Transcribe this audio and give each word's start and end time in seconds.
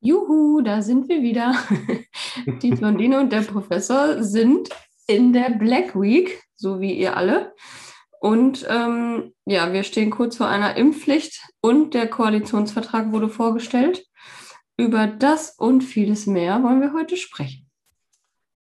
Juhu, 0.00 0.60
da 0.60 0.82
sind 0.82 1.08
wir 1.08 1.22
wieder. 1.22 1.54
Die 2.62 2.70
Blondine 2.70 3.20
und 3.20 3.32
der 3.32 3.42
Professor 3.42 4.22
sind 4.22 4.68
in 5.06 5.32
der 5.32 5.50
Black 5.50 5.94
Week, 6.00 6.42
so 6.54 6.80
wie 6.80 6.92
ihr 6.92 7.16
alle. 7.16 7.54
Und 8.20 8.66
ähm, 8.68 9.32
ja, 9.44 9.72
wir 9.72 9.82
stehen 9.82 10.10
kurz 10.10 10.36
vor 10.36 10.48
einer 10.48 10.76
Impfpflicht 10.76 11.40
und 11.60 11.94
der 11.94 12.08
Koalitionsvertrag 12.08 13.12
wurde 13.12 13.28
vorgestellt. 13.28 14.04
Über 14.76 15.06
das 15.06 15.54
und 15.56 15.82
vieles 15.82 16.26
mehr 16.26 16.62
wollen 16.62 16.80
wir 16.80 16.92
heute 16.92 17.16
sprechen. 17.16 17.70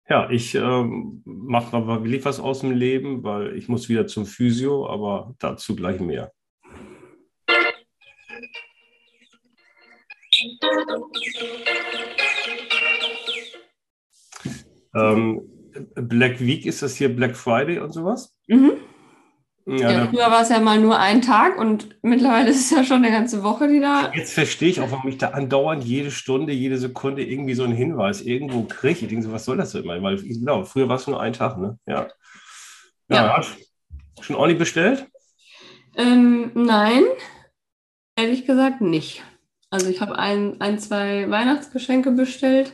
Ja, 0.09 0.27
ich 0.31 0.55
ähm, 0.55 1.21
mache 1.23 1.77
aber 1.77 2.03
wirklich 2.03 2.25
was 2.25 2.39
aus 2.39 2.61
dem 2.61 2.71
Leben, 2.71 3.23
weil 3.23 3.55
ich 3.55 3.67
muss 3.67 3.89
wieder 3.89 4.07
zum 4.07 4.25
Physio, 4.25 4.89
aber 4.89 5.35
dazu 5.37 5.75
gleich 5.75 5.99
mehr. 5.99 6.31
Ähm, 14.95 15.41
Black 15.95 16.39
Week, 16.39 16.65
ist 16.65 16.81
das 16.81 16.95
hier 16.95 17.09
Black 17.15 17.35
Friday 17.35 17.79
und 17.79 17.91
sowas? 17.91 18.35
Mhm. 18.47 18.71
Ja, 19.65 19.91
ja 19.91 20.07
früher 20.07 20.31
war 20.31 20.41
es 20.41 20.49
ja 20.49 20.59
mal 20.59 20.79
nur 20.79 20.97
ein 20.97 21.21
Tag 21.21 21.59
und 21.59 21.97
mittlerweile 22.01 22.49
ist 22.51 22.71
es 22.71 22.71
ja 22.71 22.83
schon 22.83 23.03
eine 23.03 23.11
ganze 23.11 23.43
Woche, 23.43 23.67
die 23.67 23.79
da. 23.79 24.11
Jetzt 24.13 24.33
verstehe 24.33 24.69
ich 24.69 24.81
auch, 24.81 24.91
warum 24.91 25.09
ich 25.09 25.17
da 25.17 25.29
andauernd 25.29 25.83
jede 25.83 26.11
Stunde, 26.11 26.53
jede 26.53 26.77
Sekunde 26.77 27.23
irgendwie 27.23 27.53
so 27.53 27.63
einen 27.63 27.75
Hinweis 27.75 28.21
irgendwo 28.21 28.63
kriege. 28.63 29.01
Ich 29.01 29.07
denke 29.07 29.23
so, 29.23 29.31
was 29.31 29.45
soll 29.45 29.57
das 29.57 29.71
denn 29.73 29.83
immer? 29.83 30.01
Weil, 30.01 30.17
genau, 30.17 30.63
früher 30.63 30.89
war 30.89 30.95
es 30.95 31.07
nur 31.07 31.21
ein 31.21 31.33
Tag, 31.33 31.57
ne? 31.57 31.77
Ja. 31.85 32.07
Ja. 33.09 33.37
ja. 33.37 33.43
Schon 34.21 34.35
ordentlich 34.35 34.59
bestellt? 34.59 35.07
Ähm, 35.95 36.51
nein, 36.55 37.03
ehrlich 38.15 38.45
gesagt 38.45 38.81
nicht. 38.81 39.23
Also 39.71 39.87
ich 39.87 40.01
habe 40.01 40.17
ein, 40.17 40.59
ein, 40.59 40.79
zwei 40.79 41.29
Weihnachtsgeschenke 41.29 42.11
bestellt, 42.11 42.73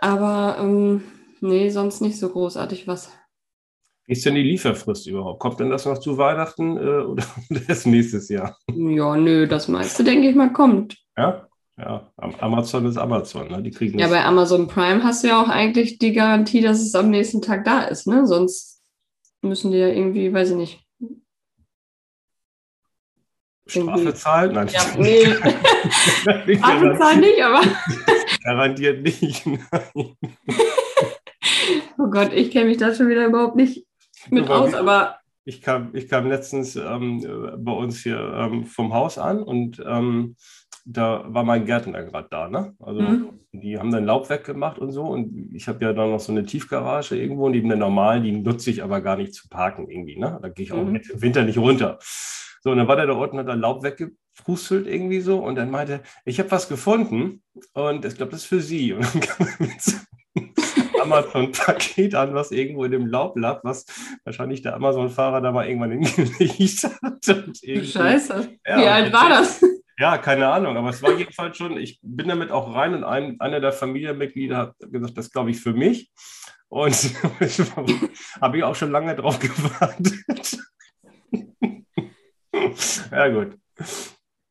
aber 0.00 0.56
ähm, 0.60 1.02
nee, 1.40 1.68
sonst 1.70 2.00
nicht 2.00 2.18
so 2.18 2.28
großartig 2.28 2.86
was. 2.86 3.10
Wie 4.06 4.12
ist 4.12 4.24
denn 4.24 4.36
die 4.36 4.42
Lieferfrist 4.42 5.08
überhaupt? 5.08 5.40
Kommt 5.40 5.58
denn 5.58 5.70
das 5.70 5.84
noch 5.84 5.98
zu 5.98 6.16
Weihnachten 6.16 6.76
äh, 6.76 7.00
oder 7.04 7.24
das 7.66 7.86
nächstes 7.86 8.28
Jahr? 8.28 8.56
Ja, 8.72 9.16
nö, 9.16 9.48
das 9.48 9.66
meiste, 9.66 10.04
denke 10.04 10.28
ich 10.28 10.36
mal, 10.36 10.52
kommt. 10.52 10.96
Ja, 11.16 11.48
ja. 11.76 12.12
Amazon 12.16 12.86
ist 12.86 12.98
Amazon, 12.98 13.48
ne? 13.48 13.62
Die 13.62 13.72
kriegen 13.72 13.98
ja, 13.98 14.06
bei 14.06 14.24
Amazon 14.24 14.68
Prime 14.68 15.02
hast 15.02 15.24
du 15.24 15.28
ja 15.28 15.42
auch 15.42 15.48
eigentlich 15.48 15.98
die 15.98 16.12
Garantie, 16.12 16.60
dass 16.60 16.80
es 16.80 16.94
am 16.94 17.10
nächsten 17.10 17.42
Tag 17.42 17.64
da 17.64 17.82
ist, 17.82 18.06
ne? 18.06 18.26
Sonst 18.26 18.80
müssen 19.42 19.72
die 19.72 19.78
ja 19.78 19.88
irgendwie, 19.88 20.32
weiß 20.32 20.50
ich 20.50 20.56
nicht, 20.56 20.85
Strafe 23.66 24.14
zahlen? 24.14 24.52
Nein, 24.54 24.68
ja, 24.68 24.80
nee. 24.98 25.24
Strafe 26.56 26.96
zahlen 26.98 27.20
nicht, 27.20 27.42
aber. 27.42 27.62
Garantiert 28.44 29.02
nicht. 29.02 29.46
Nein. 29.46 30.16
Oh 31.98 32.10
Gott, 32.10 32.32
ich 32.32 32.50
kenne 32.50 32.66
mich 32.66 32.76
da 32.76 32.94
schon 32.94 33.08
wieder 33.08 33.26
überhaupt 33.26 33.56
nicht 33.56 33.86
mit 34.30 34.48
aus, 34.48 34.74
aber. 34.74 35.18
Ich 35.48 35.62
kam, 35.62 35.90
ich 35.94 36.08
kam 36.08 36.28
letztens 36.28 36.74
ähm, 36.74 37.24
bei 37.58 37.72
uns 37.72 38.02
hier 38.02 38.18
ähm, 38.18 38.64
vom 38.64 38.92
Haus 38.92 39.16
an 39.16 39.44
und 39.44 39.80
ähm, 39.86 40.34
da 40.84 41.24
war 41.26 41.44
mein 41.44 41.66
Gärtner 41.66 42.04
gerade 42.04 42.28
da. 42.30 42.48
Ne? 42.48 42.74
Also 42.80 43.00
mhm. 43.00 43.30
die 43.52 43.78
haben 43.78 43.90
dann 43.90 44.06
Laub 44.06 44.30
weggemacht 44.30 44.78
und 44.78 44.92
so. 44.92 45.02
Und 45.02 45.50
ich 45.52 45.68
habe 45.68 45.84
ja 45.84 45.92
dann 45.92 46.10
noch 46.10 46.20
so 46.20 46.32
eine 46.32 46.44
Tiefgarage 46.44 47.16
irgendwo 47.16 47.48
neben 47.48 47.68
der 47.68 47.78
normalen, 47.78 48.22
die 48.22 48.32
nutze 48.32 48.70
ich 48.70 48.82
aber 48.82 49.00
gar 49.00 49.16
nicht 49.16 49.34
zu 49.34 49.48
parken 49.48 49.88
irgendwie. 49.90 50.16
Ne? 50.16 50.38
Da 50.40 50.48
gehe 50.48 50.64
ich 50.64 50.72
auch 50.72 50.84
mhm. 50.84 50.96
im 50.96 51.22
Winter 51.22 51.42
nicht 51.42 51.58
runter. 51.58 51.98
So, 52.66 52.72
und 52.72 52.78
dann 52.78 52.88
war 52.88 52.96
der 52.96 53.06
da 53.06 53.12
unten, 53.12 53.38
hat 53.38 53.46
er 53.46 53.54
Laub 53.54 53.84
weggefrustelt 53.84 54.88
irgendwie 54.88 55.20
so 55.20 55.38
und 55.38 55.54
dann 55.54 55.70
meinte, 55.70 56.00
ich 56.24 56.40
habe 56.40 56.50
was 56.50 56.68
gefunden 56.68 57.44
und 57.74 58.04
ich 58.04 58.16
glaube, 58.16 58.32
das 58.32 58.40
ist 58.40 58.48
für 58.48 58.60
Sie. 58.60 58.92
Und 58.92 59.04
dann 59.04 59.20
kam 59.20 59.46
er 59.46 59.66
mit 59.66 59.80
so 59.80 59.92
Amazon-Paket 61.00 62.16
an, 62.16 62.34
was 62.34 62.50
irgendwo 62.50 62.84
in 62.84 62.90
dem 62.90 63.06
Laub 63.06 63.38
lag, 63.38 63.60
was 63.62 63.86
wahrscheinlich 64.24 64.62
der 64.62 64.74
Amazon-Fahrer 64.74 65.42
da 65.42 65.52
mal 65.52 65.68
irgendwann 65.68 65.92
hingelegt 65.92 66.82
hat. 66.82 67.24
Scheiße. 67.24 68.48
Ja, 68.66 68.78
Wie 68.80 68.86
alt 68.88 69.12
war 69.12 69.28
das? 69.28 69.64
Ja, 70.00 70.18
keine 70.18 70.48
Ahnung, 70.48 70.76
aber 70.76 70.88
es 70.88 71.00
war 71.04 71.16
jedenfalls 71.16 71.56
schon, 71.56 71.76
ich 71.76 72.00
bin 72.02 72.26
damit 72.26 72.50
auch 72.50 72.74
rein 72.74 72.94
und 72.94 73.04
ein, 73.04 73.38
einer 73.38 73.60
der 73.60 73.70
Familienmitglieder 73.70 74.56
hat 74.56 74.74
gesagt, 74.80 75.16
das 75.16 75.30
glaube 75.30 75.52
ich 75.52 75.60
für 75.60 75.72
mich. 75.72 76.10
Und 76.68 77.14
habe 78.40 78.56
ich 78.58 78.64
auch 78.64 78.74
schon 78.74 78.90
lange 78.90 79.14
drauf 79.14 79.38
gewartet 79.38 80.56
ja, 83.10 83.28
gut. 83.28 83.58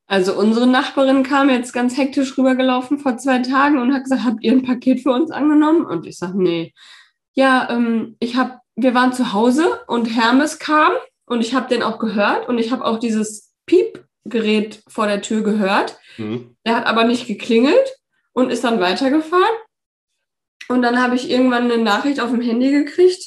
Also 0.08 0.38
unsere 0.38 0.68
Nachbarin 0.68 1.24
kam 1.24 1.50
jetzt 1.50 1.74
ganz 1.74 1.98
hektisch 1.98 2.38
rübergelaufen 2.38 3.00
vor 3.00 3.18
zwei 3.18 3.40
Tagen 3.40 3.80
und 3.80 3.94
hat 3.94 4.04
gesagt, 4.04 4.24
habt 4.24 4.44
ihr 4.44 4.52
ein 4.52 4.64
Paket 4.64 5.02
für 5.02 5.12
uns 5.12 5.32
angenommen? 5.32 5.86
Und 5.86 6.06
ich 6.06 6.18
sage, 6.18 6.42
nee. 6.42 6.74
Ja, 7.34 7.70
ähm, 7.70 8.16
ich 8.20 8.36
habe, 8.36 8.60
wir 8.76 8.94
waren 8.94 9.14
zu 9.14 9.34
Hause 9.34 9.82
und 9.88 10.06
Hermes 10.06 10.60
kam 10.60 10.94
und 11.26 11.42
ich 11.42 11.56
habe 11.56 11.68
den 11.68 11.82
auch 11.82 11.98
gehört 11.98 12.48
und 12.48 12.60
ich 12.60 12.72
habe 12.72 12.86
auch 12.86 13.00
dieses 13.00 13.54
Piepgerät 13.66 14.84
vor 14.88 15.08
der 15.08 15.22
Tür 15.22 15.42
gehört. 15.42 15.98
Mhm. 16.18 16.56
Der 16.66 16.76
hat 16.76 16.86
aber 16.86 17.04
nicht 17.04 17.26
geklingelt 17.28 17.96
und 18.34 18.52
ist 18.52 18.64
dann 18.64 18.80
weitergefahren. 18.80 19.56
Und 20.68 20.82
dann 20.82 21.02
habe 21.02 21.16
ich 21.16 21.30
irgendwann 21.30 21.72
eine 21.72 21.82
Nachricht 21.82 22.20
auf 22.20 22.30
dem 22.30 22.42
Handy 22.42 22.72
gekriegt, 22.72 23.24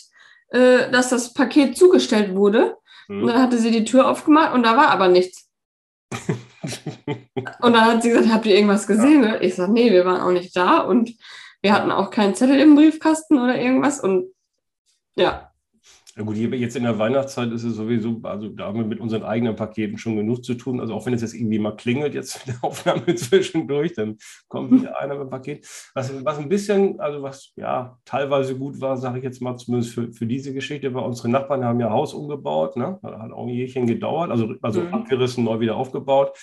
äh, 0.51 0.91
dass 0.91 1.11
das 1.11 1.35
Paket 1.35 1.77
zugestellt 1.77 2.35
wurde. 2.35 2.77
Mhm. 3.09 3.23
Und 3.23 3.29
dann 3.29 3.43
hatte 3.43 3.59
sie 3.59 3.71
die 3.71 3.85
Tür 3.85 4.09
aufgemacht 4.09 4.55
und 4.55 4.63
da 4.63 4.77
war 4.77 4.89
aber 4.89 5.09
nichts. 5.09 5.49
und 7.61 7.73
dann 7.73 7.85
hat 7.85 8.03
sie 8.03 8.11
gesagt, 8.11 8.33
habt 8.33 8.47
ihr 8.47 8.55
irgendwas 8.55 8.87
gesehen? 8.87 9.25
Ja. 9.25 9.41
Ich 9.41 9.57
sage, 9.57 9.73
nee, 9.73 9.91
wir 9.91 10.05
waren 10.05 10.21
auch 10.21 10.33
nicht 10.33 10.57
da 10.57 10.79
und 10.79 11.15
wir 11.61 11.73
hatten 11.73 11.91
auch 11.91 12.11
keinen 12.11 12.35
Zettel 12.35 12.61
im 12.61 12.77
Briefkasten 12.77 13.39
oder 13.39 13.59
irgendwas. 13.61 14.01
Und 14.01 14.31
ja, 15.17 15.48
ja 16.19 16.25
gut, 16.25 16.37
jetzt 16.37 16.75
in 16.75 16.83
der 16.83 16.99
Weihnachtszeit 16.99 17.53
ist 17.53 17.63
es 17.63 17.77
sowieso, 17.77 18.19
also 18.25 18.49
da 18.49 18.67
haben 18.67 18.81
wir 18.81 18.85
mit 18.85 18.99
unseren 18.99 19.23
eigenen 19.23 19.55
Paketen 19.55 19.99
schon 19.99 20.17
genug 20.17 20.45
zu 20.45 20.55
tun. 20.55 20.81
Also 20.81 20.93
auch 20.93 21.07
wenn 21.07 21.15
es 21.15 21.23
jetzt 21.23 21.33
irgendwie 21.33 21.61
mal 21.61 21.77
klingelt, 21.77 22.13
jetzt 22.13 22.45
in 22.45 22.55
der 22.55 22.65
Aufnahme 22.69 23.15
zwischendurch, 23.15 23.93
dann 23.93 24.17
kommt 24.49 24.73
wieder 24.73 24.99
einer 25.01 25.15
mit 25.15 25.29
dem 25.29 25.31
Paket. 25.31 25.65
Was, 25.95 26.13
was 26.25 26.39
ein 26.39 26.49
bisschen, 26.49 26.99
also 26.99 27.23
was 27.23 27.53
ja 27.55 28.01
teilweise 28.05 28.59
gut 28.59 28.81
war, 28.81 28.97
sage 28.97 29.19
ich 29.19 29.25
jetzt 29.25 29.41
mal 29.41 29.57
zumindest 29.57 29.95
für, 29.95 30.13
für 30.13 30.27
diese 30.27 30.53
Geschichte, 30.53 30.93
weil 30.93 31.05
unsere 31.05 31.29
Nachbarn 31.29 31.65
haben 31.65 31.79
ja 31.79 31.91
Haus 31.91 32.15
umgebaut, 32.15 32.77
ne? 32.77 32.99
Hat 33.01 33.31
auch 33.31 33.47
ein 33.47 33.51
Jährchen 33.51 33.87
gedauert, 33.87 34.33
also, 34.33 34.55
also 34.61 34.81
mhm. 34.81 34.95
abgerissen, 34.95 35.45
neu 35.45 35.61
wieder 35.61 35.77
aufgebaut. 35.77 36.37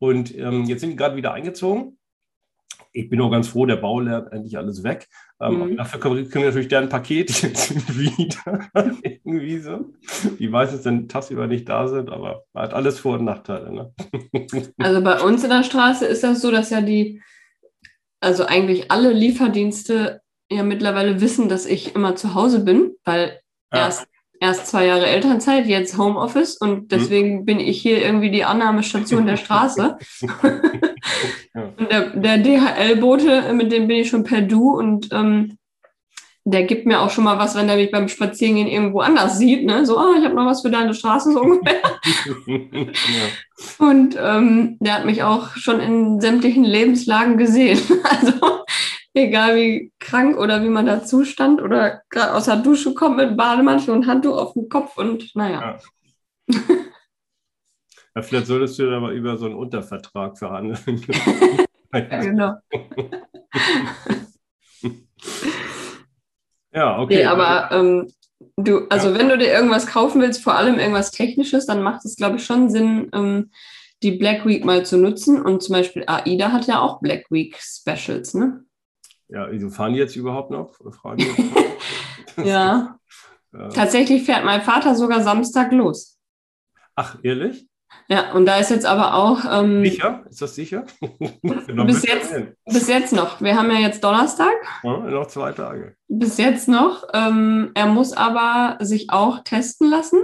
Und 0.00 0.36
ähm, 0.36 0.64
jetzt 0.64 0.80
sind 0.80 0.90
die 0.90 0.96
gerade 0.96 1.14
wieder 1.14 1.32
eingezogen 1.32 1.98
ich 2.94 3.10
bin 3.10 3.20
auch 3.20 3.30
ganz 3.30 3.48
froh, 3.48 3.66
der 3.66 3.76
Bau 3.76 4.00
lernt 4.00 4.32
endlich 4.32 4.56
alles 4.56 4.84
weg. 4.84 5.08
Ähm, 5.40 5.70
mhm. 5.70 5.76
Dafür 5.76 6.00
können 6.00 6.30
wir 6.32 6.44
natürlich 6.44 6.68
deren 6.68 6.88
Paket 6.88 7.42
jetzt 7.42 7.74
wieder 7.98 8.70
irgendwie 8.74 9.58
so. 9.58 9.92
Die 10.38 10.48
meistens 10.48 10.82
dann 10.82 11.08
tagsüber 11.08 11.46
nicht 11.46 11.68
da 11.68 11.88
sind, 11.88 12.10
aber 12.10 12.44
hat 12.54 12.72
alles 12.72 13.00
Vor- 13.00 13.18
und 13.18 13.24
Nachteile. 13.24 13.72
Ne? 13.72 13.92
Also 14.78 15.02
bei 15.02 15.20
uns 15.20 15.42
in 15.42 15.50
der 15.50 15.64
Straße 15.64 16.06
ist 16.06 16.22
das 16.22 16.40
so, 16.40 16.50
dass 16.50 16.70
ja 16.70 16.80
die, 16.80 17.20
also 18.20 18.46
eigentlich 18.46 18.90
alle 18.90 19.12
Lieferdienste 19.12 20.20
ja 20.50 20.62
mittlerweile 20.62 21.20
wissen, 21.20 21.48
dass 21.48 21.66
ich 21.66 21.94
immer 21.94 22.14
zu 22.16 22.34
Hause 22.34 22.60
bin, 22.60 22.94
weil 23.04 23.40
ja. 23.72 23.80
erst 23.80 24.06
erst 24.44 24.66
zwei 24.66 24.86
Jahre 24.86 25.06
Elternzeit, 25.06 25.66
jetzt 25.66 25.96
Homeoffice 25.96 26.56
und 26.58 26.76
hm. 26.76 26.88
deswegen 26.88 27.38
hm. 27.38 27.44
bin 27.46 27.60
ich 27.60 27.80
hier 27.80 28.02
irgendwie 28.02 28.30
die 28.30 28.44
Annahmestation 28.44 29.26
der 29.26 29.38
Straße. 29.38 29.96
und 31.54 31.90
der, 31.90 32.10
der 32.10 32.38
DHL-Bote, 32.38 33.52
mit 33.54 33.72
dem 33.72 33.88
bin 33.88 33.98
ich 33.98 34.10
schon 34.10 34.24
per 34.24 34.42
Du 34.42 34.70
und 34.70 35.08
ähm, 35.12 35.56
der 36.46 36.64
gibt 36.64 36.84
mir 36.84 37.00
auch 37.00 37.08
schon 37.08 37.24
mal 37.24 37.38
was, 37.38 37.54
wenn 37.54 37.70
er 37.70 37.76
mich 37.76 37.90
beim 37.90 38.08
Spazierengehen 38.08 38.68
irgendwo 38.68 39.00
anders 39.00 39.38
sieht. 39.38 39.64
Ne? 39.64 39.86
So, 39.86 39.96
ah, 39.96 40.14
ich 40.18 40.24
habe 40.26 40.34
noch 40.34 40.44
was 40.44 40.60
für 40.60 40.70
deine 40.70 40.92
Straße, 40.92 41.32
so 41.32 41.40
ungefähr. 41.40 41.80
ja. 42.46 42.86
Und 43.86 44.18
ähm, 44.20 44.76
der 44.80 44.94
hat 44.94 45.06
mich 45.06 45.22
auch 45.22 45.56
schon 45.56 45.80
in 45.80 46.20
sämtlichen 46.20 46.64
Lebenslagen 46.64 47.38
gesehen. 47.38 47.80
Also 48.04 48.32
egal 49.22 49.56
wie 49.56 49.92
krank 50.00 50.36
oder 50.36 50.62
wie 50.62 50.68
man 50.68 50.86
dazu 50.86 51.24
stand 51.24 51.62
oder 51.62 52.02
gerade 52.10 52.34
aus 52.34 52.46
der 52.46 52.56
Dusche 52.56 52.94
kommt 52.94 53.16
mit 53.16 53.36
Bademantel 53.36 53.94
und 53.94 54.06
Handtuch 54.06 54.36
auf 54.36 54.52
dem 54.54 54.68
Kopf 54.68 54.98
und 54.98 55.34
naja. 55.34 55.78
Ja. 56.48 56.60
ja 58.16 58.22
vielleicht 58.22 58.46
solltest 58.46 58.78
du 58.78 58.90
aber 58.90 59.12
über 59.12 59.38
so 59.38 59.46
einen 59.46 59.54
Untervertrag 59.54 60.36
verhandeln. 60.36 61.00
ja, 61.92 62.02
genau. 62.20 62.54
ja, 66.72 66.98
okay. 66.98 67.16
Nee, 67.16 67.24
aber 67.24 67.70
ähm, 67.70 68.12
du, 68.56 68.88
also 68.88 69.10
ja. 69.10 69.18
wenn 69.18 69.28
du 69.28 69.38
dir 69.38 69.52
irgendwas 69.52 69.86
kaufen 69.86 70.20
willst, 70.20 70.42
vor 70.42 70.56
allem 70.56 70.80
irgendwas 70.80 71.12
Technisches, 71.12 71.66
dann 71.66 71.82
macht 71.82 72.04
es, 72.04 72.16
glaube 72.16 72.36
ich, 72.36 72.44
schon 72.44 72.68
Sinn, 72.68 73.10
ähm, 73.14 73.52
die 74.02 74.12
Black 74.12 74.44
Week 74.44 74.64
mal 74.64 74.84
zu 74.84 74.98
nutzen. 74.98 75.40
Und 75.40 75.62
zum 75.62 75.74
Beispiel 75.74 76.04
AIDA 76.06 76.50
hat 76.50 76.66
ja 76.66 76.80
auch 76.80 77.00
Black 77.00 77.30
Week 77.30 77.56
Specials, 77.56 78.34
ne? 78.34 78.64
Ja, 79.34 79.48
wieso 79.50 79.68
fahren 79.68 79.94
die 79.94 79.98
jetzt 79.98 80.14
überhaupt 80.14 80.52
noch? 80.52 80.76
Fragen 80.92 81.26
ja. 82.44 82.96
ja. 83.52 83.68
Tatsächlich 83.68 84.22
fährt 84.22 84.44
mein 84.44 84.62
Vater 84.62 84.94
sogar 84.94 85.22
Samstag 85.22 85.72
los. 85.72 86.20
Ach, 86.94 87.18
ehrlich? 87.24 87.66
Ja, 88.08 88.32
und 88.32 88.46
da 88.46 88.58
ist 88.58 88.70
jetzt 88.70 88.86
aber 88.86 89.14
auch. 89.14 89.40
Ähm, 89.50 89.84
sicher? 89.84 90.24
Ist 90.30 90.40
das 90.40 90.54
sicher? 90.54 90.84
bis, 91.42 92.04
jetzt, 92.04 92.32
bis 92.64 92.86
jetzt 92.86 93.12
noch. 93.12 93.40
Wir 93.40 93.56
haben 93.56 93.70
ja 93.72 93.78
jetzt 93.78 94.04
Donnerstag. 94.04 94.54
Ja, 94.84 94.98
noch 94.98 95.26
zwei 95.26 95.50
Tage. 95.50 95.96
Bis 96.06 96.38
jetzt 96.38 96.68
noch. 96.68 97.04
Ähm, 97.12 97.72
er 97.74 97.86
muss 97.86 98.12
aber 98.12 98.78
sich 98.84 99.10
auch 99.10 99.42
testen 99.42 99.90
lassen, 99.90 100.22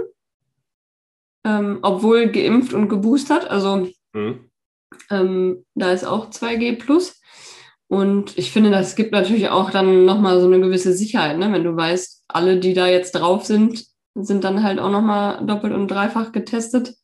ähm, 1.45 1.79
obwohl 1.81 2.27
geimpft 2.27 2.73
und 2.73 2.87
geboostert. 2.87 3.49
Also 3.49 3.89
mhm. 4.13 4.47
Da 5.09 5.91
ist 5.91 6.05
auch 6.05 6.29
2G 6.29 6.77
plus. 6.77 7.20
Und 7.91 8.37
ich 8.37 8.53
finde, 8.53 8.71
das 8.71 8.95
gibt 8.95 9.11
natürlich 9.11 9.49
auch 9.49 9.69
dann 9.69 10.05
nochmal 10.05 10.39
so 10.39 10.47
eine 10.47 10.61
gewisse 10.61 10.93
Sicherheit, 10.93 11.37
ne? 11.37 11.51
wenn 11.51 11.65
du 11.65 11.75
weißt, 11.75 12.23
alle, 12.29 12.57
die 12.57 12.73
da 12.73 12.87
jetzt 12.87 13.11
drauf 13.11 13.43
sind, 13.43 13.85
sind 14.15 14.45
dann 14.45 14.63
halt 14.63 14.79
auch 14.79 14.89
nochmal 14.89 15.45
doppelt 15.45 15.73
und 15.73 15.89
dreifach 15.89 16.31
getestet. 16.31 16.95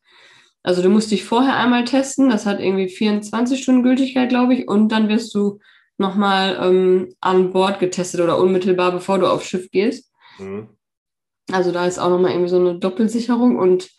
Also 0.63 0.81
du 0.81 0.88
musst 0.88 1.12
dich 1.12 1.25
vorher 1.25 1.57
einmal 1.57 1.84
testen, 1.84 2.30
das 2.30 2.45
hat 2.45 2.62
irgendwie 2.62 2.88
24 2.88 3.62
Stunden 3.62 3.84
Gültigkeit, 3.84 4.30
glaube 4.30 4.54
ich, 4.54 4.69
und 4.69 4.89
dann 4.94 5.10
wirst 5.10 5.36
du 5.36 5.60
nochmal 5.98 6.57
ähm, 6.62 7.13
an 7.19 7.51
Bord 7.51 7.81
getestet 7.81 8.22
oder 8.22 8.38
unmittelbar, 8.38 8.94
bevor 8.94 9.19
du 9.19 9.30
aufs 9.30 9.48
Schiff 9.48 9.69
gehst. 9.72 10.10
Mhm. 10.40 10.69
Also 11.51 11.74
da 11.74 11.86
ist 11.86 12.00
auch 12.00 12.10
nochmal 12.10 12.31
irgendwie 12.31 12.50
so 12.50 12.62
eine 12.62 12.80
Doppelsicherung 12.80 13.57
und 13.57 13.90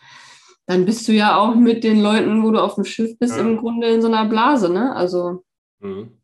dann 0.65 0.85
bist 0.85 1.07
du 1.07 1.11
ja 1.11 1.37
auch 1.37 1.53
mit 1.53 1.83
den 1.83 2.01
Leuten, 2.01 2.41
wo 2.41 2.49
du 2.49 2.59
auf 2.59 2.73
dem 2.73 2.85
Schiff 2.85 3.15
bist, 3.19 3.35
ja. 3.35 3.43
im 3.43 3.57
Grunde 3.57 3.89
in 3.89 4.01
so 4.01 4.07
einer 4.07 4.25
Blase, 4.25 4.73
ne? 4.73 4.95
Also 4.95 5.43
mhm. 5.81 6.18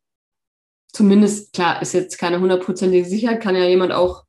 Zumindest, 0.95 1.53
klar, 1.53 1.81
ist 1.81 1.93
jetzt 1.93 2.17
keine 2.17 2.39
hundertprozentige 2.39 3.05
Sicherheit, 3.05 3.41
kann 3.41 3.55
ja 3.55 3.65
jemand 3.65 3.91
auch 3.91 4.23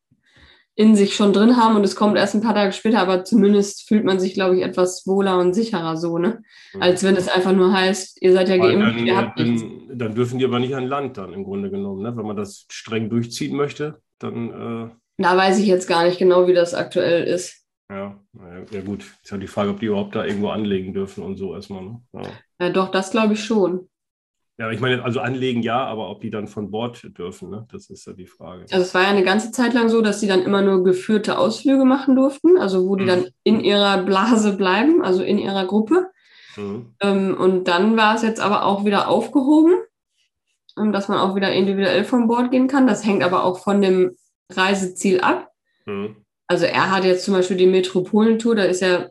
in 0.75 0.95
sich 0.95 1.15
schon 1.15 1.33
drin 1.33 1.57
haben 1.57 1.77
und 1.77 1.85
es 1.85 1.97
kommt 1.97 2.19
erst 2.19 2.35
ein 2.35 2.43
paar 2.43 2.55
Tage 2.55 2.73
später, 2.73 3.01
aber 3.01 3.25
zumindest 3.25 3.89
fühlt 3.89 4.05
man 4.05 4.21
sich, 4.21 4.35
glaube 4.35 4.57
ich, 4.57 4.63
etwas 4.63 5.07
wohler 5.07 5.39
und 5.39 5.55
sicherer 5.55 5.97
so, 5.97 6.19
ne? 6.19 6.43
Mhm. 6.75 6.83
Als 6.83 7.03
wenn 7.03 7.17
es 7.17 7.29
einfach 7.29 7.53
nur 7.53 7.73
heißt, 7.73 8.21
ihr 8.21 8.33
seid 8.35 8.51
ja 8.51 8.59
geimpft, 8.59 8.99
dann, 8.99 9.07
ihr 9.07 9.17
habt 9.17 9.41
dann, 9.41 9.89
Dann 9.95 10.15
dürfen 10.15 10.39
die 10.39 10.45
aber 10.45 10.59
nicht 10.59 10.75
an 10.75 10.87
Land 10.87 11.17
dann 11.17 11.33
im 11.33 11.45
Grunde 11.45 11.71
genommen, 11.71 12.03
ne? 12.03 12.15
Wenn 12.15 12.27
man 12.27 12.37
das 12.37 12.67
streng 12.69 13.09
durchziehen 13.09 13.57
möchte, 13.57 14.03
dann. 14.19 14.91
Äh 14.91 14.95
da 15.19 15.35
weiß 15.35 15.59
ich 15.61 15.67
jetzt 15.67 15.89
gar 15.89 16.05
nicht 16.05 16.19
genau, 16.19 16.47
wie 16.47 16.53
das 16.53 16.75
aktuell 16.75 17.25
ist. 17.25 17.65
Ja, 17.89 18.21
ja, 18.71 18.81
gut. 18.83 19.05
Ist 19.23 19.31
ja 19.31 19.39
die 19.39 19.47
Frage, 19.47 19.71
ob 19.71 19.81
die 19.81 19.87
überhaupt 19.87 20.15
da 20.15 20.27
irgendwo 20.27 20.49
anlegen 20.49 20.93
dürfen 20.93 21.23
und 21.23 21.37
so 21.37 21.55
erstmal. 21.55 21.85
Ne? 21.85 22.03
Ja. 22.13 22.23
ja, 22.61 22.71
doch, 22.71 22.91
das 22.91 23.13
glaube 23.13 23.35
ich 23.35 23.43
schon. 23.43 23.89
Ja, 24.59 24.71
ich 24.71 24.81
meine, 24.81 25.05
also 25.05 25.21
anlegen 25.21 25.63
ja, 25.63 25.85
aber 25.85 26.09
ob 26.09 26.23
die 26.23 26.31
dann 26.31 26.49
von 26.49 26.71
Bord 26.71 27.07
dürfen, 27.19 27.51
ne? 27.51 27.67
das 27.71 27.91
ist 27.91 28.07
ja 28.07 28.15
die 28.15 28.27
Frage. 28.27 28.63
Also 28.71 28.85
es 28.85 28.95
war 28.95 29.03
ja 29.03 29.09
eine 29.09 29.23
ganze 29.23 29.51
Zeit 29.51 29.75
lang 29.75 29.91
so, 29.91 30.01
dass 30.01 30.21
sie 30.21 30.29
dann 30.29 30.43
immer 30.43 30.63
nur 30.63 30.83
geführte 30.83 31.39
Ausflüge 31.39 31.85
machen 31.85 32.17
durften, 32.17 32.57
also 32.57 32.89
wo 32.89 32.97
die 32.97 33.05
mhm. 33.05 33.09
dann 33.09 33.29
in 33.45 33.61
ihrer 33.61 34.03
Blase 34.03 34.57
bleiben, 34.57 35.05
also 35.05 35.23
in 35.23 35.37
ihrer 35.37 35.67
Gruppe. 35.67 36.11
Mhm. 36.57 36.95
Ähm, 37.01 37.37
und 37.39 37.69
dann 37.69 37.99
war 37.99 38.15
es 38.15 38.23
jetzt 38.23 38.41
aber 38.41 38.65
auch 38.65 38.87
wieder 38.87 39.09
aufgehoben, 39.09 39.75
ähm, 40.79 40.91
dass 40.91 41.09
man 41.09 41.19
auch 41.19 41.35
wieder 41.35 41.53
individuell 41.53 42.05
von 42.05 42.27
Bord 42.27 42.51
gehen 42.51 42.67
kann. 42.67 42.87
Das 42.87 43.05
hängt 43.05 43.23
aber 43.23 43.45
auch 43.45 43.59
von 43.59 43.83
dem 43.83 44.17
Reiseziel 44.51 45.21
ab. 45.21 45.51
Mhm. 45.85 46.17
Also 46.47 46.65
er 46.65 46.91
hat 46.91 47.05
jetzt 47.05 47.25
zum 47.25 47.35
Beispiel 47.35 47.59
die 47.59 47.67
Metropolentour, 47.67 48.55
da 48.55 48.63
ist 48.63 48.81
ja 48.81 49.11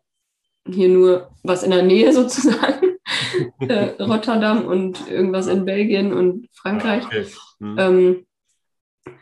hier 0.67 0.89
nur 0.89 1.29
was 1.43 1.61
in 1.61 1.71
der 1.71 1.83
Nähe 1.83 2.13
sozusagen. 2.13 2.74
Äh, 3.59 4.01
Rotterdam 4.01 4.65
und 4.65 5.09
irgendwas 5.09 5.47
in 5.47 5.65
Belgien 5.65 6.13
und 6.13 6.47
Frankreich. 6.53 7.03
Ah, 7.03 7.07
okay. 7.07 7.25
hm. 7.59 7.75
ähm, 7.79 8.25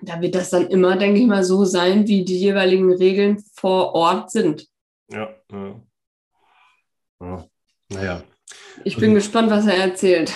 da 0.02 0.22
wird 0.22 0.36
das 0.36 0.50
dann 0.50 0.68
immer, 0.68 0.96
denke 0.96 1.20
ich 1.20 1.28
mal, 1.28 1.44
so 1.44 1.66
sein, 1.66 2.08
wie 2.08 2.24
die 2.24 2.38
jeweiligen 2.38 2.94
Regeln 2.94 3.44
vor 3.56 3.94
Ort 3.94 4.32
sind. 4.32 4.68
Ja, 5.12 5.30
ja. 5.52 5.82
ja. 7.22 7.48
Naja. 7.90 8.24
Ich 8.84 8.96
bin 8.96 9.12
also, 9.12 9.16
gespannt, 9.16 9.52
was 9.52 9.68
er 9.68 9.76
erzählt. 9.76 10.34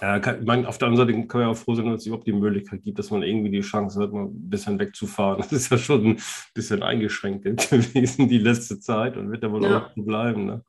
Ja, 0.00 0.20
kann, 0.20 0.44
meine, 0.44 0.68
auf 0.68 0.78
der 0.78 0.88
anderen 0.88 1.08
Seite 1.08 1.26
kann 1.26 1.40
man 1.40 1.48
ja 1.48 1.52
auch 1.52 1.58
froh 1.58 1.74
sein, 1.74 1.86
dass 1.86 2.02
es 2.02 2.06
überhaupt 2.06 2.26
die 2.26 2.32
Möglichkeit 2.32 2.82
gibt, 2.82 2.98
dass 2.98 3.10
man 3.10 3.22
irgendwie 3.22 3.50
die 3.50 3.62
Chance 3.62 4.00
hat, 4.00 4.12
mal 4.12 4.26
ein 4.26 4.50
bisschen 4.50 4.78
wegzufahren. 4.78 5.38
Das 5.42 5.52
ist 5.52 5.70
ja 5.70 5.78
schon 5.78 6.06
ein 6.06 6.20
bisschen 6.54 6.82
eingeschränkt 6.82 7.44
gewesen 7.70 8.28
die 8.28 8.38
letzte 8.38 8.78
Zeit 8.78 9.16
und 9.16 9.32
wird 9.32 9.42
ja 9.42 9.50
wohl 9.50 9.64
ja. 9.64 9.78
auch 9.78 9.90
so 9.94 10.02
bleiben. 10.02 10.46
Ne? 10.46 10.64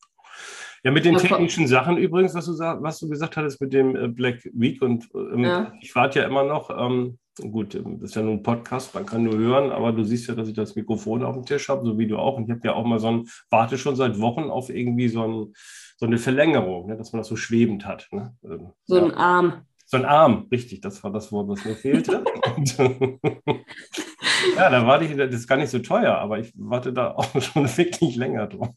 Ja, 0.83 0.91
mit 0.91 1.05
den 1.05 1.15
ja, 1.15 1.19
technischen 1.19 1.67
Sachen 1.67 1.97
übrigens, 1.97 2.33
was 2.35 2.45
du, 2.45 2.53
was 2.53 2.99
du 2.99 3.09
gesagt 3.09 3.35
hattest 3.37 3.59
mit 3.59 3.73
dem 3.73 3.95
äh, 3.95 4.07
Black 4.07 4.49
Week 4.53 4.81
und 4.81 5.09
ähm, 5.13 5.43
ja. 5.43 5.73
ich 5.81 5.93
warte 5.95 6.19
ja 6.19 6.25
immer 6.25 6.43
noch, 6.43 6.69
ähm, 6.69 7.17
gut, 7.51 7.75
ähm, 7.75 7.99
das 7.99 8.11
ist 8.11 8.15
ja 8.15 8.21
nur 8.21 8.33
ein 8.33 8.43
Podcast, 8.43 8.93
man 8.95 9.05
kann 9.05 9.23
nur 9.23 9.37
hören, 9.37 9.71
aber 9.71 9.91
du 9.91 10.03
siehst 10.03 10.27
ja, 10.27 10.35
dass 10.35 10.47
ich 10.47 10.55
das 10.55 10.75
Mikrofon 10.75 11.23
auf 11.23 11.35
dem 11.35 11.45
Tisch 11.45 11.69
habe, 11.69 11.85
so 11.85 11.97
wie 11.97 12.07
du 12.07 12.17
auch. 12.17 12.37
Und 12.37 12.45
ich 12.45 12.51
habe 12.51 12.61
ja 12.63 12.73
auch 12.73 12.85
mal 12.85 12.99
so 12.99 13.07
ein, 13.07 13.27
warte 13.49 13.77
schon 13.77 13.95
seit 13.95 14.19
Wochen 14.19 14.43
auf 14.49 14.69
irgendwie 14.69 15.09
so, 15.09 15.23
ein, 15.23 15.53
so 15.97 16.05
eine 16.05 16.17
Verlängerung, 16.17 16.87
ne, 16.87 16.97
dass 16.97 17.11
man 17.11 17.21
das 17.21 17.27
so 17.27 17.35
schwebend 17.35 17.85
hat. 17.85 18.07
Ne? 18.11 18.35
Ähm, 18.43 18.71
so 18.85 18.97
ja. 18.97 19.03
ein 19.05 19.13
Arm. 19.13 19.53
So 19.85 19.97
ein 19.97 20.05
Arm, 20.05 20.47
richtig, 20.51 20.81
das 20.81 21.03
war 21.03 21.11
das 21.11 21.31
Wort, 21.31 21.47
was 21.49 21.65
mir 21.65 21.75
fehlte. 21.75 22.23
ja, 24.55 24.69
da 24.69 24.85
warte 24.85 25.05
ich, 25.05 25.15
das 25.15 25.33
ist 25.33 25.47
gar 25.47 25.57
nicht 25.57 25.69
so 25.69 25.79
teuer, 25.79 26.17
aber 26.17 26.39
ich 26.39 26.51
warte 26.55 26.93
da 26.93 27.11
auch 27.11 27.29
schon 27.41 27.65
wirklich 27.77 28.15
länger 28.15 28.47
drauf. 28.47 28.69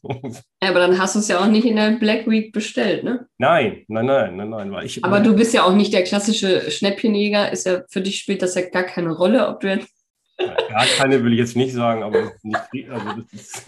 Ja, 0.61 0.69
aber 0.69 0.79
dann 0.79 0.99
hast 0.99 1.15
du 1.15 1.19
es 1.19 1.27
ja 1.27 1.39
auch 1.39 1.47
nicht 1.47 1.65
in 1.65 1.75
der 1.75 1.91
Black 1.91 2.27
Week 2.27 2.51
bestellt, 2.51 3.03
ne? 3.03 3.27
Nein, 3.37 3.83
nein, 3.87 4.05
nein, 4.05 4.35
nein, 4.35 4.49
nein. 4.49 4.71
Weil 4.71 4.85
ich, 4.85 5.03
aber 5.03 5.19
du 5.19 5.35
bist 5.35 5.53
ja 5.53 5.63
auch 5.63 5.75
nicht 5.75 5.93
der 5.93 6.03
klassische 6.03 6.71
Schnäppchenjäger, 6.71 7.51
ist 7.51 7.65
ja 7.65 7.83
für 7.89 8.01
dich 8.01 8.19
spielt 8.19 8.41
das 8.41 8.55
ja 8.55 8.61
gar 8.69 8.83
keine 8.83 9.11
Rolle, 9.11 9.47
ob 9.47 9.59
du 9.59 9.69
jetzt 9.69 9.89
Gar 10.37 10.85
keine 10.97 11.23
will 11.23 11.33
ich 11.33 11.39
jetzt 11.39 11.55
nicht 11.55 11.73
sagen, 11.73 12.01
aber 12.01 12.31
nicht, 12.41 12.89
also 12.89 13.21
das 13.21 13.33
ist, 13.33 13.67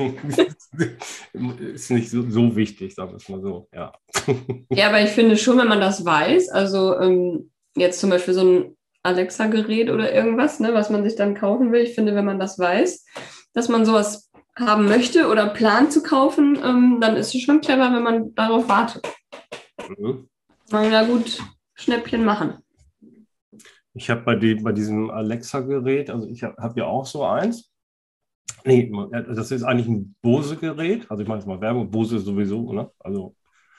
ist 1.59 1.91
nicht 1.91 2.09
so, 2.09 2.27
so, 2.29 2.55
wichtig, 2.55 2.95
sagen 2.95 3.11
wir 3.11 3.17
es 3.17 3.29
mal 3.29 3.41
so. 3.41 3.67
Ja. 3.73 3.93
ja, 4.71 4.87
aber 4.87 5.01
ich 5.01 5.09
finde 5.09 5.37
schon, 5.37 5.57
wenn 5.59 5.67
man 5.67 5.79
das 5.79 6.03
weiß, 6.03 6.49
also 6.49 6.99
ähm, 6.99 7.51
jetzt 7.75 7.99
zum 7.99 8.09
Beispiel 8.09 8.33
so 8.33 8.43
ein 8.43 8.74
Alexa-Gerät 9.05 9.89
oder 9.89 10.13
irgendwas, 10.13 10.59
ne, 10.59 10.73
was 10.73 10.89
man 10.89 11.03
sich 11.03 11.15
dann 11.15 11.35
kaufen 11.35 11.71
will, 11.71 11.81
ich 11.81 11.95
finde, 11.95 12.15
wenn 12.15 12.25
man 12.25 12.39
das 12.39 12.59
weiß, 12.59 13.05
dass 13.53 13.69
man 13.69 13.85
sowas 13.85 14.31
haben 14.57 14.85
möchte 14.85 15.27
oder 15.29 15.47
plant 15.49 15.91
zu 15.91 16.01
kaufen, 16.01 16.57
ähm, 16.63 16.97
dann 17.01 17.15
ist 17.15 17.35
es 17.35 17.41
schon 17.41 17.61
clever, 17.61 17.93
wenn 17.93 18.03
man 18.03 18.35
darauf 18.35 18.67
wartet. 18.67 19.07
Mhm. 19.97 20.27
Man 20.71 20.91
da 20.91 21.05
gut 21.05 21.39
Schnäppchen 21.75 22.25
machen. 22.25 22.55
Ich 23.93 24.09
habe 24.09 24.21
bei, 24.21 24.35
bei 24.35 24.71
diesem 24.71 25.09
Alexa-Gerät, 25.09 26.09
also 26.09 26.27
ich 26.27 26.43
habe 26.43 26.55
hab 26.57 26.75
ja 26.77 26.85
auch 26.85 27.05
so 27.05 27.23
eins. 27.23 27.71
Nee, 28.65 28.91
das 29.11 29.51
ist 29.51 29.63
eigentlich 29.63 29.87
ein 29.87 30.15
Bose-Gerät. 30.21 31.09
Also 31.09 31.21
ich 31.21 31.29
mache 31.29 31.39
jetzt 31.39 31.47
mal 31.47 31.61
Werbung, 31.61 31.91
Bose 31.91 32.19
sowieso, 32.19 32.73
ne? 32.73 32.89
Also 32.99 33.35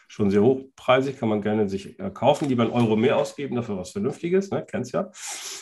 schon 0.09 0.31
sehr 0.31 0.43
hochpreisig, 0.43 1.19
kann 1.19 1.29
man 1.29 1.43
gerne 1.43 1.69
sich 1.69 1.99
äh, 1.99 2.11
kaufen, 2.11 2.49
lieber 2.49 2.63
einen 2.63 2.73
Euro 2.73 2.97
mehr 2.97 3.17
ausgeben, 3.17 3.57
dafür 3.57 3.77
was 3.77 3.91
Vernünftiges, 3.91 4.51
ne? 4.51 4.65
kennst 4.69 4.93
ja. 4.93 5.11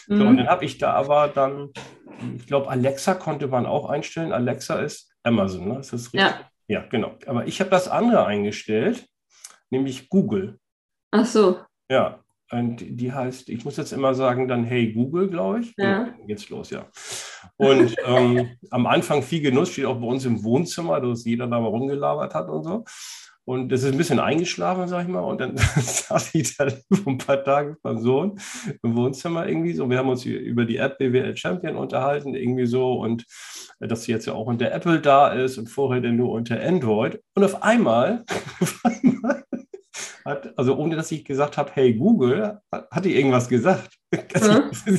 Mhm. 0.09 0.17
So, 0.17 0.27
und 0.27 0.37
dann 0.37 0.49
habe 0.49 0.65
ich 0.65 0.79
da 0.79 0.93
aber 0.93 1.29
dann, 1.29 1.71
ich 2.37 2.47
glaube, 2.47 2.69
Alexa 2.69 3.15
konnte 3.15 3.49
man 3.49 3.67
auch 3.67 3.89
einstellen. 3.89 4.33
Alexa 4.33 4.81
ist 4.81 5.11
Amazon, 5.23 5.69
ne? 5.69 5.79
Ist 5.81 5.93
das 5.93 6.07
richtig? 6.07 6.21
Ja. 6.21 6.51
Ja, 6.67 6.85
genau. 6.89 7.17
Aber 7.27 7.47
ich 7.47 7.61
habe 7.61 7.71
das 7.71 7.89
andere 7.89 8.27
eingestellt, 8.27 9.07
nämlich 9.71 10.09
Google. 10.09 10.59
Ach 11.11 11.27
so. 11.27 11.61
Ja, 11.91 12.25
und 12.51 12.79
die 12.79 13.13
heißt, 13.13 13.49
ich 13.49 13.65
muss 13.65 13.77
jetzt 13.77 13.93
immer 13.93 14.15
sagen, 14.15 14.49
dann 14.49 14.65
Hey 14.65 14.93
Google, 14.93 15.29
glaube 15.29 15.61
ich. 15.61 15.75
Ja. 15.77 16.05
Genau, 16.05 16.27
geht's 16.27 16.49
los, 16.49 16.71
ja. 16.71 16.87
Und 17.57 17.97
ähm, 18.07 18.57
am 18.71 18.87
Anfang 18.87 19.23
viel 19.23 19.43
Genuss, 19.43 19.71
steht 19.71 19.87
auch 19.87 20.01
bei 20.01 20.07
uns 20.07 20.25
im 20.25 20.43
Wohnzimmer, 20.43 21.01
dass 21.01 21.25
jeder 21.25 21.47
da 21.47 21.61
mal 21.61 21.69
rumgelabert 21.69 22.35
hat 22.35 22.49
und 22.49 22.65
so. 22.65 22.85
Und 23.47 23.71
das 23.71 23.83
ist 23.83 23.93
ein 23.93 23.99
bisschen 23.99 24.21
eingeschlafen, 24.21 24.89
sag 24.89 25.03
ich 25.03 25.09
mal. 25.09 25.21
Und 25.21 25.41
dann 25.41 25.57
saß 25.77 26.35
ich 26.35 26.57
da 26.57 26.69
vor 26.93 27.13
ein 27.13 27.19
paar 27.19 27.45
Tagen 27.45 27.77
beim 27.83 27.99
Sohn 27.99 28.39
im 28.83 28.97
Wohnzimmer 28.97 29.47
irgendwie 29.47 29.75
so. 29.75 29.89
Wir 29.91 29.99
haben 29.99 30.09
uns 30.09 30.25
über 30.25 30.65
die 30.65 30.79
App 30.79 30.99
BWL 30.99 31.37
Champion 31.37 31.77
unterhalten, 31.77 32.35
irgendwie 32.35 32.67
so. 32.67 32.95
Und 32.95 33.25
äh, 33.81 33.89
dass 33.89 34.05
sie 34.05 34.13
jetzt 34.13 34.27
ja 34.27 34.33
auch 34.33 34.47
unter 34.47 34.73
Apple 34.73 35.01
da 35.01 35.29
ist 35.29 35.59
und 35.59 35.69
vorher 35.69 36.01
denn 36.01 36.17
nur 36.17 36.31
unter 36.31 36.61
Android. 36.61 37.21
Und 37.35 37.45
auf 37.45 37.63
einmal, 37.63 38.25
auf 38.61 38.81
einmal 38.85 39.45
hat, 40.25 40.59
also 40.59 40.77
ohne 40.77 40.97
dass 40.97 41.13
ich 41.13 41.25
gesagt 41.25 41.59
habe, 41.59 41.71
hey 41.75 41.95
Google, 41.95 42.61
hat 42.73 43.05
die 43.05 43.15
irgendwas 43.15 43.49
gesagt. 43.49 43.99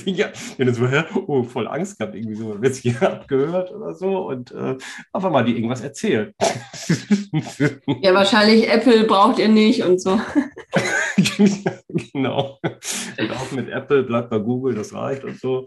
Ja. 0.05 0.29
ja, 0.57 0.65
das 0.65 0.79
war 0.79 1.05
oh, 1.27 1.43
voll 1.43 1.67
Angst 1.67 1.97
gehabt, 1.99 2.15
irgendwie 2.15 2.35
so, 2.35 2.61
wird 2.61 2.75
hier 2.75 3.01
abgehört 3.11 3.71
oder 3.71 3.93
so 3.93 4.27
und 4.29 4.51
äh, 4.51 4.77
auf 5.11 5.25
einmal 5.25 5.45
die 5.45 5.55
irgendwas 5.55 5.81
erzählt. 5.81 6.33
ja, 8.01 8.13
wahrscheinlich 8.13 8.69
Apple 8.69 9.03
braucht 9.05 9.39
ihr 9.39 9.47
nicht 9.47 9.83
und 9.83 10.01
so. 10.01 10.19
genau. 12.13 12.59
Und 13.17 13.31
auch 13.31 13.51
mit 13.51 13.69
Apple 13.69 14.03
bleibt 14.03 14.29
bei 14.29 14.39
Google, 14.39 14.75
das 14.75 14.93
reicht 14.93 15.23
und 15.23 15.39
so. 15.39 15.65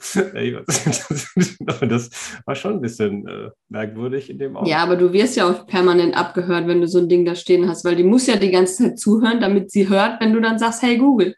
Das 1.80 2.40
war 2.44 2.54
schon 2.54 2.74
ein 2.74 2.80
bisschen 2.80 3.26
äh, 3.26 3.50
merkwürdig 3.68 4.30
in 4.30 4.38
dem 4.38 4.56
Augenblick. 4.56 4.72
Ja, 4.72 4.82
aber 4.82 4.96
du 4.96 5.12
wirst 5.12 5.36
ja 5.36 5.48
auch 5.48 5.66
permanent 5.66 6.16
abgehört, 6.16 6.66
wenn 6.66 6.80
du 6.80 6.88
so 6.88 6.98
ein 6.98 7.08
Ding 7.08 7.24
da 7.24 7.34
stehen 7.34 7.68
hast, 7.68 7.84
weil 7.84 7.96
die 7.96 8.04
muss 8.04 8.26
ja 8.26 8.36
die 8.36 8.50
ganze 8.50 8.84
Zeit 8.84 8.98
zuhören, 8.98 9.40
damit 9.40 9.70
sie 9.70 9.88
hört, 9.88 10.20
wenn 10.20 10.32
du 10.32 10.40
dann 10.40 10.58
sagst, 10.58 10.82
hey 10.82 10.98
Google. 10.98 11.34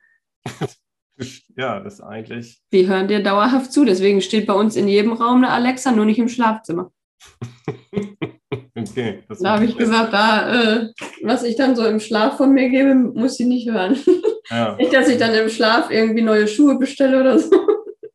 Ja, 1.57 1.81
das 1.81 2.01
eigentlich. 2.01 2.61
Die 2.73 2.89
hören 2.89 3.09
dir 3.09 3.23
dauerhaft 3.23 3.73
zu, 3.73 3.85
deswegen 3.85 4.21
steht 4.21 4.47
bei 4.47 4.55
uns 4.55 4.77
in 4.77 4.89
jedem 4.89 5.13
Raum 5.13 5.39
eine 5.39 5.51
Alexa, 5.51 5.93
nur 5.93 6.05
nicht 6.05 6.19
im 6.19 6.29
Schlafzimmer. 6.29 6.91
Okay. 8.75 9.23
Da 9.41 9.55
habe 9.55 9.65
ich 9.65 9.77
gesagt, 9.77 10.13
da, 10.13 10.81
äh, 10.81 10.93
was 11.23 11.43
ich 11.45 11.57
dann 11.57 11.77
so 11.77 11.85
im 11.87 12.01
Schlaf 12.01 12.37
von 12.37 12.53
mir 12.53 12.69
gebe, 12.69 12.95
muss 12.95 13.37
sie 13.37 13.45
nicht 13.45 13.69
hören. 13.71 13.97
Ja. 14.51 14.77
Nicht, 14.79 14.93
dass 14.93 15.09
ich 15.09 15.19
dann 15.19 15.35
im 15.35 15.49
Schlaf 15.49 15.91
irgendwie 15.91 16.23
neue 16.23 16.49
Schuhe 16.49 16.77
bestelle 16.79 17.21
oder 17.21 17.39
so. 17.39 17.51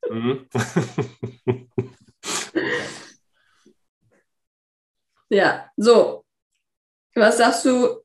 Mhm. 0.10 0.46
ja, 5.30 5.70
so. 5.78 6.26
Was 7.16 7.38
sagst 7.38 7.66
du 7.66 8.02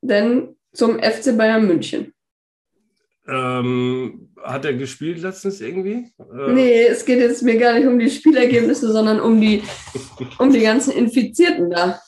denn 0.00 0.56
zum 0.72 1.00
FC 1.02 1.36
Bayern 1.36 1.66
München? 1.66 2.14
Ähm, 3.28 4.30
hat 4.42 4.64
er 4.64 4.72
gespielt 4.72 5.20
letztens 5.20 5.60
irgendwie? 5.60 6.10
Äh, 6.18 6.52
nee, 6.52 6.86
es 6.86 7.04
geht 7.04 7.18
jetzt 7.18 7.42
mir 7.42 7.58
gar 7.58 7.74
nicht 7.74 7.86
um 7.86 7.98
die 7.98 8.10
Spielergebnisse, 8.10 8.90
sondern 8.90 9.20
um 9.20 9.38
die, 9.40 9.62
um 10.38 10.50
die 10.50 10.60
ganzen 10.60 10.92
Infizierten 10.92 11.70
da. 11.70 12.00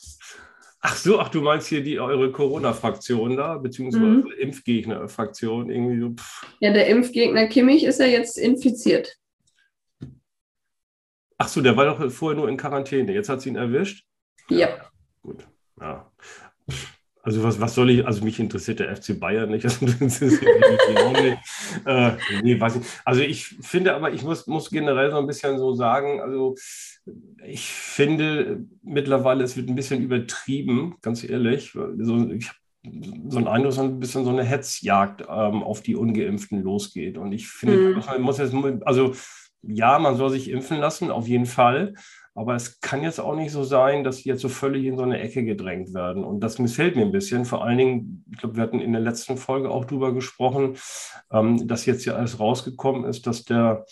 Ach 0.83 0.97
so, 0.97 1.21
ach, 1.21 1.29
du 1.29 1.43
meinst 1.43 1.69
hier 1.69 1.83
die 1.83 2.01
eure 2.01 2.33
Corona-Fraktion 2.33 3.37
da, 3.37 3.59
beziehungsweise 3.59 4.05
mhm. 4.05 4.33
Impfgegner-Fraktion 4.39 5.71
irgendwie 5.71 6.01
so. 6.01 6.11
Pff. 6.15 6.47
Ja, 6.61 6.73
der 6.73 6.87
Impfgegner 6.87 7.49
Kimmich 7.49 7.85
ist 7.85 8.01
ja 8.01 8.07
jetzt 8.07 8.39
infiziert. 8.39 9.15
Ach 11.37 11.49
so, 11.49 11.61
der 11.61 11.77
war 11.77 11.85
doch 11.85 12.11
vorher 12.11 12.39
nur 12.39 12.49
in 12.49 12.57
Quarantäne. 12.57 13.13
Jetzt 13.13 13.29
hat 13.29 13.43
sie 13.43 13.51
ihn 13.51 13.57
erwischt? 13.57 14.07
Ja. 14.49 14.69
Gut. 15.23 15.47
Ja. 15.79 16.10
Also 17.23 17.43
was, 17.43 17.61
was 17.61 17.75
soll 17.75 17.91
ich, 17.91 18.07
also 18.07 18.25
mich 18.25 18.41
interessiert 18.41 18.81
der 18.81 18.97
FC 18.97 19.19
Bayern 19.19 19.51
nicht. 19.51 19.65
Also, 19.71 20.37
äh, 21.87 22.13
nee, 22.43 22.59
weiß 22.61 22.77
ich. 22.77 22.83
also 23.05 23.21
ich 23.21 23.45
finde 23.45 23.95
aber, 23.95 24.13
ich 24.13 24.23
muss, 24.23 24.47
muss 24.47 24.71
generell 24.71 25.11
so 25.11 25.19
ein 25.19 25.27
bisschen 25.27 25.59
so 25.59 25.75
sagen, 25.75 26.21
also 26.21 26.55
ich 27.45 27.67
finde 27.67 28.65
mittlerweile, 28.83 29.45
es 29.45 29.57
wird 29.57 29.69
ein 29.69 29.75
bisschen 29.75 30.03
übertrieben, 30.03 30.97
ganz 31.03 31.23
ehrlich. 31.25 31.73
So, 31.73 32.31
ich 32.31 32.49
habe 32.49 32.59
so 33.29 33.39
einen 33.39 33.49
Eindruck, 33.49 33.73
dass 33.73 33.79
ein 33.79 34.01
bisschen 34.01 34.25
so 34.25 34.31
eine 34.31 34.45
Hetzjagd 34.45 35.23
ähm, 35.23 35.63
auf 35.63 35.83
die 35.83 35.97
Ungeimpften 35.97 36.63
losgeht. 36.63 37.19
Und 37.19 37.33
ich 37.33 37.49
finde, 37.49 37.77
mhm. 37.77 38.03
man 38.07 38.23
muss 38.23 38.39
jetzt, 38.39 38.55
also 38.85 39.15
ja, 39.63 39.99
man 39.99 40.17
soll 40.17 40.31
sich 40.31 40.51
impfen 40.51 40.79
lassen, 40.79 41.11
auf 41.11 41.29
jeden 41.29 41.47
Fall. 41.47 41.95
Aber 42.35 42.55
es 42.55 42.81
kann 42.81 43.03
jetzt 43.03 43.19
auch 43.19 43.35
nicht 43.35 43.51
so 43.51 43.65
sein, 43.65 44.05
dass 44.05 44.19
sie 44.19 44.29
jetzt 44.29 44.43
so 44.43 44.49
völlig 44.49 44.85
in 44.85 44.97
so 44.97 45.03
eine 45.03 45.19
Ecke 45.19 45.45
gedrängt 45.45 45.93
werden. 45.95 46.23
Und 46.25 46.41
das 46.41 46.59
missfällt 46.59 46.95
mir 46.95 47.03
ein 47.03 47.13
bisschen. 47.13 47.45
Vor 47.45 47.65
allen 47.65 47.79
Dingen, 47.79 48.25
ich 48.31 48.39
glaube, 48.39 48.57
wir 48.57 48.63
hatten 48.63 48.81
in 48.81 48.93
der 48.93 49.01
letzten 49.01 49.37
Folge 49.37 49.71
auch 49.71 49.85
drüber 49.85 50.15
gesprochen, 50.15 50.77
ähm, 51.33 51.67
dass 51.67 51.87
jetzt 51.87 52.05
ja 52.05 52.15
alles 52.15 52.39
rausgekommen 52.39 53.05
ist, 53.05 53.27
dass 53.27 53.45
der, 53.45 53.85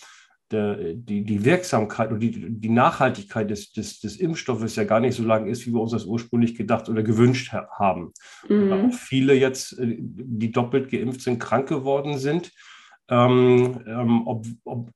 der, 0.53 0.95
die, 0.95 1.25
die 1.25 1.45
Wirksamkeit 1.45 2.13
und 2.13 2.21
die, 2.21 2.31
die 2.49 2.69
Nachhaltigkeit 2.69 3.51
des, 3.51 3.73
des, 3.73 3.99
des 4.01 4.17
Impfstoffes 4.17 4.77
ja 4.77 4.85
gar 4.85 5.01
nicht 5.01 5.17
so 5.17 5.25
lang 5.25 5.49
ist, 5.49 5.67
wie 5.67 5.73
wir 5.73 5.81
uns 5.81 5.93
das 5.93 6.07
ursprünglich 6.07 6.55
gedacht 6.55 6.89
oder 6.89 7.03
gewünscht 7.03 7.53
haben. 7.53 8.13
Mhm. 8.49 8.73
auch 8.73 8.93
viele 8.95 9.35
jetzt, 9.35 9.79
äh, 9.81 9.97
die 9.99 10.53
doppelt 10.53 10.91
geimpft 10.91 11.23
sind, 11.23 11.41
krank 11.41 11.69
geworden 11.69 12.19
sind. 12.19 12.53
Ähm, 13.11 13.81
ähm, 13.87 14.27
ob, 14.27 14.47
ob, 14.65 14.91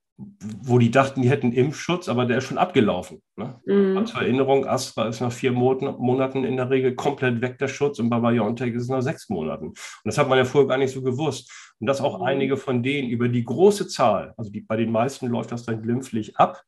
wo 0.63 0.79
die 0.79 0.91
dachten, 0.91 1.23
die 1.23 1.31
hätten 1.31 1.53
Impfschutz, 1.53 2.09
aber 2.09 2.27
der 2.27 2.39
ist 2.39 2.45
schon 2.45 2.59
abgelaufen. 2.59 3.23
Ne? 3.37 3.61
Mhm. 3.65 4.07
Zur 4.07 4.23
Erinnerung, 4.23 4.67
Astra 4.67 5.09
ist 5.09 5.21
nach 5.21 5.33
vier 5.33 5.53
Monaten 5.53 6.45
in 6.45 6.57
der 6.57 6.71
Regel 6.71 6.95
komplett 6.95 7.41
weg, 7.41 7.59
der 7.59 7.69
Schutz, 7.69 7.99
und 7.99 8.11
bei 8.11 8.21
BioNTech 8.21 8.75
ist 8.75 8.85
es 8.85 8.89
nach 8.89 9.03
sechs 9.03 9.29
Monaten. 9.29 9.69
Und 9.69 9.77
das 10.05 10.19
hat 10.19 10.29
man 10.29 10.39
ja 10.39 10.45
vorher 10.45 10.69
gar 10.69 10.79
nicht 10.79 10.93
so 10.93 11.03
gewusst. 11.03 11.51
Und 11.81 11.87
dass 11.87 12.01
auch 12.01 12.19
mhm. 12.19 12.25
einige 12.25 12.57
von 12.57 12.83
denen 12.83 13.09
über 13.09 13.29
die 13.29 13.45
große 13.45 13.89
Zahl, 13.89 14.35
also 14.37 14.51
die, 14.51 14.61
bei 14.61 14.77
den 14.77 14.93
meisten 14.93 15.27
läuft 15.27 15.53
das 15.53 15.65
dann 15.65 15.83
glimpflich 15.83 16.37
ab, 16.37 16.63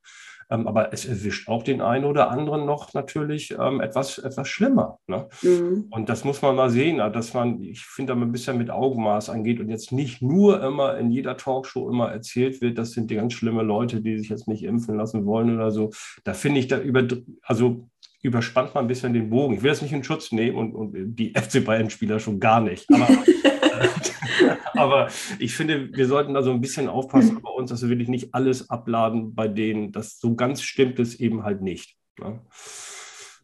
ähm, 0.50 0.66
aber 0.66 0.92
es 0.92 1.04
erwischt 1.04 1.48
auch 1.48 1.62
den 1.62 1.80
einen 1.80 2.04
oder 2.04 2.30
anderen 2.30 2.66
noch 2.66 2.94
natürlich 2.94 3.54
ähm, 3.58 3.80
etwas, 3.80 4.18
etwas 4.18 4.48
schlimmer. 4.48 4.98
Ne? 5.06 5.28
Mhm. 5.42 5.86
Und 5.90 6.08
das 6.08 6.24
muss 6.24 6.42
man 6.42 6.56
mal 6.56 6.70
sehen, 6.70 6.98
dass 6.98 7.34
man, 7.34 7.62
ich 7.62 7.84
finde, 7.84 8.12
da 8.12 8.18
man 8.18 8.28
ein 8.28 8.32
bisschen 8.32 8.58
mit 8.58 8.70
Augenmaß 8.70 9.30
angeht 9.30 9.60
und 9.60 9.68
jetzt 9.68 9.92
nicht 9.92 10.22
nur 10.22 10.62
immer 10.62 10.96
in 10.98 11.10
jeder 11.10 11.36
Talkshow 11.36 11.90
immer 11.90 12.10
erzählt 12.10 12.60
wird, 12.60 12.78
das 12.78 12.92
sind 12.92 13.10
die 13.10 13.16
ganz 13.16 13.32
schlimme 13.32 13.62
Leute, 13.62 14.00
die 14.00 14.18
sich 14.18 14.28
jetzt 14.28 14.48
nicht 14.48 14.64
impfen 14.64 14.96
lassen 14.96 15.26
wollen 15.26 15.54
oder 15.54 15.70
so. 15.70 15.90
Da 16.24 16.34
finde 16.34 16.60
ich 16.60 16.68
da 16.68 16.78
über, 16.78 17.06
also 17.42 17.88
überspannt 18.22 18.74
man 18.74 18.84
ein 18.84 18.88
bisschen 18.88 19.12
den 19.12 19.30
Bogen. 19.30 19.54
Ich 19.54 19.62
will 19.62 19.70
das 19.70 19.82
nicht 19.82 19.92
in 19.92 20.02
Schutz 20.02 20.32
nehmen 20.32 20.56
und, 20.56 20.74
und 20.74 21.14
die 21.14 21.32
FC 21.36 21.64
Bayern-Spieler 21.64 22.18
schon 22.18 22.40
gar 22.40 22.60
nicht. 22.60 22.90
Aber 22.92 23.06
Aber 24.74 25.08
ich 25.38 25.54
finde, 25.54 25.90
wir 25.92 26.06
sollten 26.06 26.34
da 26.34 26.42
so 26.42 26.50
ein 26.50 26.60
bisschen 26.60 26.88
aufpassen 26.88 27.40
bei 27.42 27.50
uns, 27.50 27.70
dass 27.70 27.82
wir 27.82 27.88
wirklich 27.88 28.08
nicht 28.08 28.34
alles 28.34 28.70
abladen 28.70 29.34
bei 29.34 29.48
denen. 29.48 29.92
Das 29.92 30.18
so 30.18 30.34
ganz 30.34 30.62
stimmt 30.62 30.98
es 30.98 31.20
eben 31.20 31.42
halt 31.44 31.62
nicht. 31.62 31.96
Ne? 32.18 32.40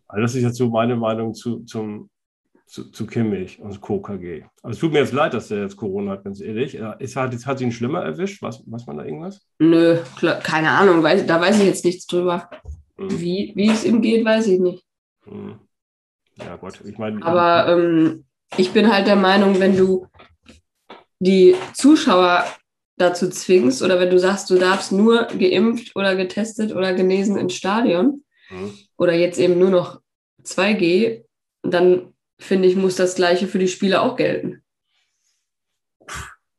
Also 0.09 0.23
das 0.23 0.35
ist 0.35 0.42
jetzt 0.42 0.56
so 0.56 0.70
meine 0.70 0.97
Meinung 0.97 1.35
zu, 1.35 1.61
zum, 1.61 2.11
zu, 2.66 2.90
zu 2.90 3.06
Kimmich 3.06 3.61
und 3.61 3.80
Co. 3.80 4.00
KG. 4.00 4.44
Also 4.62 4.75
es 4.75 4.78
tut 4.78 4.92
mir 4.92 5.00
jetzt 5.00 5.12
leid, 5.12 5.35
dass 5.35 5.50
er 5.50 5.62
jetzt 5.62 5.76
Corona 5.76 6.12
hat, 6.12 6.25
ganz 6.25 6.40
ehrlich. 6.40 6.75
Ist, 6.99 7.16
hat, 7.16 7.35
hat 7.47 7.61
ihn 7.61 7.73
schlimmer 7.73 8.02
erwischt? 8.02 8.42
Was, 8.42 8.62
weiß 8.66 8.87
man 8.87 8.99
da 8.99 9.04
irgendwas? 9.04 9.47
Nö, 9.59 9.99
klar, 10.16 10.40
keine 10.40 10.70
Ahnung. 10.70 11.02
Weiß, 11.02 11.26
da 11.26 11.40
weiß 11.40 11.61
ich 11.61 11.66
jetzt 11.66 11.85
nichts 11.85 12.06
drüber. 12.06 12.49
Hm. 12.97 13.20
Wie, 13.20 13.52
wie 13.54 13.70
es 13.70 13.85
ihm 13.85 14.02
geht, 14.02 14.25
weiß 14.25 14.47
ich 14.49 14.61
nicht. 14.61 14.85
Hm. 15.25 15.59
Ja, 16.37 16.56
Gott, 16.56 16.80
ich 16.85 16.99
meine. 16.99 17.25
Aber 17.25 17.68
ähm, 17.68 18.25
ich 18.56 18.73
bin 18.73 18.92
halt 18.92 19.06
der 19.06 19.16
Meinung, 19.16 19.61
wenn 19.61 19.76
du 19.76 20.06
die 21.21 21.55
Zuschauer 21.75 22.45
dazu 22.97 23.31
zwingst 23.31 23.83
oder 23.83 24.00
wenn 24.00 24.11
du 24.11 24.19
sagst, 24.19 24.50
du 24.50 24.57
darfst 24.57 24.93
nur 24.93 25.27
geimpft 25.27 25.95
oder 25.97 26.17
getestet 26.17 26.75
oder 26.75 26.93
genesen 26.93 27.37
ins 27.37 27.55
Stadion 27.55 28.25
mhm. 28.50 28.75
oder 28.97 29.15
jetzt 29.15 29.39
eben 29.39 29.59
nur 29.59 29.71
noch 29.71 30.00
2G, 30.45 31.25
dann 31.62 32.12
finde 32.39 32.69
ich, 32.69 32.77
muss 32.77 32.97
das 32.97 33.15
Gleiche 33.15 33.47
für 33.47 33.59
die 33.59 33.69
Spieler 33.69 34.03
auch 34.03 34.17
gelten. 34.17 34.62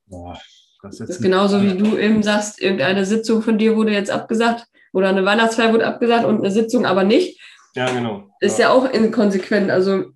Boah, 0.06 0.39
das, 0.82 0.98
das 0.98 1.10
ist 1.10 1.22
genauso 1.22 1.62
wie 1.62 1.77
du 1.77 1.98
eben 1.98 2.24
sagst, 2.24 2.62
irgendeine 2.62 3.06
Sitzung 3.06 3.41
von 3.41 3.58
dir 3.58 3.75
wurde 3.75 3.91
jetzt 3.91 4.12
abgesagt 4.12 4.65
oder 4.94 5.10
eine 5.10 5.25
Weihnachtsfeier 5.25 5.74
wurde 5.74 5.88
abgesagt 5.88 6.25
und 6.25 6.39
eine 6.39 6.51
Sitzung 6.51 6.86
aber 6.86 7.03
nicht. 7.03 7.39
Ja, 7.75 7.89
genau. 7.91 8.30
Ist 8.39 8.60
ja, 8.60 8.68
ja 8.68 8.74
auch 8.74 8.91
inkonsequent. 8.91 9.70
Also 9.72 10.12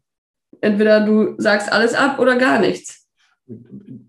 entweder 0.61 1.01
du 1.01 1.35
sagst 1.37 1.71
alles 1.71 1.93
ab 1.93 2.19
oder 2.19 2.35
gar 2.35 2.59
nichts. 2.59 3.07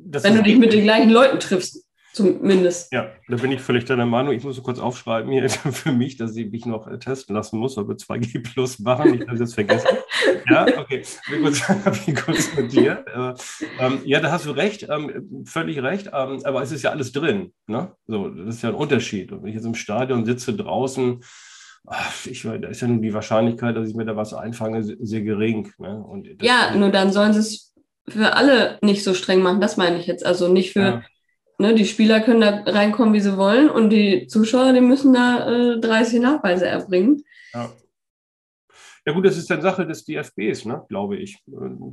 Das 0.09 0.25
Wenn 0.25 0.37
du 0.37 0.43
dich 0.43 0.57
mit 0.57 0.73
den 0.73 0.85
gleichen 0.85 1.11
Leuten 1.11 1.41
triffst, 1.41 1.85
zumindest. 2.17 2.93
Ja, 2.93 3.11
da 3.29 3.37
bin 3.37 3.53
ich 3.53 3.61
völlig 3.61 3.85
deiner 3.85 4.07
Meinung. 4.07 4.33
Ich 4.33 4.43
muss 4.43 4.57
so 4.57 4.63
kurz 4.63 4.79
aufschreiben 4.79 5.31
hier 5.31 5.49
für 5.51 5.93
mich, 5.93 6.17
dass 6.17 6.35
ich 6.37 6.51
mich 6.51 6.65
noch 6.65 6.87
äh, 6.87 6.99
testen 6.99 7.35
lassen 7.35 7.59
muss, 7.59 7.77
ob 7.77 7.89
wir 7.89 7.97
2G 7.97 8.43
Plus 8.43 8.79
machen. 8.79 9.15
Ich 9.15 9.29
habe 9.29 9.39
das 9.39 9.55
vergessen. 9.55 9.89
ja, 10.51 10.67
okay. 10.79 11.03
Ich 11.03 11.69
habe 11.69 11.99
ich 12.07 12.17
kurz 12.17 12.57
notiert. 12.57 13.07
Äh, 13.09 13.35
ähm, 13.81 14.01
ja, 14.05 14.21
da 14.21 14.31
hast 14.31 14.47
du 14.47 14.53
recht, 14.53 14.87
ähm, 14.89 15.45
völlig 15.45 15.83
recht. 15.83 16.11
Ähm, 16.13 16.41
aber 16.45 16.63
es 16.63 16.73
ist 16.73 16.83
ja 16.83 16.91
alles 16.91 17.13
drin. 17.13 17.53
Ne? 17.67 17.93
So, 18.07 18.29
das 18.29 18.57
ist 18.57 18.63
ja 18.63 18.71
ein 18.71 18.75
Unterschied. 18.77 19.33
Und 19.33 19.43
wenn 19.43 19.49
ich 19.49 19.57
jetzt 19.57 19.67
im 19.67 19.75
Stadion 19.75 20.25
sitze 20.25 20.55
draußen, 20.55 21.23
ach, 21.87 22.27
ich, 22.27 22.43
da 22.43 22.69
ist 22.69 22.81
ja 22.81 22.89
nun 22.89 23.03
die 23.03 23.15
Wahrscheinlichkeit, 23.15 23.77
dass 23.77 23.89
ich 23.89 23.95
mir 23.95 24.07
da 24.07 24.17
was 24.17 24.33
einfange, 24.33 24.83
sehr 24.85 25.21
gering. 25.21 25.71
Ne? 25.79 26.05
ja, 26.41 26.75
nur 26.75 26.91
dann 26.91 27.13
sollen 27.13 27.35
sie 27.35 27.41
es 27.41 27.76
für 28.09 28.35
alle 28.35 28.79
nicht 28.83 29.05
so 29.05 29.15
streng 29.15 29.43
machen, 29.43 29.61
das 29.61 29.77
meine 29.77 29.99
ich 29.99 30.07
jetzt. 30.07 30.25
Also 30.25 30.49
nicht 30.49 30.73
für, 30.73 30.81
ja. 30.81 31.03
ne, 31.59 31.75
die 31.75 31.87
Spieler 31.87 32.21
können 32.21 32.41
da 32.41 32.63
reinkommen, 32.67 33.15
wie 33.15 33.21
sie 33.21 33.37
wollen 33.37 33.69
und 33.69 33.91
die 33.91 34.27
Zuschauer, 34.27 34.73
die 34.73 34.81
müssen 34.81 35.13
da 35.13 35.75
äh, 35.75 35.81
30 35.81 36.21
Nachweise 36.21 36.67
erbringen. 36.67 37.23
Ja. 37.53 37.71
Ja 39.09 39.13
gut, 39.13 39.25
das 39.25 39.37
ist 39.37 39.49
dann 39.49 39.63
Sache 39.63 39.87
des 39.87 40.05
DFBs, 40.05 40.65
ne, 40.65 40.85
glaube 40.89 41.17
ich. 41.17 41.39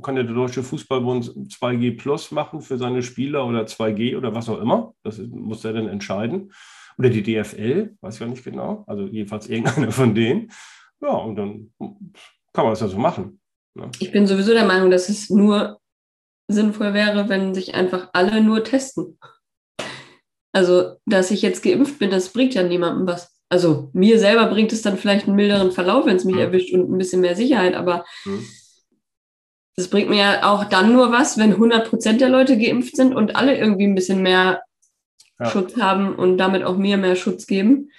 Kann 0.02 0.16
der 0.16 0.24
Deutsche 0.24 0.64
Fußballbund 0.64 1.26
2G 1.48 1.96
Plus 1.96 2.32
machen 2.32 2.60
für 2.60 2.76
seine 2.76 3.04
Spieler 3.04 3.46
oder 3.46 3.62
2G 3.62 4.16
oder 4.16 4.34
was 4.34 4.48
auch 4.48 4.60
immer. 4.60 4.94
Das 5.04 5.18
muss 5.18 5.64
er 5.64 5.74
dann 5.74 5.86
entscheiden. 5.86 6.52
Oder 6.98 7.10
die 7.10 7.22
DFL, 7.22 7.96
weiß 8.00 8.14
ich 8.14 8.20
ja 8.20 8.26
nicht 8.26 8.42
genau. 8.42 8.82
Also 8.88 9.04
jedenfalls 9.04 9.48
irgendeiner 9.48 9.92
von 9.92 10.12
denen. 10.12 10.50
Ja, 11.00 11.10
und 11.10 11.36
dann 11.36 11.72
kann 12.52 12.64
man 12.64 12.72
das 12.72 12.80
ja 12.80 12.88
so 12.88 12.98
machen. 12.98 13.40
Ne? 13.74 13.90
Ich 14.00 14.10
bin 14.10 14.26
sowieso 14.26 14.52
der 14.52 14.66
Meinung, 14.66 14.90
dass 14.90 15.08
es 15.08 15.30
nur 15.30 15.78
sinnvoll 16.48 16.94
wäre, 16.94 17.28
wenn 17.28 17.54
sich 17.54 17.74
einfach 17.74 18.10
alle 18.12 18.40
nur 18.40 18.64
testen. 18.64 19.18
Also, 20.52 20.96
dass 21.06 21.30
ich 21.30 21.42
jetzt 21.42 21.62
geimpft 21.62 21.98
bin, 21.98 22.10
das 22.10 22.28
bringt 22.28 22.54
ja 22.54 22.62
niemandem 22.62 23.06
was. 23.06 23.34
Also, 23.48 23.90
mir 23.92 24.18
selber 24.18 24.46
bringt 24.46 24.72
es 24.72 24.82
dann 24.82 24.96
vielleicht 24.96 25.26
einen 25.26 25.36
milderen 25.36 25.72
Verlauf, 25.72 26.06
wenn 26.06 26.16
es 26.16 26.24
mich 26.24 26.36
ja. 26.36 26.42
erwischt 26.42 26.72
und 26.72 26.90
ein 26.90 26.98
bisschen 26.98 27.20
mehr 27.20 27.36
Sicherheit, 27.36 27.74
aber 27.74 28.04
mhm. 28.24 28.46
das 29.76 29.88
bringt 29.88 30.10
mir 30.10 30.18
ja 30.18 30.52
auch 30.52 30.64
dann 30.64 30.92
nur 30.92 31.12
was, 31.12 31.38
wenn 31.38 31.52
100 31.52 31.88
Prozent 31.88 32.20
der 32.20 32.28
Leute 32.28 32.56
geimpft 32.56 32.96
sind 32.96 33.14
und 33.14 33.36
alle 33.36 33.56
irgendwie 33.58 33.86
ein 33.86 33.94
bisschen 33.94 34.22
mehr 34.22 34.62
ja. 35.40 35.50
Schutz 35.50 35.76
haben 35.76 36.14
und 36.14 36.38
damit 36.38 36.62
auch 36.62 36.76
mir 36.76 36.96
mehr 36.96 37.16
Schutz 37.16 37.46
geben. 37.46 37.90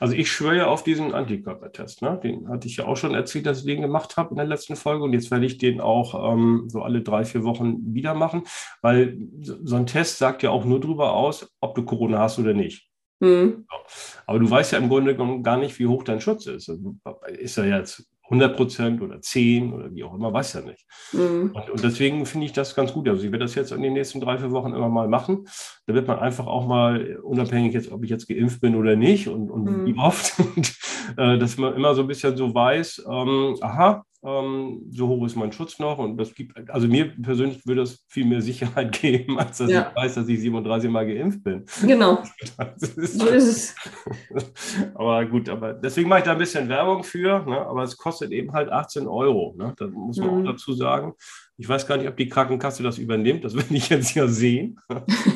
Also 0.00 0.14
ich 0.14 0.30
schwöre 0.30 0.66
auf 0.66 0.82
diesen 0.82 1.14
Antikörpertest. 1.14 2.02
Ne? 2.02 2.20
Den 2.22 2.48
hatte 2.48 2.68
ich 2.68 2.76
ja 2.76 2.86
auch 2.86 2.96
schon 2.96 3.14
erzählt, 3.14 3.46
dass 3.46 3.60
ich 3.60 3.66
den 3.66 3.82
gemacht 3.82 4.16
habe 4.16 4.30
in 4.30 4.36
der 4.36 4.46
letzten 4.46 4.76
Folge. 4.76 5.04
Und 5.04 5.12
jetzt 5.12 5.30
werde 5.30 5.46
ich 5.46 5.58
den 5.58 5.80
auch 5.80 6.32
ähm, 6.32 6.64
so 6.68 6.82
alle 6.82 7.02
drei, 7.02 7.24
vier 7.24 7.44
Wochen 7.44 7.94
wieder 7.94 8.14
machen, 8.14 8.42
weil 8.82 9.18
so 9.40 9.76
ein 9.76 9.86
Test 9.86 10.18
sagt 10.18 10.42
ja 10.42 10.50
auch 10.50 10.64
nur 10.64 10.80
darüber 10.80 11.12
aus, 11.12 11.52
ob 11.60 11.74
du 11.74 11.84
Corona 11.84 12.18
hast 12.18 12.38
oder 12.38 12.54
nicht. 12.54 12.88
Mhm. 13.20 13.66
Aber 14.26 14.38
du 14.38 14.48
weißt 14.48 14.72
ja 14.72 14.78
im 14.78 14.88
Grunde 14.88 15.12
genommen 15.12 15.42
gar 15.42 15.56
nicht, 15.56 15.78
wie 15.78 15.86
hoch 15.86 16.04
dein 16.04 16.20
Schutz 16.20 16.46
ist. 16.46 16.68
Also 16.68 16.96
ist 17.38 17.58
er 17.58 17.66
jetzt 17.66 18.08
100 18.30 18.56
Prozent 18.56 19.00
oder 19.00 19.20
10 19.20 19.72
oder 19.72 19.94
wie 19.94 20.04
auch 20.04 20.14
immer, 20.14 20.32
weiß 20.32 20.52
ja 20.54 20.60
nicht. 20.60 20.84
Mhm. 21.12 21.52
Und, 21.54 21.70
und, 21.70 21.82
deswegen 21.82 22.26
finde 22.26 22.46
ich 22.46 22.52
das 22.52 22.74
ganz 22.74 22.92
gut. 22.92 23.08
Also 23.08 23.24
ich 23.24 23.32
werde 23.32 23.44
das 23.44 23.54
jetzt 23.54 23.72
in 23.72 23.82
den 23.82 23.94
nächsten 23.94 24.20
drei, 24.20 24.38
vier 24.38 24.50
Wochen 24.50 24.74
immer 24.74 24.88
mal 24.90 25.08
machen. 25.08 25.46
Da 25.86 25.94
wird 25.94 26.06
man 26.06 26.18
einfach 26.18 26.46
auch 26.46 26.66
mal, 26.66 27.18
unabhängig 27.22 27.72
jetzt, 27.72 27.90
ob 27.90 28.04
ich 28.04 28.10
jetzt 28.10 28.28
geimpft 28.28 28.60
bin 28.60 28.74
oder 28.74 28.96
nicht 28.96 29.28
und, 29.28 29.50
und 29.50 29.64
mhm. 29.64 29.86
wie 29.86 29.98
oft, 29.98 30.34
äh, 31.16 31.38
dass 31.38 31.56
man 31.56 31.74
immer 31.74 31.94
so 31.94 32.02
ein 32.02 32.08
bisschen 32.08 32.36
so 32.36 32.54
weiß, 32.54 33.06
ähm, 33.10 33.56
aha, 33.62 34.04
ähm, 34.24 34.86
so 34.90 35.06
hoch 35.06 35.24
ist 35.26 35.36
mein 35.36 35.52
Schutz 35.52 35.78
noch 35.78 35.98
und 35.98 36.16
das 36.16 36.34
gibt, 36.34 36.56
also 36.70 36.88
mir 36.88 37.14
persönlich 37.22 37.64
würde 37.66 37.82
das 37.82 38.04
viel 38.08 38.24
mehr 38.24 38.42
Sicherheit 38.48 39.00
geben, 39.00 39.38
als 39.38 39.58
dass 39.58 39.70
ja. 39.70 39.90
ich 39.90 39.96
weiß, 39.96 40.14
dass 40.16 40.28
ich 40.28 40.40
37 40.40 40.90
Mal 40.90 41.06
geimpft 41.06 41.44
bin. 41.44 41.64
Genau. 41.86 42.22
Ist, 42.80 43.18
so 43.18 43.26
ist 43.26 43.44
es. 43.44 43.74
aber 44.94 45.24
gut, 45.26 45.48
aber 45.48 45.74
deswegen 45.74 46.08
mache 46.08 46.20
ich 46.20 46.24
da 46.24 46.32
ein 46.32 46.38
bisschen 46.38 46.68
Werbung 46.68 47.04
für, 47.04 47.44
ne? 47.44 47.60
aber 47.66 47.82
es 47.82 47.96
kostet 47.96 48.32
eben 48.32 48.52
halt 48.52 48.70
18 48.70 49.06
Euro. 49.06 49.54
Ne? 49.56 49.74
Da 49.76 49.86
muss 49.86 50.18
man 50.18 50.30
mhm. 50.30 50.40
auch 50.40 50.52
dazu 50.52 50.72
sagen. 50.72 51.14
Ich 51.60 51.68
weiß 51.68 51.88
gar 51.88 51.96
nicht, 51.96 52.08
ob 52.08 52.16
die 52.16 52.28
Krankenkasse 52.28 52.84
das 52.84 52.98
übernimmt. 52.98 53.44
Das 53.44 53.54
werde 53.56 53.74
ich 53.74 53.88
jetzt 53.88 54.14
ja 54.14 54.28
sehen. 54.28 54.78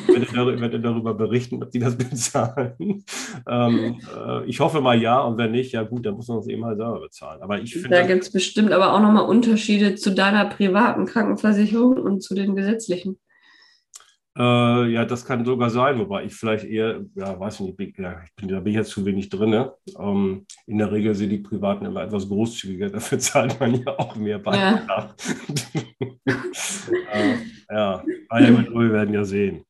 ich 0.07 0.33
werde, 0.33 0.79
darüber, 0.79 1.13
berichten, 1.13 1.61
ob 1.61 1.69
die 1.71 1.79
das 1.79 1.97
bezahlen. 1.97 3.03
Ähm, 3.47 3.99
äh, 4.17 4.45
ich 4.45 4.61
hoffe 4.61 4.79
mal 4.79 4.99
ja. 4.99 5.19
Und 5.19 5.37
wenn 5.37 5.51
nicht, 5.51 5.73
ja 5.73 5.83
gut, 5.83 6.05
dann 6.05 6.15
muss 6.15 6.29
man 6.29 6.39
es 6.39 6.47
eben 6.47 6.63
halt 6.63 6.77
selber 6.77 7.01
bezahlen. 7.01 7.41
Aber 7.41 7.59
ich 7.59 7.73
finde. 7.73 7.89
Da 7.89 8.07
gibt 8.07 8.23
es 8.23 8.31
bestimmt 8.31 8.71
aber 8.71 8.93
auch 8.93 9.01
nochmal 9.01 9.25
Unterschiede 9.25 9.95
zu 9.95 10.15
deiner 10.15 10.45
privaten 10.45 11.05
Krankenversicherung 11.05 11.97
und 11.97 12.23
zu 12.23 12.35
den 12.35 12.55
gesetzlichen. 12.55 13.17
Äh, 14.35 14.87
ja, 14.91 15.05
das 15.05 15.25
kann 15.25 15.45
sogar 15.45 15.69
sein, 15.69 15.99
wobei 15.99 16.23
ich 16.23 16.33
vielleicht 16.33 16.65
eher, 16.65 17.01
ja, 17.13 17.39
weiß 17.39 17.59
nicht, 17.59 17.99
ja, 17.99 18.23
ich 18.23 18.33
bin, 18.35 18.47
da 18.47 18.59
bin 18.59 18.71
ich 18.71 18.77
jetzt 18.77 18.89
zu 18.89 19.05
wenig 19.05 19.29
drin. 19.29 19.69
Ähm, 19.99 20.45
in 20.65 20.79
der 20.79 20.91
Regel 20.91 21.13
sind 21.13 21.29
die 21.29 21.37
Privaten 21.37 21.85
immer 21.85 22.01
etwas 22.01 22.27
großzügiger, 22.27 22.89
dafür 22.91 23.19
zahlt 23.19 23.59
man 23.59 23.75
ja 23.75 23.99
auch 23.99 24.15
mehr 24.15 24.39
Beitrag. 24.39 25.15
Ja, 26.25 26.35
äh, 27.13 27.35
ja. 27.69 28.03
wir 28.31 28.91
werden 28.91 29.13
ja 29.13 29.23
sehen. 29.23 29.63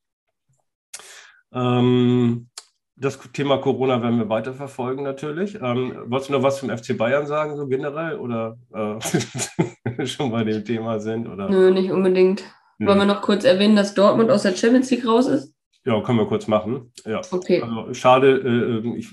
Ähm, 1.54 2.48
das 2.96 3.20
Thema 3.34 3.58
Corona 3.58 4.02
werden 4.02 4.20
wir 4.20 4.30
weiterverfolgen 4.30 5.04
natürlich. 5.04 5.56
Ähm, 5.62 5.94
wolltest 6.06 6.30
du 6.30 6.34
noch 6.34 6.44
was 6.44 6.60
zum 6.60 6.70
FC 6.70 6.98
Bayern 6.98 7.28
sagen, 7.28 7.58
so 7.58 7.68
generell? 7.68 8.18
Oder 8.18 8.58
äh, 8.74 10.06
schon 10.06 10.32
bei 10.32 10.44
dem 10.46 10.64
Thema 10.64 11.00
sind? 11.00 11.28
Oder? 11.28 11.50
Nö, 11.50 11.72
nicht 11.72 11.92
unbedingt. 11.92 12.46
Hm. 12.84 12.88
Wollen 12.88 13.00
wir 13.00 13.06
noch 13.06 13.22
kurz 13.22 13.46
erwähnen, 13.46 13.76
dass 13.76 13.94
Dortmund 13.94 14.30
aus 14.30 14.44
der 14.44 14.56
Champions 14.56 14.92
League 14.92 15.08
raus 15.08 15.28
ist? 15.28 15.54
Ja, 15.86 16.02
können 16.02 16.20
wir 16.20 16.28
kurz 16.28 16.48
machen. 16.48 16.92
Ja. 17.06 17.22
Okay. 17.32 17.62
Also 17.62 17.94
schade, 17.94 18.38
äh, 18.38 18.78
ähm, 18.78 18.96
ich, 18.98 19.10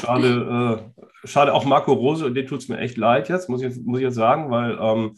schade, 0.00 0.82
äh, 0.96 1.26
schade 1.26 1.52
auch 1.52 1.64
Marco 1.64 1.92
Rose, 1.92 2.30
dem 2.30 2.46
tut 2.46 2.60
es 2.60 2.68
mir 2.68 2.78
echt 2.78 2.96
leid 2.96 3.28
jetzt, 3.28 3.48
muss 3.48 3.62
ich, 3.62 3.76
muss 3.84 3.98
ich 3.98 4.04
jetzt 4.04 4.14
sagen, 4.14 4.50
weil 4.50 4.78
ähm, 4.80 5.16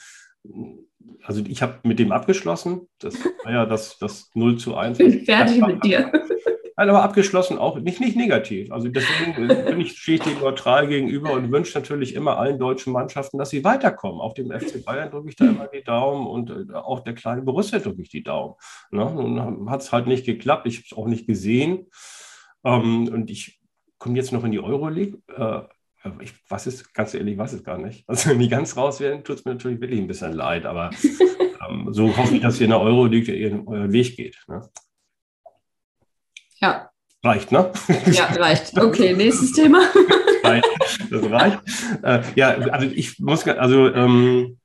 also 1.23 1.43
ich 1.47 1.63
habe 1.63 1.79
mit 1.83 1.99
dem 1.99 2.13
abgeschlossen. 2.13 2.89
Das 2.99 3.17
war 3.45 3.53
ja 3.53 3.67
das, 3.67 3.99
das 3.99 4.31
0 4.35 4.59
zu 4.59 4.77
1. 4.77 4.99
Ich 5.01 5.07
bin 5.07 5.25
fertig 5.25 5.65
mit 5.65 5.85
dir. 5.85 6.13
Nein, 6.79 6.91
aber 6.91 7.03
abgeschlossen 7.03 7.57
auch 7.57 7.79
nicht, 7.79 8.01
nicht 8.01 8.17
negativ. 8.17 8.71
Also 8.71 8.89
deswegen 8.89 9.49
bin 9.67 9.81
ich, 9.81 9.99
stehe 9.99 10.19
ich 10.19 10.25
dem 10.25 10.39
neutral 10.41 10.87
gegenüber 10.87 11.33
und 11.33 11.51
wünsche 11.51 11.79
natürlich 11.79 12.15
immer 12.15 12.37
allen 12.37 12.59
deutschen 12.59 12.93
Mannschaften, 12.93 13.39
dass 13.39 13.49
sie 13.49 13.65
weiterkommen. 13.65 14.21
Auch 14.21 14.35
dem 14.35 14.51
FC 14.51 14.85
Bayern 14.85 15.11
drücke 15.11 15.31
ich 15.31 15.37
da 15.37 15.47
immer 15.47 15.69
die 15.69 15.83
Daumen 15.83 16.27
und 16.27 16.51
äh, 16.51 16.75
auch 16.75 17.01
der 17.01 17.15
kleinen 17.15 17.47
Borussia 17.47 17.79
drücke 17.79 18.03
ich 18.03 18.11
die 18.11 18.23
Daumen. 18.23 18.55
Ne? 18.91 19.05
Nun 19.05 19.71
hat 19.71 19.81
es 19.81 19.91
halt 19.91 20.07
nicht 20.07 20.27
geklappt, 20.27 20.67
ich 20.67 20.77
habe 20.77 20.87
es 20.91 20.97
auch 20.97 21.07
nicht 21.07 21.27
gesehen. 21.27 21.87
Ähm, 22.63 23.09
und 23.09 23.31
ich 23.31 23.59
komme 23.97 24.17
jetzt 24.17 24.33
noch 24.33 24.45
in 24.45 24.53
die 24.53 24.61
Euroleague. 24.61 25.23
Äh, 25.35 25.63
ich 26.21 26.35
weiß 26.49 26.67
es, 26.67 26.93
ganz 26.93 27.15
ehrlich, 27.15 27.39
weiß 27.39 27.55
es 27.55 27.65
gar 27.65 27.79
nicht. 27.79 28.05
Also 28.07 28.29
wenn 28.31 28.39
die 28.39 28.49
ganz 28.49 28.77
raus 28.77 29.01
werden, 29.01 29.25
tut 29.25 29.39
es 29.39 29.45
mir 29.47 29.53
natürlich 29.53 29.81
wirklich 29.81 29.99
ein 29.99 30.07
bisschen 30.07 30.35
leid, 30.35 30.67
aber 30.67 30.91
ähm, 31.69 31.89
so 31.91 32.15
hoffe 32.17 32.37
ich, 32.37 32.43
dass 32.43 32.61
ihr 32.61 32.67
in 32.67 32.71
der 32.71 32.81
Euroleague 32.81 33.65
euren 33.67 33.93
Weg 33.93 34.15
geht. 34.15 34.45
Ne? 34.47 34.61
Ja. 36.67 36.91
Reicht, 37.23 37.53
ne? 37.53 37.71
Ja, 38.13 38.27
reicht. 38.27 38.79
Okay, 38.79 39.15
nächstes 39.15 39.53
Thema. 39.53 39.81
Das 41.11 41.29
reicht. 41.29 41.59
Äh, 42.05 42.23
ja, 42.37 42.51
also 42.51 42.87
ich 42.87 43.19
muss, 43.19 43.47
also 43.49 43.93
ähm, 43.93 44.59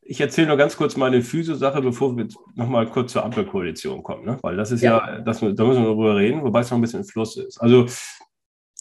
ich 0.00 0.18
erzähle 0.18 0.48
nur 0.48 0.56
ganz 0.56 0.78
kurz 0.78 0.96
meine 0.96 1.20
Physio-Sache, 1.20 1.82
bevor 1.82 2.16
wir 2.16 2.26
nochmal 2.54 2.86
kurz 2.86 3.12
zur 3.12 3.22
Ampelkoalition 3.22 4.02
kommen, 4.02 4.24
ne? 4.24 4.38
weil 4.40 4.56
das 4.56 4.72
ist 4.72 4.80
ja, 4.80 4.96
ja 4.96 5.20
das, 5.20 5.40
da 5.40 5.46
müssen 5.46 5.82
wir 5.82 5.90
drüber 5.90 6.16
reden, 6.16 6.42
wobei 6.42 6.60
es 6.60 6.70
noch 6.70 6.78
ein 6.78 6.80
bisschen 6.80 7.00
im 7.00 7.06
Fluss 7.06 7.36
ist. 7.36 7.60
Also 7.60 7.84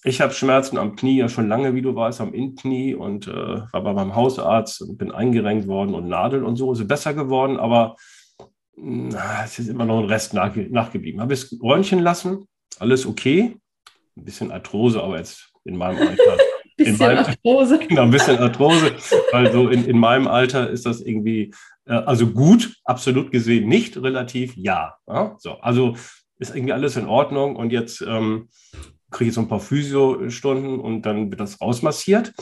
ich 0.06 0.22
habe 0.22 0.32
Schmerzen 0.34 0.78
am 0.78 0.96
Knie 0.96 1.18
ja 1.18 1.28
schon 1.28 1.50
lange, 1.50 1.76
wie 1.76 1.82
du 1.82 1.94
weißt, 1.94 2.22
am 2.22 2.34
Innenknie 2.34 2.96
und 2.96 3.28
äh, 3.28 3.32
war 3.34 3.94
beim 3.94 4.16
Hausarzt 4.16 4.82
und 4.82 4.98
bin 4.98 5.12
eingerenkt 5.12 5.68
worden 5.68 5.94
und 5.94 6.08
Nadel 6.08 6.46
und 6.46 6.56
so 6.56 6.72
ist 6.72 6.88
besser 6.88 7.14
geworden, 7.14 7.58
aber 7.58 7.98
na, 8.78 9.44
es 9.44 9.60
ist 9.60 9.68
immer 9.68 9.86
noch 9.86 10.00
ein 10.00 10.06
Rest 10.06 10.34
nach, 10.34 10.56
nachgeblieben. 10.56 11.20
Habe 11.20 11.34
es 11.34 11.58
räumchen 11.62 12.00
lassen, 12.00 12.48
alles 12.82 13.06
okay. 13.06 13.58
Ein 14.18 14.26
bisschen 14.26 14.52
Arthrose, 14.52 15.02
aber 15.02 15.18
jetzt 15.18 15.52
in 15.66 15.78
meinem 15.78 16.08
Alter. 16.08 16.38
bisschen 16.78 16.98
meinem, 16.98 17.26
Arthrose. 17.26 17.80
Genau, 17.80 18.04
ein 18.04 18.12
bisschen 18.12 18.38
Arthrose. 18.38 18.96
weil 19.32 19.52
so 19.52 19.70
in, 19.70 19.86
in 19.86 19.98
meinem 19.98 20.28
Alter 20.28 20.70
ist 20.70 20.86
das 20.86 21.02
irgendwie, 21.02 21.54
äh, 21.86 21.94
also 21.94 22.28
gut, 22.28 22.76
absolut 22.84 23.32
gesehen 23.32 23.68
nicht, 23.68 23.98
relativ 23.98 24.56
ja. 24.56 24.96
ja. 25.08 25.36
So, 25.40 25.54
also 25.60 25.96
ist 26.38 26.56
irgendwie 26.56 26.74
alles 26.74 26.98
in 26.98 27.08
Ordnung 27.08 27.56
und 27.56 27.72
jetzt 27.72 28.02
ähm, 28.02 28.50
kriege 29.12 29.30
ich 29.30 29.36
so 29.36 29.42
ein 29.42 29.48
paar 29.48 29.62
Physio-Stunden 29.62 30.80
und 30.80 31.04
dann 31.04 31.32
wird 31.32 31.40
das 31.40 31.62
rausmassiert. 31.62 32.34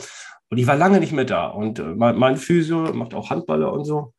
Und 0.50 0.58
ich 0.58 0.66
war 0.66 0.76
lange 0.76 1.00
nicht 1.00 1.12
mehr 1.12 1.24
da. 1.24 1.48
Und 1.48 1.78
äh, 1.78 1.94
mein, 1.94 2.16
mein 2.16 2.36
Physio 2.36 2.92
macht 2.92 3.14
auch 3.14 3.30
Handballer 3.30 3.72
und 3.72 3.84
so. 3.84 4.13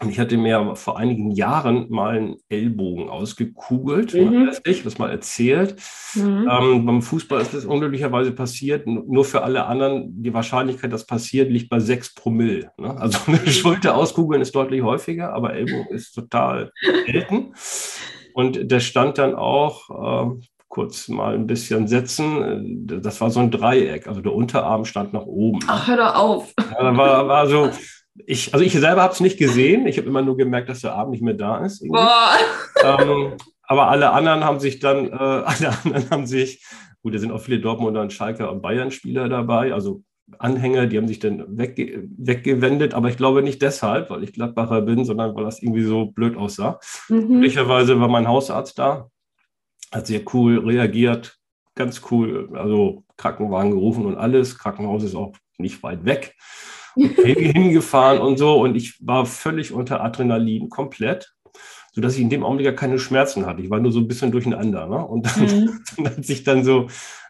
Und 0.00 0.10
ich 0.10 0.18
hatte 0.18 0.36
mir 0.36 0.74
vor 0.74 0.98
einigen 0.98 1.30
Jahren 1.30 1.86
mal 1.90 2.16
einen 2.16 2.36
Ellbogen 2.48 3.08
ausgekugelt. 3.08 4.14
Mhm. 4.14 4.50
Ich 4.64 4.82
das 4.82 4.98
mal 4.98 5.10
erzählt. 5.10 5.76
Mhm. 6.14 6.48
Ähm, 6.50 6.86
beim 6.86 7.02
Fußball 7.02 7.40
ist 7.40 7.54
das 7.54 7.64
unglücklicherweise 7.64 8.32
passiert. 8.32 8.86
Nur 8.86 9.24
für 9.24 9.42
alle 9.42 9.66
anderen, 9.66 10.22
die 10.22 10.34
Wahrscheinlichkeit, 10.34 10.92
dass 10.92 11.06
passiert, 11.06 11.50
liegt 11.50 11.70
bei 11.70 11.78
6 11.78 12.14
Promille. 12.14 12.72
Ne? 12.78 12.96
Also 12.98 13.18
eine 13.26 13.46
Schulter 13.46 13.96
auskugeln 13.96 14.42
ist 14.42 14.54
deutlich 14.54 14.82
häufiger, 14.82 15.32
aber 15.34 15.54
Ellbogen 15.54 15.94
ist 15.94 16.12
total 16.12 16.72
selten. 17.06 17.54
Und 18.34 18.70
der 18.70 18.80
stand 18.80 19.18
dann 19.18 19.34
auch, 19.34 20.30
äh, 20.30 20.40
kurz 20.72 21.08
mal 21.08 21.34
ein 21.34 21.46
bisschen 21.46 21.86
setzen. 21.86 22.86
Das 22.86 23.20
war 23.20 23.30
so 23.30 23.40
ein 23.40 23.50
Dreieck. 23.50 24.08
Also 24.08 24.22
der 24.22 24.32
Unterarm 24.32 24.86
stand 24.86 25.12
nach 25.12 25.26
oben. 25.26 25.58
Ach, 25.66 25.86
hör 25.86 25.98
doch 25.98 26.14
auf. 26.14 26.54
Ja, 26.58 26.82
da 26.82 26.96
war, 26.96 27.28
war 27.28 27.46
so 27.46 27.68
ich, 28.26 28.52
also 28.52 28.64
ich 28.64 28.72
selber 28.72 29.02
habe 29.02 29.12
es 29.12 29.20
nicht 29.20 29.38
gesehen. 29.38 29.86
Ich 29.86 29.98
habe 29.98 30.08
immer 30.08 30.22
nur 30.22 30.36
gemerkt, 30.36 30.68
dass 30.68 30.80
der 30.80 30.94
Abend 30.94 31.12
nicht 31.12 31.22
mehr 31.22 31.34
da 31.34 31.64
ist. 31.64 31.82
Ähm, 32.84 33.34
aber 33.62 33.88
alle 33.88 34.10
anderen 34.10 34.44
haben 34.44 34.60
sich 34.60 34.80
dann, 34.80 35.06
äh, 35.06 35.12
alle 35.14 35.72
anderen 35.84 36.10
haben 36.10 36.26
sich, 36.26 36.64
gut, 37.02 37.14
da 37.14 37.18
sind 37.18 37.32
auch 37.32 37.40
viele 37.40 37.60
Dortmunder 37.60 38.02
und 38.02 38.12
Schalke 38.12 38.50
und 38.50 38.62
Bayern-Spieler 38.62 39.28
dabei, 39.28 39.72
also 39.72 40.02
Anhänger, 40.38 40.86
die 40.86 40.96
haben 40.96 41.08
sich 41.08 41.18
dann 41.18 41.58
wegge 41.58 42.08
weggewendet, 42.16 42.94
aber 42.94 43.08
ich 43.08 43.16
glaube 43.16 43.42
nicht 43.42 43.60
deshalb, 43.60 44.08
weil 44.08 44.22
ich 44.22 44.32
Gladbacher 44.32 44.80
bin, 44.82 45.04
sondern 45.04 45.34
weil 45.34 45.44
das 45.44 45.62
irgendwie 45.62 45.82
so 45.82 46.06
blöd 46.06 46.36
aussah. 46.36 46.78
Mhm. 47.08 47.28
Glücklicherweise 47.28 48.00
war 48.00 48.08
mein 48.08 48.28
Hausarzt 48.28 48.78
da, 48.78 49.08
hat 49.92 50.06
sehr 50.06 50.22
cool 50.32 50.58
reagiert, 50.58 51.38
ganz 51.74 52.02
cool, 52.10 52.50
also 52.54 53.04
Krankenwagen 53.16 53.72
gerufen 53.72 54.06
und 54.06 54.16
alles. 54.16 54.58
Krankenhaus 54.58 55.02
ist 55.02 55.14
auch 55.14 55.34
nicht 55.58 55.82
weit 55.82 56.04
weg. 56.04 56.34
Hingefahren 56.94 58.20
und 58.20 58.38
so. 58.38 58.60
Und 58.60 58.76
ich 58.76 58.98
war 59.06 59.26
völlig 59.26 59.72
unter 59.72 60.02
Adrenalin, 60.02 60.68
komplett, 60.68 61.32
sodass 61.92 62.16
ich 62.16 62.22
in 62.22 62.30
dem 62.30 62.44
Augenblick 62.44 62.66
ja 62.66 62.72
keine 62.72 62.98
Schmerzen 62.98 63.46
hatte. 63.46 63.62
Ich 63.62 63.70
war 63.70 63.80
nur 63.80 63.92
so 63.92 64.00
ein 64.00 64.08
bisschen 64.08 64.32
durcheinander. 64.32 64.86
Ne? 64.86 65.04
Und 65.06 65.26
dann, 65.26 65.42
mhm. 65.42 65.80
dann, 65.96 66.06
als 66.06 66.28
ich 66.28 66.44
dann 66.44 66.64
so 66.64 66.88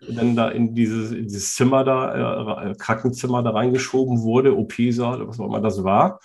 dann 0.08 0.36
da 0.36 0.48
in 0.48 0.74
dieses, 0.74 1.12
in 1.12 1.24
dieses 1.24 1.54
Zimmer 1.54 1.84
da, 1.84 2.70
äh, 2.70 2.74
Krankenzimmer 2.74 3.42
da 3.42 3.50
reingeschoben 3.50 4.22
wurde, 4.22 4.56
OP-Saal, 4.56 5.26
was 5.26 5.40
auch 5.40 5.46
immer 5.46 5.60
das 5.60 5.84
war, 5.84 6.20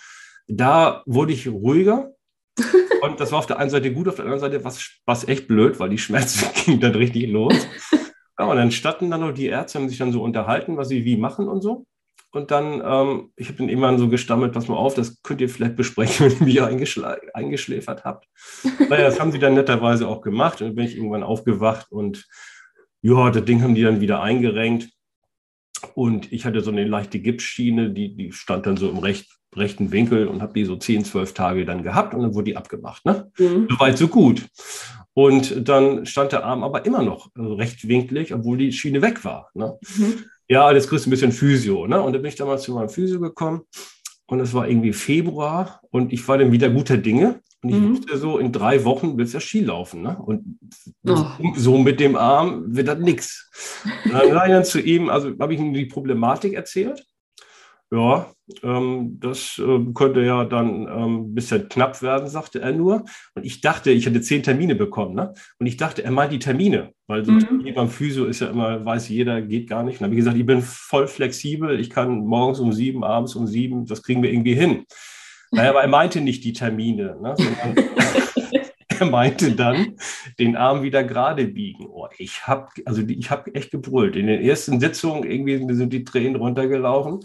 da 0.48 1.02
wurde 1.06 1.32
ich 1.32 1.48
ruhiger. 1.48 2.12
Und 3.02 3.20
das 3.20 3.30
war 3.30 3.38
auf 3.38 3.46
der 3.46 3.58
einen 3.58 3.70
Seite 3.70 3.92
gut, 3.92 4.08
auf 4.08 4.16
der 4.16 4.24
anderen 4.24 4.40
Seite 4.40 4.64
war 4.64 4.72
es 5.06 5.28
echt 5.28 5.46
blöd, 5.46 5.78
weil 5.78 5.90
die 5.90 5.98
Schmerzen 5.98 6.48
gingen 6.64 6.80
dann 6.80 6.94
richtig 6.94 7.28
los. 7.28 7.54
Ja, 8.38 8.46
und 8.46 8.56
dann 8.56 8.70
standen 8.70 9.10
dann 9.10 9.20
noch 9.20 9.32
die 9.32 9.46
Ärzte, 9.46 9.78
haben 9.78 9.88
sich 9.88 9.98
dann 9.98 10.12
so 10.12 10.22
unterhalten, 10.22 10.76
was 10.76 10.88
sie 10.88 11.04
wie 11.04 11.16
machen 11.16 11.48
und 11.48 11.60
so. 11.60 11.86
Und 12.30 12.50
dann, 12.50 12.82
ähm, 12.84 13.32
ich 13.36 13.48
habe 13.48 13.58
dann 13.58 13.68
irgendwann 13.68 13.98
so 13.98 14.08
gestammelt, 14.08 14.52
pass 14.52 14.68
mal 14.68 14.76
auf, 14.76 14.94
das 14.94 15.22
könnt 15.22 15.40
ihr 15.40 15.48
vielleicht 15.48 15.76
besprechen, 15.76 16.30
wenn 16.40 16.48
ihr 16.48 16.66
eingeschl 16.66 17.04
eingeschläfert 17.32 18.04
habt. 18.04 18.26
naja, 18.90 19.04
das 19.04 19.18
haben 19.18 19.32
sie 19.32 19.38
dann 19.38 19.54
netterweise 19.54 20.06
auch 20.06 20.20
gemacht. 20.20 20.60
Und 20.60 20.68
dann 20.68 20.76
bin 20.76 20.84
ich 20.84 20.96
irgendwann 20.96 21.22
aufgewacht 21.22 21.90
und 21.90 22.26
ja, 23.00 23.30
das 23.30 23.44
Ding 23.44 23.62
haben 23.62 23.74
die 23.74 23.82
dann 23.82 24.00
wieder 24.00 24.22
eingerenkt. 24.22 24.90
Und 25.94 26.32
ich 26.32 26.44
hatte 26.44 26.60
so 26.60 26.70
eine 26.70 26.84
leichte 26.84 27.20
Gipsschiene, 27.20 27.90
die, 27.90 28.16
die 28.16 28.32
stand 28.32 28.66
dann 28.66 28.76
so 28.76 28.90
im 28.90 28.98
recht, 28.98 29.30
rechten 29.54 29.92
Winkel 29.92 30.26
und 30.26 30.42
habe 30.42 30.52
die 30.52 30.64
so 30.64 30.76
10, 30.76 31.04
12 31.04 31.34
Tage 31.34 31.64
dann 31.64 31.84
gehabt 31.84 32.14
und 32.14 32.22
dann 32.22 32.34
wurde 32.34 32.46
die 32.46 32.56
abgemacht. 32.56 33.04
Ne? 33.04 33.30
Mhm. 33.38 33.68
So 33.70 33.80
weit, 33.80 33.96
so 33.96 34.08
gut. 34.08 34.44
Und 35.14 35.68
dann 35.68 36.04
stand 36.04 36.32
der 36.32 36.44
Arm 36.44 36.62
aber 36.62 36.84
immer 36.84 37.02
noch 37.02 37.30
rechtwinklig, 37.36 38.34
obwohl 38.34 38.58
die 38.58 38.72
Schiene 38.72 39.02
weg 39.02 39.24
war. 39.24 39.50
Ne? 39.54 39.78
Mhm. 39.96 40.24
Ja, 40.48 40.72
jetzt 40.72 40.88
kriegst 40.88 41.04
du 41.04 41.08
ein 41.08 41.12
bisschen 41.12 41.32
Physio. 41.32 41.86
Ne? 41.86 42.00
Und 42.00 42.12
dann 42.12 42.22
bin 42.22 42.30
ich 42.30 42.36
damals 42.36 42.62
zu 42.62 42.72
meinem 42.72 42.88
Physio 42.88 43.20
gekommen 43.20 43.62
und 44.26 44.40
es 44.40 44.54
war 44.54 44.68
irgendwie 44.68 44.92
Februar 44.92 45.80
und 45.90 46.12
ich 46.12 46.26
war 46.26 46.38
dann 46.38 46.52
wieder 46.52 46.70
guter 46.70 46.96
Dinge. 46.96 47.40
Und 47.62 47.70
ich 47.70 47.76
mhm. 47.76 47.90
wusste 47.90 48.18
so, 48.18 48.38
in 48.38 48.52
drei 48.52 48.84
Wochen 48.84 49.18
wird 49.18 49.26
es 49.26 49.34
ja 49.34 49.40
Skilaufen. 49.40 50.02
Ne? 50.02 50.16
Und 50.16 50.58
oh. 51.08 51.26
so 51.56 51.76
mit 51.76 51.98
dem 51.98 52.14
Arm 52.14 52.64
wird 52.68 52.86
das 52.86 52.98
nichts. 52.98 53.50
Dann 54.10 54.32
dann 54.32 54.64
zu 54.64 54.80
ihm, 54.80 55.08
also 55.08 55.32
habe 55.40 55.54
ich 55.54 55.60
ihm 55.60 55.74
die 55.74 55.86
Problematik 55.86 56.52
erzählt 56.52 57.07
ja, 57.90 58.30
ähm, 58.62 59.18
das 59.20 59.58
äh, 59.58 59.92
könnte 59.94 60.22
ja 60.22 60.44
dann 60.44 60.86
ähm, 60.88 61.16
ein 61.16 61.34
bisschen 61.34 61.68
knapp 61.68 62.02
werden, 62.02 62.28
sagte 62.28 62.60
er 62.60 62.72
nur. 62.72 63.04
Und 63.34 63.44
ich 63.44 63.60
dachte, 63.60 63.90
ich 63.90 64.04
hätte 64.04 64.20
zehn 64.20 64.42
Termine 64.42 64.74
bekommen. 64.74 65.14
Ne? 65.14 65.32
Und 65.58 65.66
ich 65.66 65.76
dachte, 65.76 66.04
er 66.04 66.10
meint 66.10 66.32
die 66.32 66.38
Termine, 66.38 66.92
weil 67.06 67.24
so 67.24 67.32
mhm. 67.32 67.72
beim 67.74 67.88
Physio 67.88 68.26
ist 68.26 68.40
ja 68.40 68.48
immer, 68.48 68.84
weiß 68.84 69.08
jeder, 69.08 69.40
geht 69.40 69.68
gar 69.68 69.82
nicht. 69.82 69.96
Und 69.96 70.00
dann 70.00 70.10
habe 70.10 70.14
ich 70.14 70.20
gesagt, 70.20 70.36
ich 70.36 70.46
bin 70.46 70.60
voll 70.62 71.08
flexibel, 71.08 71.80
ich 71.80 71.88
kann 71.88 72.26
morgens 72.26 72.60
um 72.60 72.72
sieben, 72.72 73.04
abends 73.04 73.34
um 73.34 73.46
sieben, 73.46 73.86
das 73.86 74.02
kriegen 74.02 74.22
wir 74.22 74.32
irgendwie 74.32 74.54
hin. 74.54 74.84
Naja, 75.50 75.70
aber 75.70 75.80
er 75.80 75.88
meinte 75.88 76.20
nicht 76.20 76.44
die 76.44 76.52
Termine, 76.52 77.16
ne? 77.22 77.34
sondern 77.36 77.74
er 79.00 79.06
meinte 79.06 79.52
dann, 79.52 79.96
den 80.38 80.56
Arm 80.56 80.82
wieder 80.82 81.04
gerade 81.04 81.46
biegen. 81.46 81.86
Oh, 81.88 82.06
ich 82.18 82.46
habe 82.46 82.68
also 82.84 83.02
ich 83.02 83.30
hab 83.30 83.54
echt 83.54 83.70
gebrüllt. 83.70 84.16
In 84.16 84.26
den 84.26 84.40
ersten 84.42 84.80
Sitzungen 84.80 85.24
irgendwie 85.24 85.74
sind 85.74 85.92
die 85.92 86.04
Tränen 86.04 86.36
runtergelaufen. 86.36 87.20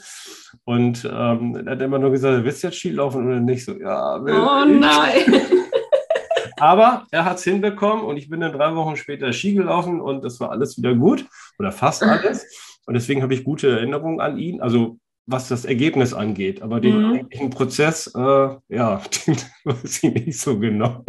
Und 0.65 1.05
ähm, 1.05 1.55
er 1.65 1.71
hat 1.71 1.81
immer 1.81 1.99
nur 1.99 2.11
gesagt, 2.11 2.43
willst 2.43 2.63
du 2.63 2.67
jetzt 2.67 2.77
Ski 2.77 2.91
laufen 2.91 3.25
oder 3.25 3.39
nicht? 3.39 3.65
So, 3.65 3.73
ja, 3.79 4.23
will 4.23 4.33
Oh 4.33 4.65
nein. 4.65 5.41
Aber 6.57 7.05
er 7.11 7.25
hat 7.25 7.37
es 7.37 7.43
hinbekommen 7.43 8.05
und 8.05 8.15
ich 8.15 8.29
bin 8.29 8.39
dann 8.39 8.53
drei 8.53 8.73
Wochen 8.75 8.95
später 8.95 9.33
Ski 9.33 9.53
gelaufen 9.53 9.99
und 9.99 10.23
das 10.23 10.39
war 10.39 10.51
alles 10.51 10.77
wieder 10.77 10.95
gut 10.95 11.25
oder 11.59 11.71
fast 11.71 12.03
alles. 12.03 12.79
Und 12.85 12.93
deswegen 12.93 13.21
habe 13.21 13.33
ich 13.33 13.43
gute 13.43 13.69
Erinnerungen 13.69 14.21
an 14.21 14.37
ihn. 14.37 14.61
Also 14.61 14.97
was 15.25 15.47
das 15.47 15.65
Ergebnis 15.65 16.13
angeht. 16.13 16.61
Aber 16.61 16.79
den 16.79 16.97
mhm. 16.97 17.13
eigentlichen 17.13 17.49
Prozess, 17.49 18.07
äh, 18.15 18.49
ja, 18.69 19.01
den 19.27 19.37
weiß 19.63 20.03
ich 20.03 20.13
nicht 20.13 20.39
so 20.39 20.59
genau. 20.59 21.03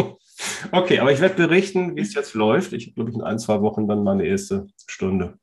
Okay, 0.72 0.98
aber 0.98 1.12
ich 1.12 1.20
werde 1.20 1.34
berichten, 1.34 1.96
wie 1.96 2.00
es 2.00 2.14
jetzt 2.14 2.34
läuft. 2.34 2.72
Ich 2.72 2.86
habe, 2.86 2.94
glaube 2.94 3.10
ich, 3.10 3.16
in 3.16 3.22
ein, 3.22 3.38
zwei 3.38 3.60
Wochen 3.60 3.88
dann 3.88 4.04
meine 4.04 4.24
erste 4.24 4.66
Stunde. 4.86 5.38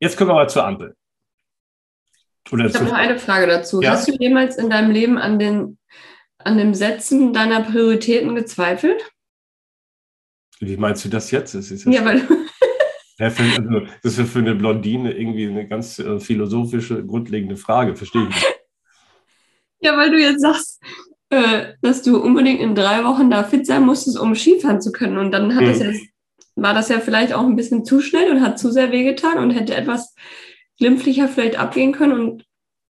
Jetzt 0.00 0.16
kommen 0.16 0.30
wir 0.30 0.34
mal 0.34 0.48
zur 0.48 0.66
Ampel. 0.66 0.96
Oder 2.50 2.66
ich 2.66 2.74
habe 2.74 2.86
noch 2.86 2.92
eine 2.92 3.18
Frage 3.18 3.46
dazu. 3.46 3.80
Ja? 3.80 3.92
Hast 3.92 4.08
du 4.08 4.12
jemals 4.12 4.56
in 4.56 4.68
deinem 4.68 4.90
Leben 4.90 5.16
an 5.18 5.38
den, 5.38 5.78
an 6.38 6.58
dem 6.58 6.74
Setzen 6.74 7.32
deiner 7.32 7.62
Prioritäten 7.62 8.34
gezweifelt? 8.34 9.10
Wie 10.60 10.76
meinst 10.76 11.04
du 11.04 11.08
das 11.08 11.30
jetzt? 11.30 11.54
Das 11.54 11.70
ist 11.70 11.86
ja, 11.86 12.04
weil 12.04 12.26
ja, 13.18 13.30
für, 13.30 13.42
also, 13.42 13.86
das 14.02 14.18
ist 14.18 14.32
für 14.32 14.40
eine 14.40 14.54
Blondine 14.54 15.12
irgendwie 15.12 15.46
eine 15.46 15.68
ganz 15.68 15.98
äh, 15.98 16.18
philosophische, 16.18 17.04
grundlegende 17.04 17.56
Frage, 17.56 17.94
verstehe 17.94 18.28
ich. 18.28 18.44
Ja, 19.80 19.96
weil 19.96 20.10
du 20.10 20.18
jetzt 20.18 20.40
sagst, 20.40 20.80
äh, 21.32 21.76
dass 21.80 22.02
du 22.02 22.18
unbedingt 22.18 22.60
in 22.60 22.74
drei 22.74 23.04
Wochen 23.04 23.30
da 23.30 23.42
fit 23.42 23.66
sein 23.66 23.86
musstest, 23.86 24.18
um 24.18 24.34
Skifahren 24.34 24.82
zu 24.82 24.92
können. 24.92 25.16
Und 25.16 25.32
dann 25.32 25.48
mhm. 25.48 25.64
das 25.64 25.78
jetzt, 25.78 26.02
war 26.56 26.74
das 26.74 26.90
ja 26.90 27.00
vielleicht 27.00 27.32
auch 27.32 27.44
ein 27.44 27.56
bisschen 27.56 27.86
zu 27.86 28.02
schnell 28.02 28.30
und 28.30 28.42
hat 28.42 28.58
zu 28.58 28.70
sehr 28.70 28.92
wehgetan 28.92 29.38
und 29.38 29.50
hätte 29.50 29.74
etwas 29.74 30.14
glimpflicher 30.78 31.28
vielleicht 31.28 31.58
abgehen 31.58 31.92
können. 31.92 32.20
Und 32.20 32.44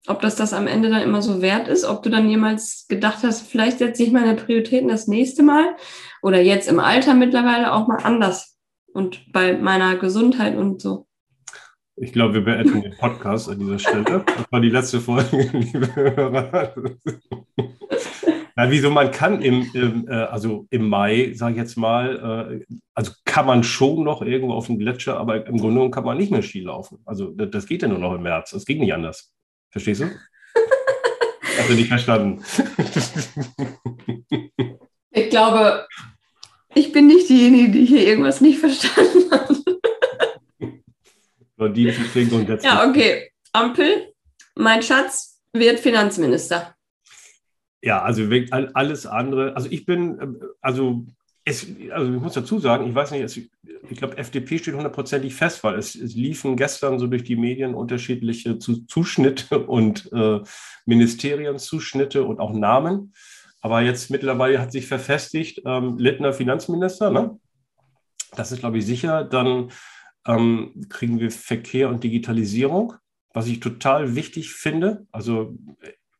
ob 0.07 0.21
das 0.21 0.35
das 0.35 0.51
am 0.51 0.67
Ende 0.67 0.89
dann 0.89 1.03
immer 1.03 1.21
so 1.21 1.41
wert 1.41 1.69
ist, 1.69 1.85
ob 1.85 2.03
du 2.03 2.09
dann 2.09 2.29
jemals 2.29 2.85
gedacht 2.89 3.19
hast, 3.23 3.47
vielleicht 3.47 3.77
setze 3.77 4.03
ich 4.03 4.11
meine 4.11 4.35
Prioritäten 4.35 4.89
das 4.89 5.07
nächste 5.07 5.41
Mal 5.41 5.77
oder 6.21 6.41
jetzt 6.41 6.67
im 6.67 6.81
Alter 6.81 7.13
mittlerweile 7.13 7.71
auch 7.71 7.87
mal 7.87 8.03
anders 8.03 8.57
und 8.93 9.31
bei 9.31 9.53
meiner 9.53 9.95
Gesundheit 9.95 10.57
und 10.57 10.81
so. 10.81 11.07
Ich 11.95 12.11
glaube, 12.11 12.33
wir 12.33 12.43
beenden 12.43 12.81
den 12.81 12.97
Podcast 12.97 13.47
an 13.47 13.59
dieser 13.59 13.79
Stelle. 13.79 14.25
Das 14.25 14.51
war 14.51 14.59
die 14.59 14.69
letzte 14.69 14.99
Folge, 14.99 15.49
liebe 15.53 15.95
Hörer. 15.95 16.75
Na, 18.55 18.69
wieso 18.69 18.91
man 18.91 19.09
kann 19.11 19.41
im, 19.41 19.69
im 19.73 20.07
äh, 20.07 20.13
also 20.13 20.67
im 20.69 20.87
Mai, 20.87 21.31
sage 21.33 21.53
ich 21.53 21.57
jetzt 21.57 21.75
mal, 21.75 22.59
äh, 22.69 22.75
also 22.93 23.11
kann 23.25 23.47
man 23.47 23.63
schon 23.63 24.03
noch 24.03 24.21
irgendwo 24.21 24.53
auf 24.53 24.67
dem 24.67 24.77
Gletscher, 24.77 25.17
aber 25.17 25.47
im 25.47 25.57
Grunde 25.57 25.75
genommen 25.75 25.91
kann 25.91 26.03
man 26.03 26.17
nicht 26.17 26.31
mehr 26.31 26.43
Ski 26.43 26.61
laufen. 26.61 26.99
Also 27.05 27.31
das, 27.31 27.49
das 27.49 27.65
geht 27.65 27.81
ja 27.81 27.87
nur 27.87 27.97
noch 27.97 28.13
im 28.13 28.21
März. 28.21 28.51
Das 28.51 28.65
geht 28.65 28.79
nicht 28.79 28.93
anders. 28.93 29.31
Verstehst 29.71 30.01
du? 30.01 30.09
Du 31.67 31.73
nicht 31.75 31.87
verstanden? 31.87 32.43
ich 35.11 35.29
glaube, 35.29 35.87
ich 36.73 36.91
bin 36.91 37.07
nicht 37.07 37.29
diejenige, 37.29 37.71
die 37.71 37.85
hier 37.85 38.05
irgendwas 38.05 38.41
nicht 38.41 38.59
verstanden 38.59 39.31
hat. 39.31 39.55
ja, 42.63 42.89
okay. 42.89 43.31
Ampel, 43.53 44.13
mein 44.55 44.81
Schatz 44.81 45.41
wird 45.53 45.79
Finanzminister. 45.79 46.75
Ja, 47.83 48.01
also 48.01 48.23
alles 48.73 49.05
andere. 49.05 49.57
Also 49.57 49.67
ich 49.69 49.85
bin, 49.85 50.17
ähm, 50.21 50.39
also 50.61 51.05
es, 51.43 51.67
also 51.91 52.13
ich 52.13 52.21
muss 52.21 52.33
dazu 52.33 52.57
sagen, 52.59 52.87
ich 52.87 52.95
weiß 52.95 53.11
nicht, 53.11 53.23
es, 53.23 53.35
ich 53.35 53.97
glaube, 53.97 54.17
FDP 54.17 54.57
steht 54.57 54.73
hundertprozentig 54.73 55.35
fest, 55.35 55.65
weil 55.65 55.77
es, 55.77 55.93
es, 55.93 56.15
liefen 56.15 56.55
gestern 56.55 56.97
so 56.97 57.07
durch 57.07 57.25
die 57.25 57.35
Medien 57.35 57.75
unterschiedliche 57.75 58.57
Zuschnitte 58.57 59.59
und 59.67 60.09
äh, 60.13 60.39
Ministerienzuschnitte 60.85 62.23
und 62.23 62.39
auch 62.39 62.53
Namen. 62.53 63.13
Aber 63.59 63.81
jetzt 63.81 64.09
mittlerweile 64.09 64.61
hat 64.61 64.71
sich 64.71 64.87
verfestigt, 64.87 65.61
ähm, 65.65 65.97
Littner 65.97 66.31
Finanzminister, 66.31 67.11
ne? 67.11 67.37
Das 68.35 68.53
ist, 68.53 68.59
glaube 68.59 68.77
ich, 68.77 68.85
sicher. 68.85 69.25
Dann 69.25 69.71
ähm, 70.25 70.85
kriegen 70.87 71.19
wir 71.19 71.31
Verkehr 71.31 71.89
und 71.89 72.03
Digitalisierung, 72.03 72.93
was 73.33 73.47
ich 73.47 73.59
total 73.59 74.15
wichtig 74.15 74.53
finde. 74.53 75.05
Also 75.11 75.57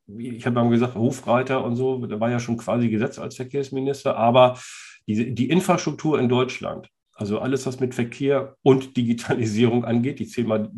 ich 0.08 0.46
habe 0.46 0.56
mal 0.56 0.70
gesagt, 0.70 0.96
Hofreiter 0.96 1.64
und 1.64 1.76
so, 1.76 2.06
da 2.06 2.20
war 2.20 2.30
ja 2.30 2.40
schon 2.40 2.58
quasi 2.58 2.90
Gesetz 2.90 3.20
als 3.20 3.36
Verkehrsminister, 3.36 4.18
aber 4.18 4.60
die, 5.08 5.34
die 5.34 5.50
Infrastruktur 5.50 6.20
in 6.20 6.30
Deutschland, 6.30 6.90
also 7.14 7.40
alles, 7.40 7.66
was 7.66 7.80
mit 7.80 7.96
Verkehr 7.96 8.56
und 8.64 8.98
Digitalisierung 8.98 9.86
angeht, 9.86 10.20
ich 10.20 10.32
zähle 10.32 10.48
mal 10.48 10.72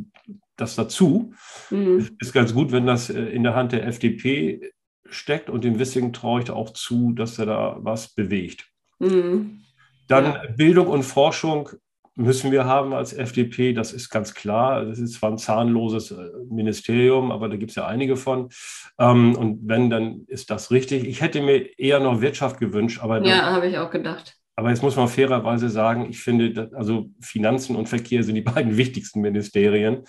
das 0.55 0.75
dazu, 0.75 1.33
mhm. 1.69 2.09
ist 2.19 2.33
ganz 2.33 2.53
gut, 2.53 2.71
wenn 2.71 2.85
das 2.85 3.09
äh, 3.09 3.21
in 3.21 3.43
der 3.43 3.55
Hand 3.55 3.71
der 3.71 3.85
FDP 3.85 4.71
steckt 5.05 5.49
und 5.49 5.63
dem 5.63 5.79
Wissing 5.79 6.13
traue 6.13 6.41
ich 6.41 6.49
auch 6.49 6.71
zu, 6.71 7.13
dass 7.13 7.37
er 7.39 7.45
da 7.45 7.77
was 7.79 8.13
bewegt. 8.13 8.65
Mhm. 8.99 9.61
Dann 10.07 10.25
ja. 10.25 10.41
Bildung 10.55 10.87
und 10.87 11.03
Forschung 11.03 11.69
müssen 12.15 12.51
wir 12.51 12.65
haben 12.65 12.93
als 12.93 13.13
FDP, 13.13 13.73
das 13.73 13.93
ist 13.93 14.09
ganz 14.09 14.33
klar. 14.33 14.85
Das 14.85 14.99
ist 14.99 15.13
zwar 15.13 15.31
ein 15.31 15.37
zahnloses 15.37 16.11
äh, 16.11 16.29
Ministerium, 16.49 17.31
aber 17.31 17.49
da 17.49 17.57
gibt 17.57 17.71
es 17.71 17.75
ja 17.75 17.85
einige 17.85 18.15
von. 18.15 18.49
Ähm, 18.97 19.35
und 19.35 19.59
wenn, 19.67 19.89
dann 19.89 20.23
ist 20.27 20.49
das 20.49 20.71
richtig. 20.71 21.05
Ich 21.05 21.21
hätte 21.21 21.41
mir 21.41 21.77
eher 21.77 21.99
noch 21.99 22.21
Wirtschaft 22.21 22.59
gewünscht, 22.59 23.01
aber. 23.01 23.23
Ja, 23.23 23.51
habe 23.51 23.67
ich 23.67 23.77
auch 23.77 23.91
gedacht. 23.91 24.37
Aber 24.57 24.69
jetzt 24.69 24.83
muss 24.83 24.95
man 24.95 25.09
fairerweise 25.09 25.69
sagen, 25.69 26.07
ich 26.09 26.19
finde, 26.19 26.71
also 26.75 27.09
Finanzen 27.19 27.75
und 27.75 27.89
Verkehr 27.89 28.23
sind 28.23 28.35
die 28.35 28.41
beiden 28.53 28.77
wichtigsten 28.77 29.21
Ministerien. 29.21 30.03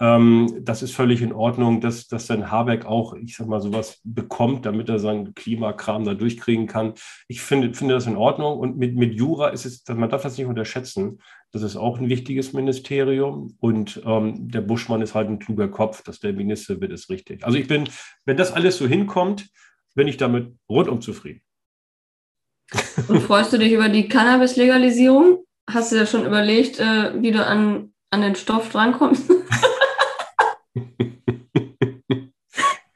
Ähm, 0.00 0.60
das 0.62 0.82
ist 0.82 0.94
völlig 0.94 1.20
in 1.20 1.32
Ordnung, 1.32 1.80
dass, 1.80 2.08
dass 2.08 2.26
dann 2.26 2.50
Habeck 2.50 2.86
auch, 2.86 3.14
ich 3.14 3.36
sag 3.36 3.46
mal, 3.48 3.60
sowas 3.60 4.00
bekommt, 4.02 4.64
damit 4.64 4.88
er 4.88 4.98
seinen 4.98 5.34
Klimakram 5.34 6.04
da 6.04 6.14
durchkriegen 6.14 6.66
kann. 6.66 6.94
Ich 7.28 7.42
finde, 7.42 7.74
finde 7.74 7.94
das 7.94 8.06
in 8.06 8.16
Ordnung. 8.16 8.58
Und 8.58 8.78
mit, 8.78 8.96
mit 8.96 9.14
Jura 9.14 9.48
ist 9.48 9.66
es, 9.66 9.84
man 9.88 10.08
darf 10.08 10.22
das 10.22 10.38
nicht 10.38 10.46
unterschätzen. 10.46 11.18
Das 11.52 11.62
ist 11.62 11.76
auch 11.76 11.98
ein 11.98 12.08
wichtiges 12.08 12.54
Ministerium. 12.54 13.56
Und 13.60 14.00
ähm, 14.04 14.48
der 14.48 14.62
Buschmann 14.62 15.02
ist 15.02 15.14
halt 15.14 15.28
ein 15.28 15.38
kluger 15.38 15.68
Kopf, 15.68 16.02
dass 16.02 16.18
der 16.18 16.32
Minister 16.32 16.80
wird, 16.80 16.92
ist 16.92 17.10
richtig. 17.10 17.44
Also 17.44 17.58
ich 17.58 17.68
bin, 17.68 17.88
wenn 18.24 18.38
das 18.38 18.52
alles 18.52 18.78
so 18.78 18.86
hinkommt, 18.86 19.48
bin 19.94 20.08
ich 20.08 20.16
damit 20.16 20.54
rundum 20.68 21.02
zufrieden. 21.02 21.42
Und 23.08 23.20
freust 23.20 23.52
du 23.52 23.58
dich 23.58 23.72
über 23.72 23.90
die 23.90 24.08
Cannabis-Legalisierung? 24.08 25.44
Hast 25.68 25.92
du 25.92 25.96
ja 25.96 26.06
schon 26.06 26.24
überlegt, 26.24 26.80
äh, 26.80 27.20
wie 27.20 27.30
du 27.30 27.44
an, 27.44 27.92
an 28.10 28.22
den 28.22 28.34
Stoff 28.34 28.70
drankommst? 28.70 29.30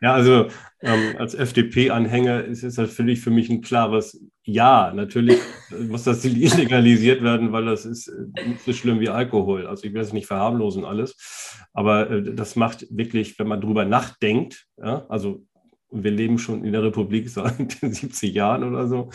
ja, 0.07 0.15
also 0.15 0.47
ähm, 0.83 1.17
als 1.19 1.35
FDP-Anhänger 1.35 2.45
ist 2.45 2.63
es 2.63 2.77
natürlich 2.77 3.21
für 3.21 3.33
mich 3.33 3.51
ein 3.51 3.61
klares 3.61 4.25
Ja. 4.45 4.93
Natürlich 4.95 5.39
muss 5.89 6.05
das 6.05 6.25
illegalisiert 6.25 7.25
werden, 7.25 7.51
weil 7.51 7.65
das 7.65 7.85
ist 7.85 8.07
äh, 8.07 8.47
nicht 8.47 8.61
so 8.65 8.73
schlimm 8.73 9.01
wie 9.01 9.09
Alkohol. 9.09 9.67
Also 9.67 9.85
ich 9.85 9.93
will 9.93 10.01
das 10.01 10.13
nicht 10.13 10.29
verharmlosen 10.29 10.85
alles, 10.85 11.59
aber 11.73 12.09
äh, 12.09 12.23
das 12.23 12.55
macht 12.55 12.87
wirklich, 12.89 13.37
wenn 13.41 13.49
man 13.49 13.61
drüber 13.61 13.85
nachdenkt, 13.85 14.67
ja, 14.79 15.05
also 15.09 15.45
wir 15.91 16.11
leben 16.11 16.39
schon 16.39 16.65
in 16.65 16.73
der 16.73 16.83
Republik 16.83 17.29
seit 17.31 17.73
70 17.81 18.35
Jahren 18.35 18.65
oder 18.65 18.89
so, 18.89 19.11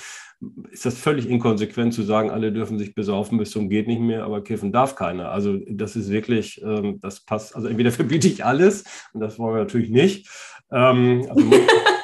ist 0.71 0.85
das 0.85 0.97
völlig 0.97 1.29
inkonsequent 1.29 1.93
zu 1.93 2.01
sagen, 2.01 2.31
alle 2.31 2.51
dürfen 2.51 2.79
sich 2.79 2.95
besaufen 2.95 3.37
bis 3.37 3.51
zum 3.51 3.69
geht 3.69 3.87
nicht 3.87 4.01
mehr, 4.01 4.23
aber 4.23 4.43
kiffen 4.43 4.71
darf 4.71 4.95
keiner. 4.95 5.31
Also 5.31 5.59
das 5.69 5.95
ist 5.95 6.09
wirklich, 6.09 6.61
ähm, 6.63 6.99
das 6.99 7.23
passt, 7.23 7.55
also 7.55 7.67
entweder 7.67 7.91
verbiete 7.91 8.27
ich 8.27 8.43
alles 8.43 8.83
und 9.13 9.21
das 9.21 9.37
wollen 9.37 9.55
wir 9.55 9.61
natürlich 9.61 9.91
nicht. 9.91 10.27
Ähm, 10.71 11.27
also 11.29 11.45
muss, 11.45 11.59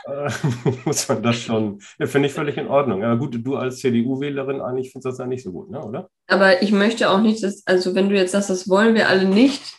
äh, 0.05 0.29
muss 0.85 1.09
man 1.09 1.23
das 1.23 1.37
schon, 1.37 1.79
ja, 1.99 2.05
finde 2.05 2.27
ich 2.27 2.33
völlig 2.33 2.57
in 2.57 2.67
Ordnung. 2.67 3.03
Aber 3.03 3.17
gut, 3.17 3.39
du 3.43 3.55
als 3.55 3.79
CDU-Wählerin 3.79 4.61
eigentlich 4.61 4.91
findest 4.91 5.13
das 5.13 5.17
ja 5.17 5.25
nicht 5.25 5.43
so 5.43 5.51
gut, 5.51 5.71
ne, 5.71 5.83
oder? 5.83 6.09
Aber 6.27 6.61
ich 6.61 6.71
möchte 6.71 7.09
auch 7.09 7.21
nicht, 7.21 7.43
dass, 7.43 7.65
also 7.65 7.95
wenn 7.95 8.09
du 8.09 8.15
jetzt 8.15 8.33
sagst, 8.33 8.49
das 8.49 8.69
wollen 8.69 8.93
wir 8.93 9.09
alle 9.09 9.25
nicht, 9.25 9.77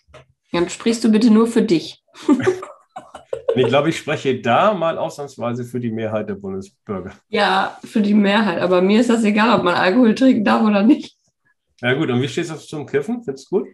Dann 0.53 0.69
sprichst 0.69 1.05
du 1.05 1.11
bitte 1.11 1.31
nur 1.31 1.47
für 1.47 1.63
dich. 1.63 2.03
Ich 3.55 3.67
glaube, 3.67 3.91
ich 3.91 3.99
spreche 3.99 4.41
da 4.41 4.75
mal 4.75 4.99
ausnahmsweise 4.99 5.65
für 5.65 5.81
die 5.81 5.91
Mehrheit 5.91 6.29
der 6.29 6.35
Bundesbürger. 6.35 7.13
Ja, 7.29 7.79
für 7.85 8.01
die 8.01 8.15
Mehrheit. 8.15 8.61
Aber 8.61 8.81
mir 8.81 9.01
ist 9.01 9.11
das 9.11 9.25
egal, 9.25 9.59
ob 9.59 9.65
man 9.65 9.75
Alkohol 9.75 10.15
trinken 10.15 10.45
darf 10.45 10.63
oder 10.63 10.83
nicht. 10.83 11.17
Ja 11.81 11.95
gut, 11.95 12.11
und 12.11 12.21
wie 12.21 12.29
stehst 12.29 12.51
du 12.51 12.57
zum 12.57 12.87
Kiffen? 12.87 13.23
Findest 13.23 13.51
du 13.51 13.59
gut? 13.59 13.69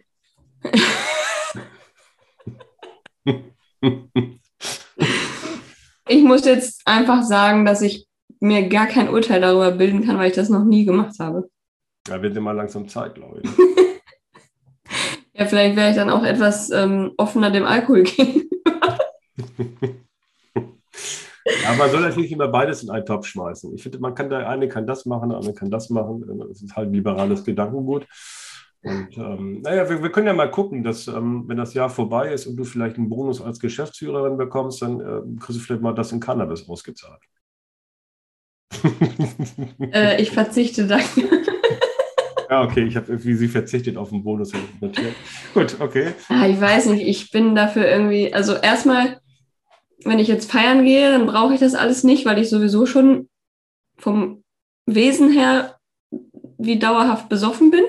ich 6.07 6.23
muss 6.23 6.45
jetzt 6.45 6.81
einfach 6.85 7.23
sagen, 7.23 7.65
dass 7.65 7.81
ich 7.81 8.07
mir 8.39 8.67
gar 8.69 8.87
kein 8.87 9.09
Urteil 9.09 9.41
darüber 9.41 9.71
bilden 9.71 10.05
kann, 10.05 10.17
weil 10.17 10.29
ich 10.29 10.35
das 10.35 10.49
noch 10.49 10.63
nie 10.63 10.85
gemacht 10.85 11.15
habe. 11.19 11.49
Ja, 12.07 12.21
wird 12.21 12.37
immer 12.37 12.53
langsam 12.53 12.87
Zeit, 12.87 13.15
glaube 13.15 13.41
ich. 13.43 13.49
ja, 15.33 15.45
vielleicht 15.45 15.75
wäre 15.75 15.89
ich 15.89 15.95
dann 15.95 16.11
auch 16.11 16.23
etwas 16.23 16.69
ähm, 16.69 17.13
offener 17.17 17.49
dem 17.49 17.65
Alkohol 17.65 18.03
gegenüber. 18.03 18.74
Ja, 21.45 21.73
man 21.77 21.89
soll 21.91 22.01
natürlich 22.01 22.31
immer 22.31 22.47
beides 22.47 22.83
in 22.83 22.89
einen 22.89 23.05
Topf 23.05 23.27
schmeißen. 23.27 23.73
Ich 23.75 23.83
finde, 23.83 23.99
man 23.99 24.15
kann 24.15 24.29
der 24.29 24.49
eine 24.49 24.67
kann 24.67 24.87
das 24.87 25.05
machen, 25.05 25.29
der 25.29 25.39
andere 25.39 25.53
kann 25.53 25.71
das 25.71 25.89
machen. 25.89 26.23
Das 26.49 26.61
ist 26.61 26.75
halt 26.75 26.89
ein 26.89 26.93
liberales 26.93 27.43
Gedankengut. 27.43 28.07
Und 28.81 29.17
ähm, 29.17 29.61
naja, 29.61 29.89
wir, 29.89 30.03
wir, 30.03 30.11
können 30.11 30.27
ja 30.27 30.33
mal 30.33 30.51
gucken, 30.51 30.83
dass 30.83 31.07
ähm, 31.07 31.45
wenn 31.47 31.57
das 31.57 31.73
Jahr 31.73 31.89
vorbei 31.89 32.31
ist 32.31 32.45
und 32.45 32.55
du 32.55 32.63
vielleicht 32.63 32.97
einen 32.97 33.09
Bonus 33.09 33.41
als 33.41 33.59
Geschäftsführerin 33.59 34.37
bekommst, 34.37 34.83
dann 34.83 34.99
äh, 34.99 35.21
kriegst 35.39 35.59
du 35.59 35.63
vielleicht 35.63 35.81
mal 35.81 35.95
das 35.95 36.11
in 36.11 36.19
Cannabis 36.19 36.69
ausgezahlt. 36.69 37.21
äh, 39.91 40.21
ich 40.21 40.31
verzichte 40.31 40.87
dann. 40.87 41.01
Ja, 42.49 42.63
okay, 42.63 42.83
ich 42.83 42.95
habe 42.95 43.07
irgendwie 43.07 43.33
sie 43.33 43.47
verzichtet 43.47 43.97
auf 43.97 44.09
den 44.09 44.23
Bonus. 44.23 44.51
Gut, 45.53 45.77
okay. 45.79 46.13
Ah, 46.29 46.47
ich 46.47 46.61
weiß 46.61 46.87
nicht, 46.87 47.07
ich 47.07 47.31
bin 47.31 47.55
dafür 47.55 47.87
irgendwie, 47.87 48.33
also 48.33 48.53
erstmal, 48.55 49.19
wenn 50.03 50.19
ich 50.19 50.27
jetzt 50.27 50.51
feiern 50.51 50.83
gehe, 50.83 51.11
dann 51.11 51.25
brauche 51.25 51.53
ich 51.53 51.59
das 51.59 51.75
alles 51.75 52.03
nicht, 52.03 52.25
weil 52.25 52.39
ich 52.39 52.49
sowieso 52.49 52.85
schon 52.85 53.29
vom 53.97 54.43
Wesen 54.85 55.31
her 55.31 55.79
wie 56.57 56.79
dauerhaft 56.79 57.29
besoffen 57.29 57.71
bin. 57.71 57.83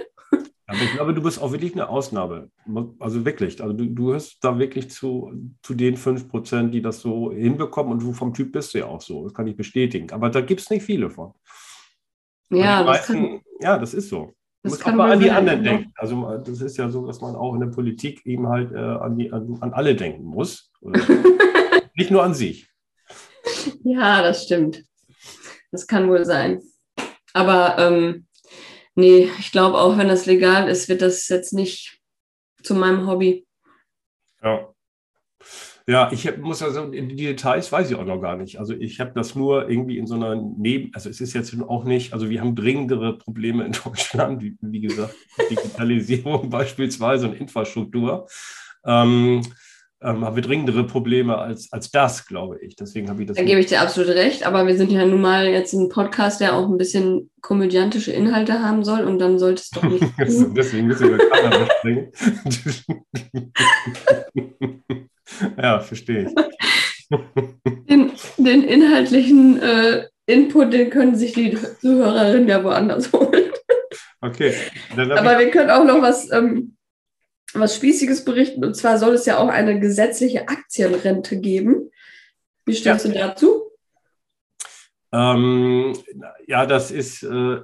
Aber 0.68 0.82
ich 0.82 0.92
glaube, 0.92 1.14
du 1.14 1.22
bist 1.22 1.40
auch 1.40 1.52
wirklich 1.52 1.74
eine 1.74 1.88
Ausnahme. 1.88 2.50
Also 2.98 3.24
wirklich. 3.24 3.62
Also 3.62 3.72
du, 3.72 3.86
du 3.86 4.12
hörst 4.12 4.38
da 4.40 4.58
wirklich 4.58 4.90
zu, 4.90 5.32
zu 5.62 5.74
den 5.74 5.96
5%, 5.96 6.70
die 6.70 6.82
das 6.82 7.00
so 7.00 7.30
hinbekommen 7.30 7.92
und 7.92 8.02
du 8.02 8.12
vom 8.12 8.34
Typ 8.34 8.52
bist 8.52 8.74
du 8.74 8.78
ja 8.78 8.86
auch 8.86 9.00
so. 9.00 9.22
Das 9.24 9.34
kann 9.34 9.46
ich 9.46 9.56
bestätigen. 9.56 10.10
Aber 10.10 10.28
da 10.28 10.40
gibt 10.40 10.60
es 10.60 10.70
nicht 10.70 10.82
viele 10.82 11.08
von. 11.08 11.34
Ja, 12.50 12.78
das 12.78 12.86
meisten, 12.86 13.14
kann, 13.14 13.40
ja, 13.60 13.78
das 13.78 13.94
ist 13.94 14.08
so. 14.08 14.32
Du 14.64 14.70
musst 14.70 14.84
auch 14.84 14.92
mal 14.92 15.12
an 15.12 15.20
die 15.20 15.30
anderen 15.30 15.62
denken. 15.62 15.92
Also 15.94 16.36
das 16.38 16.60
ist 16.60 16.76
ja 16.76 16.88
so, 16.88 17.06
dass 17.06 17.20
man 17.20 17.36
auch 17.36 17.54
in 17.54 17.60
der 17.60 17.68
Politik 17.68 18.26
eben 18.26 18.48
halt 18.48 18.72
äh, 18.72 18.76
an, 18.76 19.16
die, 19.16 19.32
an, 19.32 19.56
an, 19.60 19.72
alle 19.72 19.94
denken 19.94 20.24
muss. 20.24 20.72
nicht 21.96 22.10
nur 22.10 22.22
an 22.22 22.34
sich. 22.34 22.68
Ja, 23.84 24.22
das 24.22 24.44
stimmt. 24.44 24.84
Das 25.72 25.86
kann 25.86 26.08
wohl 26.08 26.24
sein. 26.24 26.62
Aber 27.32 27.76
ähm, 27.78 28.26
nee, 28.94 29.28
ich 29.38 29.52
glaube 29.52 29.78
auch, 29.78 29.98
wenn 29.98 30.08
das 30.08 30.26
legal 30.26 30.68
ist, 30.68 30.88
wird 30.88 31.02
das 31.02 31.28
jetzt 31.28 31.52
nicht 31.52 32.00
zu 32.62 32.74
meinem 32.74 33.06
Hobby. 33.06 33.46
Ja. 34.42 34.72
Ja, 35.88 36.10
ich 36.10 36.26
hab, 36.26 36.38
muss 36.38 36.62
also, 36.62 36.90
die 36.90 37.14
Details 37.14 37.70
weiß 37.70 37.90
ich 37.90 37.96
auch 37.96 38.04
noch 38.04 38.20
gar 38.20 38.36
nicht. 38.36 38.58
Also 38.58 38.74
ich 38.74 38.98
habe 38.98 39.12
das 39.14 39.36
nur 39.36 39.70
irgendwie 39.70 39.98
in 39.98 40.08
so 40.08 40.16
einer 40.16 40.34
Neben, 40.34 40.92
also 40.92 41.08
es 41.08 41.20
ist 41.20 41.32
jetzt 41.32 41.56
auch 41.60 41.84
nicht, 41.84 42.12
also 42.12 42.28
wir 42.28 42.40
haben 42.40 42.56
dringendere 42.56 43.18
Probleme 43.18 43.64
in 43.64 43.72
Deutschland, 43.84 44.42
wie, 44.42 44.56
wie 44.60 44.80
gesagt, 44.80 45.14
Digitalisierung 45.48 46.50
beispielsweise 46.50 47.28
und 47.28 47.40
Infrastruktur. 47.40 48.26
Ähm, 48.84 49.42
ähm, 50.02 50.24
haben 50.24 50.36
wir 50.36 50.42
dringendere 50.42 50.84
Probleme 50.84 51.38
als, 51.38 51.72
als 51.72 51.90
das, 51.90 52.26
glaube 52.26 52.58
ich. 52.60 52.76
Deswegen 52.76 53.08
habe 53.08 53.22
ich 53.22 53.28
das. 53.28 53.36
Da 53.36 53.42
gebe 53.42 53.60
ich 53.60 53.66
dir 53.66 53.80
absolut 53.80 54.10
recht, 54.10 54.46
aber 54.46 54.66
wir 54.66 54.76
sind 54.76 54.92
ja 54.92 55.06
nun 55.06 55.20
mal 55.20 55.46
jetzt 55.46 55.72
ein 55.72 55.88
Podcast, 55.88 56.40
der 56.40 56.54
auch 56.54 56.68
ein 56.68 56.76
bisschen 56.76 57.30
komödiantische 57.40 58.12
Inhalte 58.12 58.62
haben 58.62 58.84
soll 58.84 59.04
und 59.04 59.18
dann 59.18 59.38
sollte 59.38 59.62
es 59.62 59.70
doch 59.70 59.82
nicht. 59.88 60.04
Deswegen 60.18 60.86
müssen 60.86 61.10
wir 61.10 61.28
Kamera 61.28 61.66
springen. 61.78 62.12
ja, 65.62 65.80
verstehe 65.80 66.26
ich. 66.26 66.34
Den, 67.88 68.12
den 68.36 68.62
inhaltlichen 68.64 69.62
äh, 69.62 70.06
Input, 70.26 70.72
den 70.72 70.90
können 70.90 71.16
sich 71.16 71.32
die 71.32 71.56
Zuhörerinnen 71.80 72.48
ja 72.48 72.62
woanders 72.62 73.12
holen. 73.12 73.44
Okay. 74.20 74.54
Aber 74.96 75.38
wir 75.38 75.50
können 75.50 75.70
auch 75.70 75.84
noch 75.84 76.02
was. 76.02 76.30
Ähm, 76.32 76.75
was 77.60 77.76
Spießiges 77.76 78.24
berichten. 78.24 78.64
Und 78.64 78.74
zwar 78.74 78.98
soll 78.98 79.14
es 79.14 79.26
ja 79.26 79.38
auch 79.38 79.48
eine 79.48 79.80
gesetzliche 79.80 80.48
Aktienrente 80.48 81.38
geben. 81.38 81.90
Wie 82.64 82.74
stehst 82.74 83.04
ja. 83.04 83.12
du 83.12 83.18
dazu? 83.18 83.62
Ähm, 85.12 85.96
ja, 86.46 86.64
das 86.64 86.90
ist, 86.90 87.24
äh, 87.24 87.60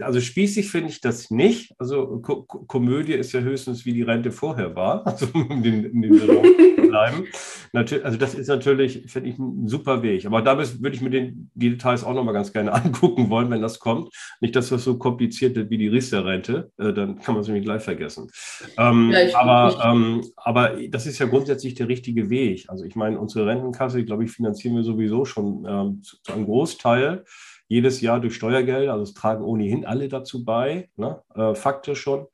also 0.00 0.20
spießig 0.20 0.70
finde 0.70 0.88
ich 0.88 1.00
das 1.00 1.30
nicht. 1.30 1.74
Also 1.78 2.20
Ko 2.22 2.42
Komödie 2.44 3.12
ist 3.12 3.32
ja 3.32 3.40
höchstens, 3.40 3.84
wie 3.84 3.92
die 3.92 4.02
Rente 4.02 4.32
vorher 4.32 4.74
war, 4.74 5.06
also 5.06 5.26
um 5.34 5.62
den, 5.62 5.84
in 5.84 6.02
den 6.02 6.12
bleiben. 6.88 7.24
Natürlich, 7.72 8.04
also 8.04 8.18
das 8.18 8.34
ist 8.34 8.48
natürlich, 8.48 9.04
finde 9.10 9.30
ich, 9.30 9.38
ein 9.38 9.68
super 9.68 10.02
Weg. 10.02 10.24
Aber 10.26 10.40
da 10.42 10.56
würde 10.56 10.94
ich 10.94 11.02
mir 11.02 11.10
den, 11.10 11.50
die 11.54 11.70
Details 11.70 12.04
auch 12.04 12.14
nochmal 12.14 12.34
ganz 12.34 12.52
gerne 12.52 12.72
angucken 12.84 13.28
wollen, 13.28 13.50
wenn 13.50 13.62
das 13.62 13.78
kommt. 13.78 14.08
Nicht, 14.40 14.56
dass 14.56 14.70
das 14.70 14.84
so 14.84 14.98
kompliziert 14.98 15.54
wird 15.54 15.70
wie 15.70 15.78
die 15.78 15.88
Riester-Rente, 15.88 16.70
äh, 16.78 16.92
dann 16.92 17.18
kann 17.18 17.34
man 17.34 17.42
es 17.42 17.48
nämlich 17.48 17.64
gleich 17.64 17.82
vergessen. 17.82 18.30
Ähm, 18.78 19.10
ja, 19.12 19.38
aber, 19.38 19.84
ähm, 19.84 20.24
aber 20.36 20.78
das 20.88 21.06
ist 21.06 21.18
ja 21.18 21.26
grundsätzlich 21.26 21.74
der 21.74 21.88
richtige 21.88 22.30
Weg. 22.30 22.64
Also 22.68 22.84
ich 22.84 22.96
meine, 22.96 23.18
unsere 23.18 23.46
Rentenkasse, 23.46 24.04
glaube 24.04 24.24
ich, 24.24 24.30
finanzieren 24.30 24.76
wir 24.76 24.84
sowieso 24.84 25.24
schon 25.24 25.66
ähm, 25.68 26.02
zu, 26.02 26.16
zu 26.22 26.32
einem 26.32 26.44
Großteil 26.44 27.24
jedes 27.72 28.02
Jahr 28.02 28.20
durch 28.20 28.34
Steuergelder. 28.34 28.92
Also 28.92 29.04
es 29.04 29.14
tragen 29.14 29.42
ohnehin 29.42 29.86
alle 29.86 30.08
dazu 30.08 30.44
bei, 30.44 30.90
ne? 30.96 31.22
äh, 31.34 31.54
faktisch 31.54 32.00
schon. 32.00 32.26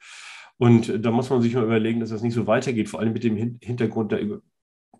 Und 0.59 1.05
da 1.05 1.13
muss 1.13 1.31
man 1.31 1.41
sich 1.41 1.55
mal 1.55 1.63
überlegen, 1.63 2.01
dass 2.01 2.11
das 2.11 2.23
nicht 2.23 2.35
so 2.35 2.49
weitergeht, 2.49 2.89
vor 2.89 2.99
allem 2.99 3.13
mit 3.13 3.23
dem 3.23 3.37
Hintergrund 3.37 4.11
der 4.11 4.21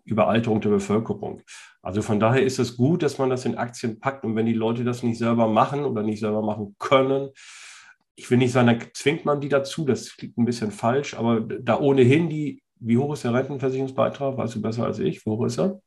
Überalterung 0.05 0.61
der 0.61 0.69
Bevölkerung. 0.69 1.41
Also 1.81 2.01
von 2.01 2.21
daher 2.21 2.43
ist 2.43 2.57
es 2.57 2.77
gut, 2.77 3.03
dass 3.03 3.17
man 3.17 3.29
das 3.29 3.43
in 3.43 3.57
Aktien 3.57 3.99
packt. 3.99 4.23
Und 4.23 4.37
wenn 4.37 4.45
die 4.45 4.53
Leute 4.53 4.85
das 4.85 5.03
nicht 5.03 5.17
selber 5.17 5.49
machen 5.49 5.83
oder 5.83 6.01
nicht 6.03 6.21
selber 6.21 6.41
machen 6.41 6.77
können, 6.79 7.29
ich 8.15 8.31
will 8.31 8.37
nicht 8.37 8.53
sagen, 8.53 8.67
dann 8.67 8.81
zwingt 8.93 9.25
man 9.25 9.41
die 9.41 9.49
dazu, 9.49 9.85
das 9.85 10.15
klingt 10.15 10.37
ein 10.37 10.45
bisschen 10.45 10.71
falsch, 10.71 11.13
aber 11.13 11.41
da 11.41 11.79
ohnehin 11.79 12.29
die, 12.29 12.61
wie 12.79 12.97
hoch 12.97 13.13
ist 13.13 13.23
der 13.25 13.33
Rentenversicherungsbeitrag? 13.33 14.37
Weißt 14.37 14.55
du 14.55 14.61
besser 14.61 14.85
als 14.85 14.99
ich? 14.99 15.25
Wie 15.25 15.29
hoch 15.29 15.45
ist 15.45 15.59
er? 15.59 15.81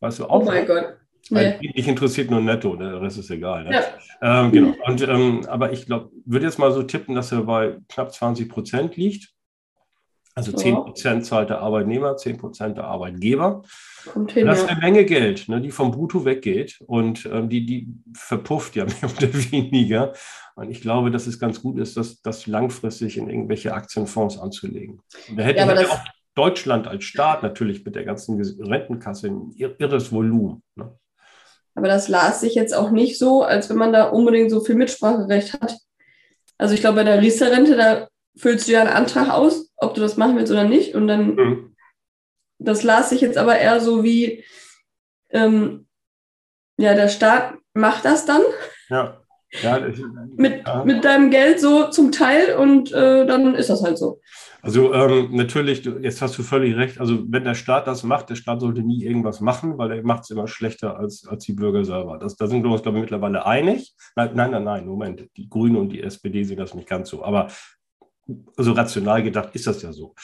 Weißt 0.00 0.18
du 0.18 0.26
auch? 0.26 0.42
Oh 0.42 0.44
mein 0.44 0.66
Gott. 0.66 1.05
Weil 1.30 1.58
nee. 1.60 1.72
Dich 1.72 1.88
interessiert 1.88 2.30
nur 2.30 2.40
netto, 2.40 2.76
der 2.76 3.00
Rest 3.00 3.18
ist 3.18 3.30
egal. 3.30 3.64
Ne? 3.64 3.72
Ja. 3.72 4.44
Ähm, 4.44 4.52
genau. 4.52 4.74
Und, 4.86 5.02
ähm, 5.02 5.46
aber 5.48 5.72
ich 5.72 5.86
glaube, 5.86 6.10
würde 6.24 6.46
jetzt 6.46 6.58
mal 6.58 6.72
so 6.72 6.82
tippen, 6.82 7.14
dass 7.14 7.32
er 7.32 7.42
bei 7.42 7.78
knapp 7.88 8.12
20 8.12 8.48
Prozent 8.48 8.96
liegt. 8.96 9.32
Also 10.36 10.52
10 10.52 10.74
Prozent 10.74 11.24
zahlt 11.24 11.48
der 11.48 11.60
Arbeitnehmer, 11.60 12.14
10 12.14 12.36
Prozent 12.36 12.76
der 12.76 12.84
Arbeitgeber. 12.84 13.62
Hin, 14.28 14.44
das 14.44 14.58
ist 14.58 14.68
eine 14.68 14.80
Menge 14.80 15.06
Geld, 15.06 15.48
ne, 15.48 15.62
die 15.62 15.70
vom 15.70 15.92
Brutto 15.92 16.26
weggeht 16.26 16.78
und 16.86 17.24
ähm, 17.32 17.48
die, 17.48 17.64
die 17.64 17.88
verpufft 18.12 18.76
ja 18.76 18.84
mehr 19.00 19.10
oder 19.16 19.32
weniger. 19.50 20.12
Und 20.54 20.70
ich 20.70 20.82
glaube, 20.82 21.10
dass 21.10 21.26
es 21.26 21.40
ganz 21.40 21.62
gut 21.62 21.78
ist, 21.78 21.96
das, 21.96 22.20
das 22.20 22.46
langfristig 22.46 23.16
in 23.16 23.30
irgendwelche 23.30 23.72
Aktienfonds 23.72 24.38
anzulegen. 24.38 25.00
Und 25.30 25.38
da 25.38 25.42
hätte 25.42 25.60
ja, 25.60 25.88
auch 25.88 26.00
Deutschland 26.34 26.86
als 26.86 27.04
Staat 27.04 27.42
natürlich 27.42 27.82
mit 27.82 27.94
der 27.94 28.04
ganzen 28.04 28.38
Rentenkasse 28.38 29.28
ein 29.28 29.52
irres 29.56 30.12
Volumen. 30.12 30.62
Ne? 30.74 30.94
Aber 31.76 31.88
das 31.88 32.08
las 32.08 32.40
sich 32.40 32.54
jetzt 32.54 32.74
auch 32.74 32.90
nicht 32.90 33.18
so, 33.18 33.42
als 33.42 33.70
wenn 33.70 33.76
man 33.76 33.92
da 33.92 34.04
unbedingt 34.04 34.50
so 34.50 34.60
viel 34.60 34.74
Mitspracherecht 34.74 35.60
hat. 35.60 35.76
Also 36.58 36.74
ich 36.74 36.80
glaube, 36.80 36.96
bei 36.96 37.04
der 37.04 37.20
Riester-Rente, 37.20 37.76
da 37.76 38.08
füllst 38.36 38.66
du 38.66 38.72
ja 38.72 38.80
einen 38.80 38.90
Antrag 38.90 39.30
aus, 39.30 39.70
ob 39.76 39.94
du 39.94 40.00
das 40.00 40.16
machen 40.16 40.36
willst 40.36 40.50
oder 40.50 40.64
nicht. 40.64 40.94
Und 40.94 41.06
dann, 41.06 41.34
mhm. 41.34 41.76
das 42.58 42.82
las 42.82 43.10
sich 43.10 43.20
jetzt 43.20 43.36
aber 43.36 43.58
eher 43.58 43.80
so 43.80 44.02
wie, 44.02 44.42
ähm, 45.30 45.86
ja, 46.78 46.94
der 46.94 47.08
Staat 47.08 47.54
macht 47.74 48.04
das 48.04 48.24
dann. 48.24 48.42
Ja. 48.88 49.22
Ja, 49.62 49.86
ich, 49.86 50.02
mit, 50.36 50.66
ja. 50.66 50.84
mit 50.84 51.04
deinem 51.04 51.30
Geld 51.30 51.60
so 51.60 51.88
zum 51.88 52.10
Teil 52.10 52.56
und 52.56 52.92
äh, 52.92 53.26
dann 53.26 53.54
ist 53.54 53.70
das 53.70 53.82
halt 53.82 53.96
so. 53.96 54.20
Also 54.66 54.92
ähm, 54.92 55.28
natürlich, 55.30 55.84
jetzt 55.84 56.20
hast 56.20 56.36
du 56.36 56.42
völlig 56.42 56.76
recht. 56.76 56.98
Also 56.98 57.24
wenn 57.28 57.44
der 57.44 57.54
Staat 57.54 57.86
das 57.86 58.02
macht, 58.02 58.30
der 58.30 58.34
Staat 58.34 58.60
sollte 58.60 58.82
nie 58.82 59.04
irgendwas 59.04 59.40
machen, 59.40 59.78
weil 59.78 59.92
er 59.92 60.02
macht 60.02 60.24
es 60.24 60.30
immer 60.30 60.48
schlechter 60.48 60.98
als, 60.98 61.24
als 61.26 61.44
die 61.44 61.52
Bürger 61.52 61.84
selber. 61.84 62.18
Das, 62.18 62.34
da 62.34 62.48
sind 62.48 62.64
wir 62.64 62.70
uns, 62.72 62.82
glaube 62.82 62.98
ich, 62.98 63.02
mittlerweile 63.02 63.46
einig. 63.46 63.94
Nein, 64.16 64.30
nein, 64.34 64.50
nein, 64.50 64.64
nein, 64.64 64.86
Moment. 64.86 65.28
Die 65.36 65.48
Grünen 65.48 65.76
und 65.76 65.90
die 65.90 66.02
SPD 66.02 66.42
sehen 66.42 66.58
das 66.58 66.74
nicht 66.74 66.88
ganz 66.88 67.10
so. 67.10 67.24
Aber 67.24 67.46
also 68.56 68.72
rational 68.72 69.22
gedacht 69.22 69.54
ist 69.54 69.68
das 69.68 69.82
ja 69.82 69.92
so. 69.92 70.16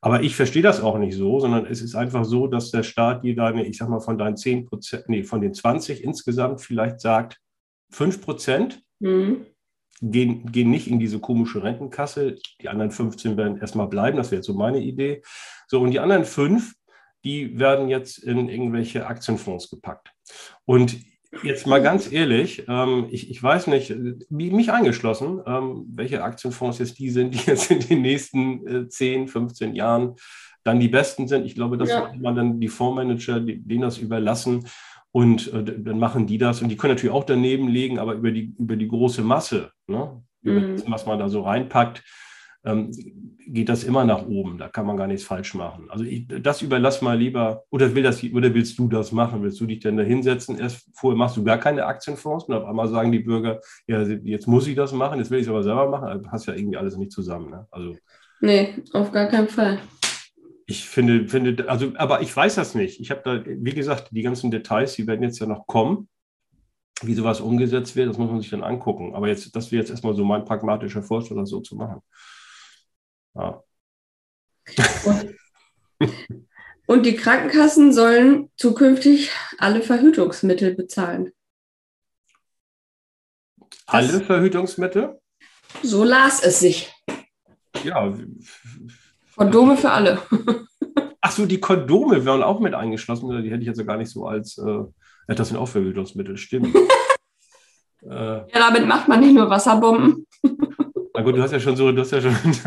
Aber 0.00 0.22
ich 0.22 0.34
verstehe 0.34 0.62
das 0.62 0.80
auch 0.80 0.96
nicht 0.96 1.14
so, 1.14 1.38
sondern 1.38 1.66
es 1.66 1.82
ist 1.82 1.94
einfach 1.94 2.24
so, 2.24 2.46
dass 2.46 2.70
der 2.70 2.84
Staat 2.84 3.22
dir 3.22 3.36
deine, 3.36 3.66
ich 3.66 3.76
sag 3.76 3.90
mal, 3.90 4.00
von 4.00 4.16
deinen 4.16 4.38
10 4.38 4.64
Prozent, 4.64 5.04
nee, 5.08 5.24
von 5.24 5.42
den 5.42 5.52
20 5.52 6.02
insgesamt 6.02 6.62
vielleicht 6.62 7.00
sagt 7.00 7.38
5 7.90 8.22
Prozent. 8.22 8.82
Mhm 8.98 9.44
gehen, 10.00 10.50
gehen 10.50 10.70
nicht 10.70 10.88
in 10.88 10.98
diese 10.98 11.20
komische 11.20 11.62
Rentenkasse. 11.62 12.36
Die 12.60 12.68
anderen 12.68 12.90
15 12.90 13.36
werden 13.36 13.58
erstmal 13.58 13.88
bleiben. 13.88 14.16
Das 14.16 14.30
wäre 14.30 14.38
jetzt 14.38 14.46
so 14.46 14.54
meine 14.54 14.80
Idee. 14.80 15.22
So, 15.66 15.80
und 15.80 15.90
die 15.90 16.00
anderen 16.00 16.24
fünf, 16.24 16.74
die 17.24 17.58
werden 17.58 17.88
jetzt 17.88 18.18
in 18.18 18.48
irgendwelche 18.48 19.06
Aktienfonds 19.06 19.70
gepackt. 19.70 20.10
Und 20.64 20.96
jetzt 21.42 21.66
mal 21.66 21.82
ganz 21.82 22.10
ehrlich, 22.10 22.64
ähm, 22.68 23.06
ich, 23.10 23.30
ich 23.30 23.42
weiß 23.42 23.66
nicht, 23.68 23.94
mich 24.30 24.72
eingeschlossen, 24.72 25.40
ähm, 25.46 25.84
welche 25.92 26.22
Aktienfonds 26.22 26.78
jetzt 26.78 26.98
die 26.98 27.10
sind, 27.10 27.34
die 27.34 27.46
jetzt 27.46 27.70
in 27.70 27.80
den 27.80 28.02
nächsten 28.02 28.66
äh, 28.66 28.88
10, 28.88 29.28
15 29.28 29.74
Jahren 29.74 30.16
dann 30.64 30.80
die 30.80 30.88
besten 30.88 31.26
sind. 31.26 31.46
Ich 31.46 31.54
glaube, 31.54 31.78
das 31.78 31.88
ja. 31.88 32.00
sollte 32.00 32.18
man 32.18 32.36
dann 32.36 32.60
die 32.60 32.68
Fondsmanager, 32.68 33.40
denen 33.40 33.80
das 33.80 33.98
überlassen. 33.98 34.66
Und 35.12 35.52
äh, 35.52 35.64
dann 35.64 35.98
machen 35.98 36.26
die 36.26 36.38
das. 36.38 36.62
Und 36.62 36.68
die 36.68 36.76
können 36.76 36.94
natürlich 36.94 37.14
auch 37.14 37.24
daneben 37.24 37.68
legen, 37.68 37.98
aber 37.98 38.14
über 38.14 38.30
die, 38.30 38.54
über 38.58 38.76
die 38.76 38.88
große 38.88 39.22
Masse, 39.22 39.72
ne? 39.86 40.22
über 40.42 40.60
mhm. 40.60 40.76
das, 40.76 40.90
was 40.90 41.06
man 41.06 41.18
da 41.18 41.28
so 41.28 41.42
reinpackt, 41.42 42.02
ähm, 42.64 42.90
geht 43.46 43.68
das 43.68 43.84
immer 43.84 44.04
nach 44.04 44.26
oben. 44.26 44.58
Da 44.58 44.68
kann 44.68 44.86
man 44.86 44.96
gar 44.96 45.06
nichts 45.06 45.24
falsch 45.24 45.54
machen. 45.54 45.86
Also 45.90 46.04
ich, 46.04 46.28
das 46.28 46.62
überlass 46.62 47.02
mal 47.02 47.18
lieber, 47.18 47.64
oder, 47.70 47.94
will 47.94 48.02
das, 48.02 48.22
oder 48.22 48.52
willst 48.54 48.78
du 48.78 48.88
das 48.88 49.12
machen? 49.12 49.42
Willst 49.42 49.60
du 49.60 49.66
dich 49.66 49.80
denn 49.80 49.96
da 49.96 50.02
hinsetzen? 50.02 50.58
Erst 50.58 50.88
vorher 50.94 51.18
machst 51.18 51.36
du 51.36 51.44
gar 51.44 51.58
keine 51.58 51.86
Aktienfonds 51.86 52.44
und 52.44 52.54
auf 52.54 52.64
einmal 52.64 52.88
sagen 52.88 53.12
die 53.12 53.20
Bürger, 53.20 53.60
ja, 53.86 54.02
jetzt 54.02 54.46
muss 54.46 54.66
ich 54.66 54.76
das 54.76 54.92
machen, 54.92 55.18
jetzt 55.18 55.30
will 55.30 55.38
ich 55.38 55.46
es 55.46 55.50
aber 55.50 55.62
selber 55.62 55.88
machen. 55.88 56.08
Also 56.08 56.30
hast 56.30 56.46
ja 56.46 56.54
irgendwie 56.54 56.76
alles 56.76 56.96
nicht 56.96 57.12
zusammen. 57.12 57.50
Ne? 57.50 57.66
Also, 57.70 57.96
nee, 58.40 58.74
auf 58.92 59.10
gar 59.10 59.26
keinen 59.26 59.48
Fall. 59.48 59.78
Ich 60.70 60.88
finde, 60.88 61.26
finde, 61.26 61.68
also, 61.68 61.92
aber 61.96 62.22
ich 62.22 62.34
weiß 62.34 62.54
das 62.54 62.76
nicht. 62.76 63.00
Ich 63.00 63.10
habe 63.10 63.22
da, 63.24 63.42
wie 63.44 63.74
gesagt, 63.74 64.10
die 64.12 64.22
ganzen 64.22 64.52
Details, 64.52 64.94
die 64.94 65.04
werden 65.04 65.24
jetzt 65.24 65.40
ja 65.40 65.46
noch 65.46 65.66
kommen. 65.66 66.08
Wie 67.02 67.14
sowas 67.14 67.40
umgesetzt 67.40 67.96
wird, 67.96 68.08
das 68.08 68.18
muss 68.18 68.30
man 68.30 68.40
sich 68.40 68.50
dann 68.50 68.62
angucken. 68.62 69.16
Aber 69.16 69.26
jetzt, 69.26 69.56
das 69.56 69.72
wäre 69.72 69.82
jetzt 69.82 69.90
erstmal 69.90 70.14
so 70.14 70.24
mein 70.24 70.44
pragmatischer 70.44 71.02
Vorschlag, 71.02 71.36
das 71.38 71.50
so 71.50 71.58
zu 71.58 71.74
machen. 71.74 72.00
Ja. 73.34 73.64
Und, 75.06 75.36
und 76.86 77.04
die 77.04 77.16
Krankenkassen 77.16 77.92
sollen 77.92 78.52
zukünftig 78.56 79.32
alle 79.58 79.82
Verhütungsmittel 79.82 80.76
bezahlen. 80.76 81.32
Alle 83.86 84.12
das, 84.12 84.22
Verhütungsmittel? 84.22 85.20
So 85.82 86.04
las 86.04 86.40
es 86.44 86.60
sich. 86.60 86.94
Ja. 87.82 88.16
Kondome 89.34 89.76
für 89.76 89.90
alle. 89.90 90.22
So, 91.40 91.46
die 91.46 91.58
Kondome 91.58 92.26
werden 92.26 92.42
auch 92.42 92.60
mit 92.60 92.74
eingeschlossen. 92.74 93.30
Die 93.42 93.50
hätte 93.50 93.62
ich 93.62 93.66
jetzt 93.66 93.86
gar 93.86 93.96
nicht 93.96 94.10
so 94.10 94.26
als, 94.26 94.58
äh, 94.58 94.84
das 95.26 95.48
sind 95.48 95.56
auch 95.56 95.68
Verhütungsmittel, 95.68 96.36
stimmt. 96.36 96.74
äh, 98.02 98.10
ja, 98.10 98.44
damit 98.52 98.86
macht 98.86 99.08
man 99.08 99.20
nicht 99.20 99.32
nur 99.32 99.48
Wasserbomben. 99.48 100.26
Na 101.14 101.22
gut, 101.22 101.34
du 101.34 101.42
hast 101.42 101.52
ja 101.52 101.60
schon 101.60 101.76
so, 101.76 101.90
du 101.92 102.02
hast 102.02 102.10
ja 102.10 102.20
schon. 102.20 102.34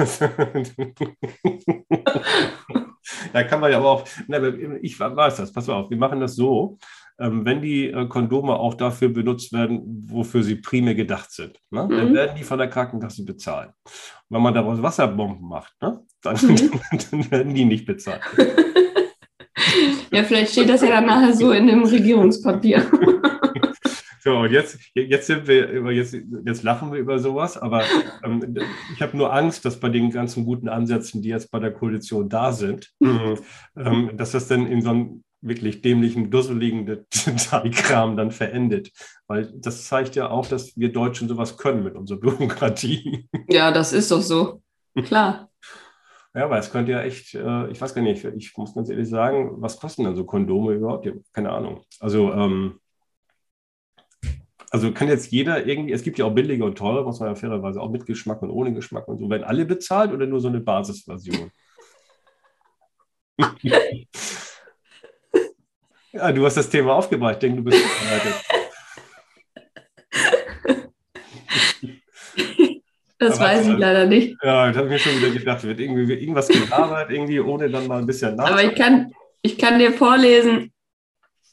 da 3.31 3.43
kann 3.43 3.59
man 3.59 3.71
ja 3.71 3.77
aber 3.77 3.91
auch. 3.91 4.07
ich 4.81 4.99
weiß 4.99 5.35
das, 5.35 5.53
pass 5.53 5.67
mal 5.67 5.75
auf, 5.75 5.91
wir 5.91 5.97
machen 5.97 6.19
das 6.19 6.35
so. 6.35 6.79
Ähm, 7.19 7.45
wenn 7.45 7.61
die 7.61 7.91
äh, 7.91 8.07
Kondome 8.07 8.53
auch 8.55 8.73
dafür 8.73 9.09
benutzt 9.09 9.53
werden, 9.53 9.81
wofür 10.07 10.41
sie 10.43 10.55
primär 10.55 10.95
gedacht 10.95 11.31
sind, 11.31 11.59
ne? 11.69 11.85
mhm. 11.85 11.89
dann 11.89 12.13
werden 12.13 12.35
die 12.37 12.43
von 12.43 12.57
der 12.57 12.69
Krankenkasse 12.69 13.23
bezahlt. 13.23 13.69
Und 13.69 14.35
wenn 14.35 14.41
man 14.41 14.53
daraus 14.53 14.81
Wasserbomben 14.81 15.47
macht, 15.47 15.73
ne? 15.81 16.01
dann, 16.21 16.35
mhm. 16.35 16.71
dann 17.11 17.31
werden 17.31 17.53
die 17.53 17.65
nicht 17.65 17.85
bezahlt. 17.85 18.21
Ja, 20.11 20.23
vielleicht 20.23 20.51
steht 20.51 20.69
das 20.69 20.81
ja 20.81 20.89
dann 20.89 21.07
nachher 21.07 21.33
so 21.33 21.51
in 21.51 21.67
dem 21.67 21.83
Regierungspapier. 21.83 22.85
So, 24.25 24.37
und 24.37 24.51
jetzt, 24.53 24.79
jetzt 24.93 25.27
sind 25.27 25.49
wir 25.49 25.67
über, 25.67 25.91
jetzt, 25.91 26.15
jetzt 26.45 26.63
lachen 26.63 26.93
wir 26.93 26.99
über 26.99 27.19
sowas, 27.19 27.57
aber 27.57 27.83
ähm, 28.23 28.55
ich 28.95 29.01
habe 29.01 29.17
nur 29.17 29.33
Angst, 29.33 29.65
dass 29.65 29.81
bei 29.81 29.89
den 29.89 30.11
ganzen 30.11 30.45
guten 30.45 30.69
Ansätzen, 30.69 31.21
die 31.21 31.27
jetzt 31.27 31.51
bei 31.51 31.59
der 31.59 31.73
Koalition 31.73 32.29
da 32.29 32.53
sind, 32.53 32.93
mhm. 33.01 33.37
ähm, 33.75 34.11
dass 34.15 34.31
das 34.31 34.47
dann 34.47 34.65
in 34.65 34.81
so 34.81 34.91
einem 34.91 35.23
wirklich 35.43 35.81
dämlichen, 35.81 36.31
dusseligen 36.31 36.85
Detailkram 36.85 38.17
dann 38.17 38.31
verendet. 38.31 38.91
Weil 39.27 39.51
das 39.55 39.85
zeigt 39.85 40.15
ja 40.15 40.29
auch, 40.29 40.47
dass 40.47 40.77
wir 40.77 40.91
Deutschen 40.91 41.27
sowas 41.27 41.57
können 41.57 41.83
mit 41.83 41.95
unserer 41.95 42.19
Bürokratie. 42.21 43.27
Ja, 43.49 43.71
das 43.71 43.93
ist 43.93 44.11
doch 44.11 44.21
so. 44.21 44.61
Klar. 44.95 45.49
Ja, 46.35 46.49
weil 46.49 46.61
es 46.61 46.71
könnte 46.71 46.91
ja 46.91 47.03
echt, 47.03 47.35
äh, 47.35 47.69
ich 47.69 47.79
weiß 47.79 47.93
gar 47.93 48.01
nicht, 48.01 48.25
ich 48.25 48.57
muss 48.57 48.73
ganz 48.73 48.89
ehrlich 48.89 49.07
sagen, 49.07 49.61
was 49.61 49.77
kosten 49.77 50.03
denn 50.03 50.15
so 50.15 50.25
Kondome 50.25 50.73
überhaupt? 50.73 51.07
Keine 51.31 51.51
Ahnung. 51.51 51.83
Also, 51.99 52.33
ähm, 52.33 52.79
also 54.71 54.91
kann 54.91 55.09
jetzt 55.09 55.31
jeder 55.31 55.67
irgendwie, 55.67 55.93
es 55.93 56.01
gibt 56.01 56.17
ja 56.17 56.25
auch 56.25 56.33
billige 56.33 56.65
und 56.65 56.75
teure, 56.75 57.03
muss 57.03 57.19
man 57.19 57.29
ja 57.29 57.35
fairerweise 57.35 57.79
auch 57.79 57.91
mit 57.91 58.07
Geschmack 58.07 58.41
und 58.41 58.49
ohne 58.49 58.73
Geschmack 58.73 59.07
und 59.07 59.19
so. 59.19 59.29
Werden 59.29 59.43
alle 59.43 59.63
bezahlt 59.65 60.11
oder 60.11 60.25
nur 60.25 60.39
so 60.39 60.47
eine 60.47 60.59
Basisversion? 60.59 61.51
ja, 66.13 66.31
du 66.31 66.45
hast 66.45 66.57
das 66.57 66.69
Thema 66.69 66.93
aufgebracht. 66.93 67.33
Ich 67.33 67.39
denke, 67.39 67.57
du 67.57 67.63
bist 67.63 67.83
vorbereitet. 67.83 68.33
Das 73.19 73.39
Aber 73.39 73.45
weiß 73.45 73.67
ich 73.67 73.77
leider 73.77 74.05
nicht. 74.05 74.35
Ja, 74.43 74.67
das 74.67 74.77
habe 74.77 74.87
ich 74.87 74.93
mir 74.93 74.99
schon 74.99 75.21
wieder 75.21 75.29
gedacht. 75.29 75.63
Wird 75.63 75.79
irgendwie 75.79 76.13
irgendwas 76.13 76.47
gelabert, 76.49 77.09
irgendwie 77.09 77.39
ohne 77.39 77.69
dann 77.69 77.87
mal 77.87 77.99
ein 77.99 78.05
bisschen 78.05 78.35
nach. 78.35 78.51
Aber 78.51 78.63
ich 78.63 78.75
kann, 78.75 79.13
ich 79.41 79.57
kann 79.57 79.79
dir 79.79 79.93
vorlesen, 79.93 80.73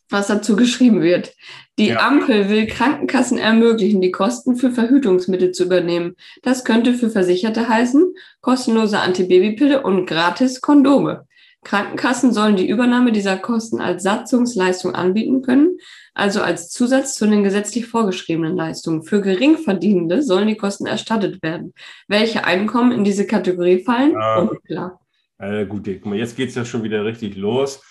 was 0.08 0.26
dazu 0.26 0.56
geschrieben 0.56 1.00
wird. 1.00 1.32
Die 1.78 1.88
ja. 1.88 2.06
Ampel 2.06 2.48
will 2.48 2.66
Krankenkassen 2.66 3.38
ermöglichen, 3.38 4.00
die 4.00 4.10
Kosten 4.10 4.56
für 4.56 4.72
Verhütungsmittel 4.72 5.52
zu 5.52 5.64
übernehmen. 5.64 6.16
Das 6.42 6.64
könnte 6.64 6.94
für 6.94 7.08
Versicherte 7.08 7.68
heißen, 7.68 8.14
kostenlose 8.40 8.98
Antibabypille 8.98 9.82
und 9.82 10.06
gratis 10.06 10.60
Kondome. 10.60 11.26
Krankenkassen 11.62 12.32
sollen 12.32 12.56
die 12.56 12.68
Übernahme 12.68 13.12
dieser 13.12 13.36
Kosten 13.36 13.80
als 13.80 14.02
Satzungsleistung 14.02 14.94
anbieten 14.94 15.42
können, 15.42 15.76
also 16.14 16.40
als 16.40 16.70
Zusatz 16.70 17.14
zu 17.14 17.26
den 17.26 17.44
gesetzlich 17.44 17.86
vorgeschriebenen 17.86 18.56
Leistungen. 18.56 19.02
Für 19.02 19.20
Geringverdienende 19.20 20.22
sollen 20.22 20.48
die 20.48 20.56
Kosten 20.56 20.86
erstattet 20.86 21.42
werden. 21.42 21.74
Welche 22.08 22.44
Einkommen 22.44 22.92
in 22.92 23.04
diese 23.04 23.26
Kategorie 23.26 23.84
fallen? 23.84 24.12
Ja. 24.12 24.38
Unklar. 24.38 25.00
Äh, 25.38 25.66
gut, 25.66 25.86
jetzt 25.86 26.36
geht 26.36 26.50
es 26.50 26.54
ja 26.54 26.64
schon 26.64 26.82
wieder 26.82 27.04
richtig 27.04 27.36
los. 27.36 27.82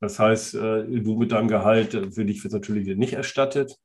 Das 0.00 0.18
heißt, 0.18 0.54
äh, 0.54 0.84
du 0.84 1.16
mit 1.16 1.32
deinem 1.32 1.48
Gehalt, 1.48 1.94
äh, 1.94 2.10
für 2.10 2.24
dich 2.24 2.42
wird 2.44 2.52
natürlich 2.52 2.96
nicht 2.96 3.14
erstattet. 3.14 3.76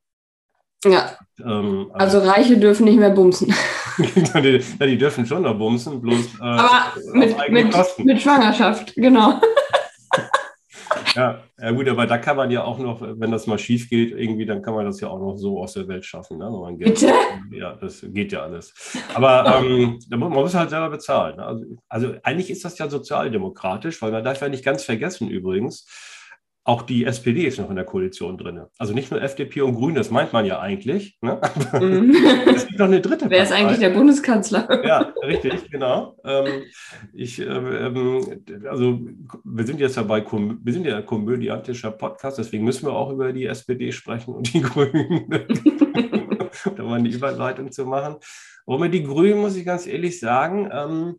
Ja. 0.86 1.18
Ähm, 1.44 1.92
also, 1.94 2.20
Reiche 2.20 2.58
dürfen 2.58 2.86
nicht 2.86 2.98
mehr 2.98 3.12
bumsen. 3.12 3.54
die, 3.98 4.62
ja, 4.80 4.86
die 4.86 4.98
dürfen 4.98 5.26
schon 5.26 5.44
noch 5.44 5.58
bumsen, 5.58 6.02
bloß. 6.02 6.36
Äh, 6.40 6.44
aber 6.44 6.94
mit, 7.14 7.38
mit, 7.50 7.76
mit 8.00 8.22
Schwangerschaft, 8.22 8.94
genau. 8.96 9.40
ja, 11.16 11.40
ja, 11.60 11.72
gut, 11.72 11.88
aber 11.88 12.06
da 12.08 12.18
kann 12.18 12.38
man 12.38 12.52
ja 12.52 12.64
auch 12.64 12.80
noch, 12.80 13.02
wenn 13.02 13.32
das 13.32 13.48
mal 13.48 13.60
schief 13.60 13.90
geht, 13.90 14.12
irgendwie, 14.12 14.46
dann 14.46 14.62
kann 14.62 14.74
man 14.74 14.86
das 14.86 15.00
ja 15.02 15.10
auch 15.10 15.20
noch 15.20 15.38
so 15.38 15.62
aus 15.62 15.74
der 15.74 15.88
Welt 15.88 16.06
schaffen. 16.06 16.38
Ne? 16.38 16.50
Man 16.50 16.78
Bitte? 16.78 17.12
Ja, 17.52 17.76
das 17.76 18.04
geht 18.08 18.32
ja 18.32 18.42
alles. 18.42 18.74
Aber 19.14 19.62
ähm, 19.64 20.00
man 20.10 20.32
muss 20.32 20.56
halt 20.56 20.70
selber 20.70 20.90
bezahlen. 20.90 21.38
Ne? 21.38 21.46
Also, 21.46 21.66
also 21.90 22.14
eigentlich 22.24 22.50
ist 22.50 22.66
das 22.66 22.78
ja 22.78 22.90
sozialdemokratisch, 22.90 24.02
weil 24.02 24.12
man 24.12 24.24
darf 24.24 24.42
ja 24.42 24.50
nicht 24.50 24.66
ganz 24.66 24.84
vergessen 24.84 25.30
übrigens, 25.30 25.86
auch 26.64 26.84
die 26.84 27.06
SPD 27.06 27.46
ist 27.46 27.58
noch 27.60 27.72
in 27.72 27.76
der 27.76 27.86
Koalition 27.86 28.38
drin. 28.38 28.62
Also 28.78 28.94
nicht 28.94 29.10
nur 29.10 29.22
FDP 29.22 29.62
und 29.62 29.74
Grün, 29.74 29.96
das 29.96 30.12
meint 30.12 30.32
man 30.32 30.46
ja 30.46 30.60
eigentlich. 30.60 31.18
Ne? 31.22 31.42
Mhm. 31.74 32.16
es 32.56 32.68
gibt 32.68 32.78
noch 32.78 32.86
eine 32.86 33.02
dritte 33.02 33.30
Wer 33.30 33.40
Partei. 33.40 33.44
ist 33.44 33.52
eigentlich 33.52 33.80
der 33.80 33.90
Bundeskanzler? 33.90 34.86
Ja, 34.86 35.12
richtig, 35.24 35.72
genau. 35.72 36.18
Ähm, 36.24 36.64
ich, 37.14 37.40
ähm, 37.40 38.44
also 38.70 39.00
wir 39.44 39.66
sind 39.66 39.80
jetzt 39.80 39.98
dabei, 39.98 40.24
wir 40.24 40.74
sind 40.74 40.86
ja 40.86 40.98
ein 40.98 41.06
komödiantischer 41.06 41.92
Podcast, 41.92 42.38
deswegen 42.38 42.64
müssen 42.64 42.86
wir 42.86 42.94
auch 42.94 43.12
über 43.12 43.34
die 43.34 43.48
SPD 43.48 43.92
sprechen 43.92 44.36
und 44.36 44.54
die 44.54 44.62
Grünen, 44.62 45.26
um 46.78 46.86
mal 46.86 47.00
eine 47.00 47.10
Überleitung 47.10 47.72
zu 47.72 47.86
machen. 47.86 48.18
Aber 48.68 48.78
mit 48.78 48.94
die 48.94 49.04
Grünen 49.04 49.42
muss 49.42 49.56
ich 49.56 49.66
ganz 49.66 49.88
ehrlich 49.88 50.20
sagen, 50.20 50.70
ähm, 50.72 51.16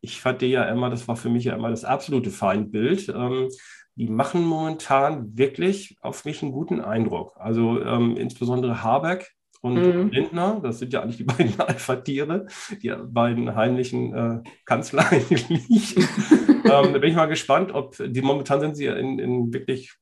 ich 0.00 0.20
fand 0.20 0.40
die 0.42 0.46
ja 0.46 0.64
immer, 0.64 0.90
das 0.90 1.08
war 1.08 1.16
für 1.16 1.30
mich 1.30 1.44
ja 1.44 1.54
immer 1.54 1.70
das 1.70 1.84
absolute 1.84 2.30
Feindbild. 2.30 3.08
Ähm, 3.08 3.48
die 3.96 4.08
machen 4.08 4.44
momentan 4.44 5.36
wirklich 5.38 5.96
auf 6.00 6.24
mich 6.24 6.42
einen 6.42 6.52
guten 6.52 6.80
Eindruck. 6.80 7.36
Also 7.36 7.80
ähm, 7.82 8.16
insbesondere 8.16 8.82
Habeck 8.82 9.32
und 9.64 9.74
mhm. 9.74 10.10
Lindner, 10.10 10.60
das 10.62 10.78
sind 10.78 10.92
ja 10.92 11.02
eigentlich 11.02 11.16
die 11.16 11.24
beiden 11.24 11.58
Alpha-Tiere, 11.58 12.46
die 12.82 12.94
beiden 13.06 13.54
heimlichen 13.54 14.14
äh, 14.14 14.42
Kanzler 14.66 15.10
eigentlich. 15.10 15.96
ähm, 15.96 16.64
da 16.64 16.82
bin 16.82 17.04
ich 17.04 17.16
mal 17.16 17.26
gespannt, 17.26 17.72
ob 17.72 17.96
die 17.98 18.20
momentan 18.20 18.60
sind 18.60 18.76
sie 18.76 18.86
in, 18.86 19.18
in 19.18 19.54
wirklich, 19.54 19.94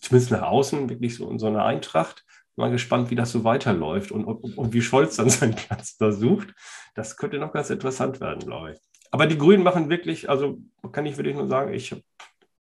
zumindest 0.00 0.32
nach 0.32 0.42
außen, 0.42 0.88
wirklich 0.88 1.14
so 1.14 1.30
in 1.30 1.38
so 1.38 1.46
einer 1.46 1.64
Eintracht. 1.64 2.24
Mal 2.56 2.72
gespannt, 2.72 3.10
wie 3.10 3.14
das 3.14 3.30
so 3.30 3.44
weiterläuft 3.44 4.10
und, 4.10 4.24
und, 4.24 4.58
und 4.58 4.72
wie 4.72 4.82
Scholz 4.82 5.14
dann 5.14 5.30
seinen 5.30 5.54
Platz 5.54 5.96
da 5.96 6.10
sucht. 6.10 6.48
Das 6.96 7.16
könnte 7.16 7.38
noch 7.38 7.52
ganz 7.52 7.70
interessant 7.70 8.20
werden, 8.20 8.40
glaube 8.40 8.72
ich. 8.72 8.78
Aber 9.12 9.26
die 9.26 9.38
Grünen 9.38 9.62
machen 9.62 9.90
wirklich, 9.90 10.28
also 10.28 10.58
kann 10.90 11.06
ich 11.06 11.16
wirklich 11.16 11.36
nur 11.36 11.46
sagen, 11.46 11.72
ich 11.72 11.94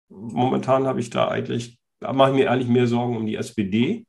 momentan 0.08 0.86
habe 0.86 1.00
ich 1.00 1.10
da 1.10 1.28
eigentlich, 1.28 1.78
da 2.00 2.12
mache 2.12 2.30
ich 2.30 2.36
mir 2.36 2.50
eigentlich 2.50 2.68
mehr 2.68 2.86
Sorgen 2.86 3.16
um 3.16 3.26
die 3.26 3.36
SPD. 3.36 4.06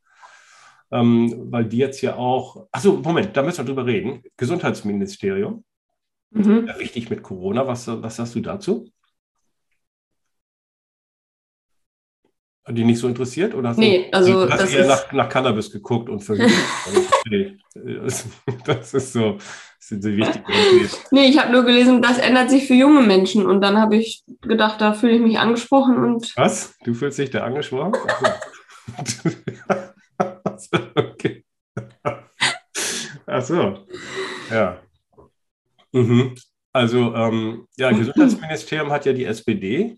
ähm, 0.92 1.52
weil 1.52 1.66
die 1.66 1.78
jetzt 1.78 2.02
ja 2.02 2.16
auch, 2.16 2.68
achso, 2.72 2.94
Moment, 2.94 3.36
da 3.36 3.44
müssen 3.44 3.60
wir 3.60 3.66
drüber 3.66 3.86
reden. 3.86 4.24
Gesundheitsministerium, 4.38 5.66
mhm. 6.32 6.68
ja, 6.68 6.80
wichtig 6.80 7.10
mit 7.10 7.24
Corona, 7.24 7.68
was, 7.68 7.88
was 7.88 8.16
sagst 8.16 8.36
du 8.36 8.40
dazu? 8.40 8.90
Hat 12.64 12.78
die 12.78 12.84
nicht 12.84 13.00
so 13.00 13.08
interessiert? 13.08 13.56
Oder 13.56 13.70
hast 13.70 13.78
nee, 13.78 14.10
du, 14.10 14.14
also 14.14 14.46
du 14.46 14.52
hast 14.52 14.74
eher 14.74 14.88
nach, 14.88 15.12
nach, 15.14 15.30
Cannabis 15.30 15.72
geguckt 15.72 16.10
und 16.10 16.20
verhütet. 16.20 16.52
das 18.66 18.94
ist 18.94 19.14
so, 19.14 19.38
sind 19.88 20.04
so 20.04 20.10
wichtige 20.10 20.44
Nee, 21.12 21.30
ich 21.30 21.40
habe 21.40 21.52
nur 21.52 21.64
gelesen, 21.64 22.02
das 22.02 22.18
ändert 22.18 22.50
sich 22.50 22.68
für 22.68 22.74
junge 22.74 23.02
Menschen. 23.02 23.46
Und 23.46 23.62
dann 23.62 23.78
habe 23.78 23.96
ich 23.96 24.24
gedacht, 24.42 24.82
da 24.82 24.94
fühle 24.94 25.14
ich 25.14 25.22
mich 25.22 25.40
angesprochen 25.40 25.98
und. 25.98 26.36
Was? 26.36 26.76
Du 26.84 26.94
fühlst 26.94 27.20
dich 27.20 27.30
da 27.30 27.44
angesprochen? 27.44 27.94
okay. 30.96 31.44
Ach 33.26 33.42
so. 33.42 33.86
Ja. 34.52 34.80
Mhm. 35.92 36.36
Also, 36.74 37.16
ähm, 37.16 37.68
ja, 37.78 37.92
Gesundheitsministerium 37.92 38.92
hat 38.92 39.06
ja 39.06 39.14
die 39.14 39.26
SPD 39.26 39.98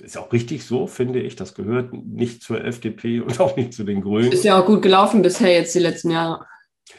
ist 0.00 0.16
auch 0.16 0.32
richtig 0.32 0.64
so, 0.64 0.86
finde 0.86 1.20
ich. 1.20 1.36
Das 1.36 1.54
gehört 1.54 1.92
nicht 1.92 2.42
zur 2.42 2.64
FDP 2.64 3.20
und 3.20 3.38
auch 3.40 3.56
nicht 3.56 3.74
zu 3.74 3.84
den 3.84 4.00
Grünen. 4.00 4.32
Ist 4.32 4.44
ja 4.44 4.58
auch 4.58 4.66
gut 4.66 4.82
gelaufen 4.82 5.22
bisher 5.22 5.52
jetzt 5.52 5.74
die 5.74 5.80
letzten 5.80 6.10
Jahre. 6.10 6.46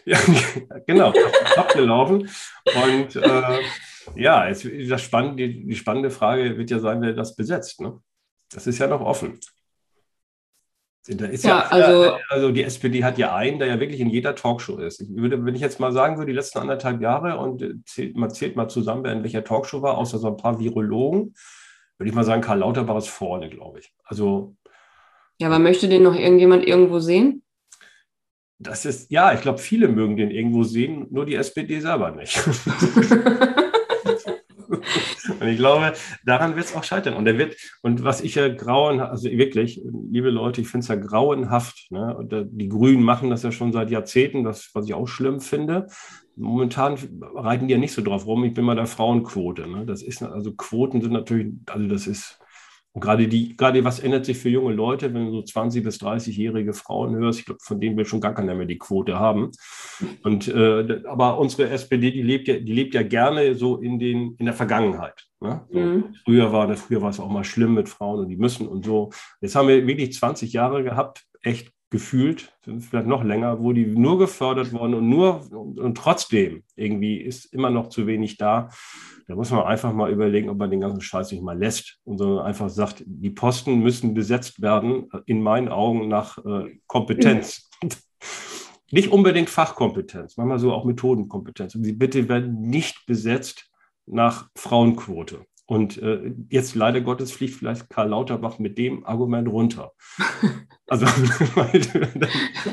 Ja, 0.06 0.20
genau, 0.88 1.14
top 1.56 1.74
gelaufen. 1.74 2.30
Und 2.66 3.16
äh, 3.16 3.60
ja, 4.16 4.48
jetzt, 4.48 4.68
das 4.90 5.02
spannende, 5.02 5.48
die, 5.48 5.68
die, 5.68 5.76
spannende 5.76 6.10
Frage 6.10 6.58
wird 6.58 6.70
ja 6.70 6.80
sein, 6.80 7.02
wer 7.02 7.14
das 7.14 7.36
besetzt. 7.36 7.82
Ne? 7.82 8.00
Das 8.52 8.68
ist 8.68 8.80
ja 8.80 8.88
noch 8.88 9.02
offen. 9.02 9.40
Da 11.08 11.26
ist 11.26 11.44
ja, 11.44 11.50
ja 11.50 11.68
also, 11.70 12.18
also 12.30 12.52
die 12.52 12.64
SPD 12.64 13.04
hat 13.04 13.18
ja 13.18 13.36
einen, 13.36 13.58
der 13.58 13.68
ja 13.68 13.80
wirklich 13.80 14.00
in 14.00 14.10
jeder 14.10 14.36
Talkshow 14.36 14.78
ist. 14.78 15.02
Ich 15.02 15.10
würde, 15.16 15.44
wenn 15.44 15.56
ich 15.56 15.62
jetzt 15.62 15.80
mal 15.80 15.92
sagen 15.92 16.18
würde, 16.18 16.32
die 16.32 16.36
letzten 16.36 16.60
anderthalb 16.60 17.02
Jahre 17.02 17.40
und 17.40 17.84
zählt, 17.88 18.16
man 18.16 18.30
zählt 18.30 18.56
mal 18.56 18.68
zusammen, 18.68 19.04
wer 19.04 19.14
in 19.14 19.24
welcher 19.24 19.44
Talkshow 19.44 19.82
war, 19.82 19.98
außer 19.98 20.20
so 20.20 20.28
ein 20.28 20.38
paar 20.38 20.60
Virologen, 20.60 21.34
würde 21.98 22.10
ich 22.10 22.16
mal 22.16 22.24
sagen, 22.24 22.42
Karl 22.42 22.60
Lauterbach 22.60 22.98
ist 22.98 23.10
vorne, 23.10 23.50
glaube 23.50 23.80
ich. 23.80 23.92
Also. 24.04 24.56
Ja, 25.40 25.48
aber 25.48 25.58
möchte 25.58 25.90
den 25.90 26.04
noch 26.04 26.16
irgendjemand 26.16 26.68
irgendwo 26.68 27.00
sehen? 27.00 27.42
Das 28.62 28.86
ist, 28.86 29.12
ja, 29.12 29.34
ich 29.34 29.42
glaube, 29.42 29.58
viele 29.60 29.88
mögen 29.88 30.18
den 30.18 30.30
irgendwo 30.32 30.64
sehen, 30.64 31.08
nur 31.10 31.26
die 31.26 31.36
SPD 31.36 31.80
selber 31.80 32.12
nicht. 32.12 32.40
und 35.40 35.48
ich 35.48 35.58
glaube, 35.58 35.94
daran 36.26 36.56
wird 36.56 36.66
es 36.66 36.76
auch 36.76 36.84
scheitern. 36.84 37.16
Und 37.16 37.26
er 37.28 37.38
wird, 37.38 37.56
und 37.82 38.04
was 38.04 38.22
ich 38.22 38.36
ja 38.36 38.50
grauen, 38.50 39.00
also 39.00 39.30
wirklich, 39.32 39.82
liebe 40.12 40.30
Leute, 40.30 40.62
ich 40.62 40.68
finde 40.68 40.84
es 40.84 40.90
ja 40.90 40.96
grauenhaft. 40.96 41.92
Ne? 41.92 42.16
Und 42.16 42.34
die 42.52 42.70
Grünen 42.70 43.02
machen 43.04 43.32
das 43.32 43.42
ja 43.44 43.52
schon 43.52 43.74
seit 43.74 43.90
Jahrzehnten, 43.90 44.44
das, 44.44 44.70
was 44.74 44.86
ich 44.86 44.94
auch 44.94 45.08
schlimm 45.08 45.40
finde 45.40 45.88
momentan 46.36 46.98
reiten 47.36 47.68
die 47.68 47.74
ja 47.74 47.80
nicht 47.80 47.94
so 47.94 48.02
drauf 48.02 48.26
rum. 48.26 48.44
Ich 48.44 48.54
bin 48.54 48.66
mal 48.66 48.76
der 48.76 48.88
Frauenquote. 48.88 49.68
Ne? 49.68 49.86
Das 49.86 50.02
ist, 50.02 50.24
also 50.24 50.54
Quoten 50.54 51.02
sind 51.02 51.14
natürlich, 51.14 51.54
also 51.68 51.88
das 51.88 52.08
ist, 52.08 52.40
und 52.94 53.02
gerade 53.02 53.28
die, 53.28 53.56
gerade 53.56 53.84
was 53.86 54.00
ändert 54.00 54.26
sich 54.26 54.38
für 54.38 54.50
junge 54.50 54.74
Leute, 54.74 55.14
wenn 55.14 55.28
du 55.28 55.32
so 55.32 55.40
20- 55.40 55.82
bis 55.82 56.02
30-jährige 56.02 56.74
Frauen 56.74 57.16
hörst, 57.16 57.40
ich 57.40 57.46
glaube, 57.46 57.62
von 57.64 57.80
denen 57.80 57.96
will 57.96 58.06
schon 58.06 58.20
gar 58.20 58.34
keiner 58.34 58.54
mehr 58.54 58.66
die 58.66 58.78
Quote 58.78 59.18
haben. 59.18 59.52
Und 60.24 60.50
äh, 60.50 61.02
aber 61.06 61.40
unsere 61.40 61.70
SPD, 61.70 62.12
die 62.12 62.22
lebt 62.22 62.50
ja, 62.50 62.60
die 62.60 62.74
lebt 62.74 62.94
ja 62.94 63.04
gerne 63.04 63.56
so 63.56 63.78
in 63.78 63.98
den, 63.98 64.36
in 64.38 64.46
der 64.46 64.54
Vergangenheit. 64.54 65.26
Ne? 65.40 65.62
So, 65.72 65.80
mhm. 65.80 66.16
Früher 66.26 66.52
war 66.52 66.68
das, 66.68 66.82
früher 66.82 67.02
war 67.02 67.12
es 67.12 67.20
auch 67.20 67.30
mal 67.30 67.46
schlimm 67.46 67.76
mit 67.76 67.88
Frauen 67.88 68.20
und 68.20 68.30
die 68.30 68.38
müssen 68.38 68.68
und 68.68 68.86
so. 68.86 69.12
Jetzt 69.40 69.56
haben 69.56 69.70
wir 69.70 69.88
wirklich 69.88 70.14
20 70.14 70.52
Jahre 70.52 70.84
gehabt, 70.84 71.24
echt 71.42 71.72
gefühlt, 71.92 72.58
vielleicht 72.62 73.06
noch 73.06 73.24
länger, 73.24 73.62
wo 73.62 73.74
die 73.74 73.86
nur 73.86 74.18
gefördert 74.18 74.72
wurden 74.72 74.94
und 74.94 75.10
nur 75.10 75.46
und 75.52 75.96
trotzdem 75.98 76.64
irgendwie 76.76 77.18
ist 77.18 77.54
immer 77.54 77.70
noch 77.70 77.90
zu 77.90 78.08
wenig 78.08 78.38
da. 78.38 78.70
Da 79.28 79.36
muss 79.36 79.52
man 79.52 79.64
einfach 79.64 79.94
mal 79.94 80.10
überlegen, 80.10 80.50
ob 80.50 80.58
man 80.58 80.72
den 80.72 80.80
ganzen 80.80 81.02
Scheiß 81.02 81.32
nicht 81.32 81.44
mal 81.44 81.58
lässt 81.58 82.00
und 82.06 82.18
sondern 82.18 82.46
einfach 82.46 82.70
sagt, 82.70 83.04
die 83.06 83.30
Posten 83.30 83.80
müssen 83.80 84.14
besetzt 84.14 84.62
werden, 84.62 85.10
in 85.26 85.44
meinen 85.44 85.68
Augen 85.68 86.08
nach 86.08 86.38
äh, 86.40 86.80
Kompetenz. 86.88 87.70
Nicht 88.94 89.10
unbedingt 89.10 89.50
Fachkompetenz, 89.50 90.36
manchmal 90.36 90.60
so 90.60 90.74
auch 90.74 90.84
Methodenkompetenz. 90.84 91.76
Und 91.76 91.86
sie 91.86 91.94
bitte 91.94 92.28
werden 92.28 92.60
nicht 92.60 93.06
besetzt 93.06 93.72
nach 94.06 94.50
Frauenquote. 94.54 95.46
Und 95.72 96.02
äh, 96.02 96.34
jetzt 96.50 96.76
leider 96.76 97.00
Gottes 97.00 97.32
fliegt 97.32 97.56
vielleicht 97.56 97.90
Karl 97.90 98.10
Lauterbach 98.10 98.60
mit 98.60 98.78
dem 98.78 99.06
Argument 99.06 99.48
runter. 99.48 99.94
Also, 100.88 101.06
weil, 101.56 101.82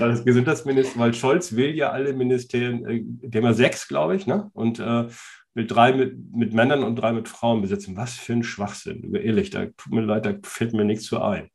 das 0.01 0.24
Gesundheitsminister, 0.24 0.99
weil 0.99 1.14
Scholz 1.14 1.55
will 1.55 1.76
ja 1.76 1.92
alle 1.92 2.12
Ministerien, 2.12 2.84
äh, 2.84 3.01
der 3.05 3.42
mal 3.42 3.55
sechs, 3.55 3.86
glaube 3.86 4.16
ich, 4.16 4.26
ne? 4.26 4.51
Und 4.55 4.80
äh, 4.80 5.07
will 5.55 5.68
drei 5.68 5.92
mit, 5.92 6.16
mit 6.34 6.53
Männern 6.53 6.82
und 6.82 6.96
drei 6.96 7.12
mit 7.12 7.28
Frauen 7.28 7.62
besetzen. 7.62 7.96
Was 7.96 8.14
für 8.14 8.32
ein 8.32 8.42
Schwachsinn, 8.42 9.14
ehrlich, 9.14 9.51
da 9.51 9.66
tut 9.66 9.92
mir 9.92 10.01
leid, 10.01 10.26
da 10.26 10.34
fällt 10.42 10.72
mir 10.72 10.84
nichts 10.84 11.05
zu 11.05 11.22
ein. 11.22 11.49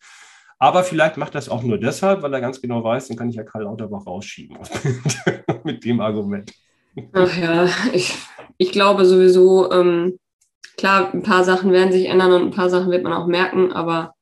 Aber 0.58 0.86
vielleicht 0.86 1.18
macht 1.18 1.36
das 1.36 1.50
auch 1.50 1.64
nur 1.64 1.78
deshalb, 1.78 2.22
weil 2.22 2.34
er 2.34 2.39
ganz 2.39 2.62
genau 2.62 2.82
weiß, 2.82 3.10
dann 3.10 3.18
kann 3.18 3.28
ich 3.28 3.36
ja 3.36 3.44
Karl 3.44 3.64
Lauterbach 3.64 4.08
rausschieben 4.08 4.58
mit 5.66 5.84
dem 5.84 6.00
Argument. 6.00 6.50
Ach 7.12 7.38
ja, 7.38 7.68
ich, 7.91 8.16
ich 8.58 8.72
glaube 8.72 9.04
sowieso, 9.04 9.70
ähm, 9.70 10.18
klar, 10.84 11.14
ein 11.14 11.24
paar 11.24 11.46
Sachen 11.46 11.72
werden 11.72 11.94
sich 11.94 12.08
ändern 12.10 12.34
und 12.34 12.42
ein 12.42 12.52
paar 12.52 12.70
Sachen 12.70 12.92
wird 12.92 13.04
man 13.04 13.14
auch 13.14 13.26
merken, 13.26 13.72
aber 13.72 14.16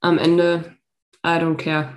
am 0.00 0.18
Ende 0.18 0.76
I 1.26 1.30
don't 1.30 1.56
care. 1.56 1.96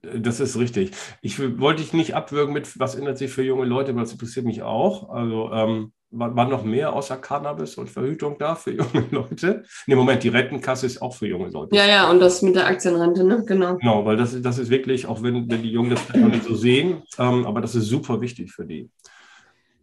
Das 0.00 0.40
ist 0.40 0.58
richtig. 0.58 0.92
Ich 1.20 1.38
wollte 1.60 1.82
dich 1.82 1.92
nicht 1.92 2.14
abwürgen 2.14 2.54
mit, 2.54 2.80
was 2.80 2.94
ändert 2.94 3.18
sich 3.18 3.30
für 3.30 3.42
junge 3.42 3.66
Leute, 3.66 3.94
weil 3.94 4.04
das 4.04 4.12
interessiert 4.12 4.46
mich 4.46 4.62
auch. 4.62 5.10
Also 5.10 5.52
ähm, 5.52 5.92
war, 6.10 6.34
war, 6.34 6.48
noch 6.48 6.64
mehr 6.64 6.94
außer 6.94 7.18
Cannabis 7.18 7.74
und 7.74 7.90
Verhütung 7.90 8.36
da 8.38 8.54
für 8.54 8.70
junge 8.78 9.04
Leute? 9.10 9.62
Ne, 9.86 9.94
Moment, 9.94 10.22
die 10.22 10.28
Rentenkasse 10.28 10.86
ist 10.86 11.02
auch 11.02 11.14
für 11.14 11.26
junge 11.26 11.50
Leute. 11.50 11.76
Ja, 11.76 11.86
ja, 11.86 12.10
und 12.10 12.18
das 12.18 12.40
mit 12.40 12.56
der 12.56 12.66
Aktienrente, 12.66 13.24
ne? 13.24 13.44
Genau. 13.46 13.76
Genau, 13.76 14.06
weil 14.06 14.16
das, 14.16 14.40
das 14.40 14.56
ist 14.56 14.70
wirklich, 14.70 15.04
auch 15.06 15.22
wenn, 15.22 15.50
wenn 15.50 15.62
die 15.62 15.70
Jungen 15.70 15.90
das 15.90 16.08
noch 16.14 16.28
nicht 16.28 16.44
so 16.44 16.54
sehen, 16.54 17.02
ähm, 17.18 17.46
aber 17.46 17.60
das 17.60 17.74
ist 17.74 17.88
super 17.88 18.22
wichtig 18.22 18.52
für 18.52 18.64
die. 18.64 18.88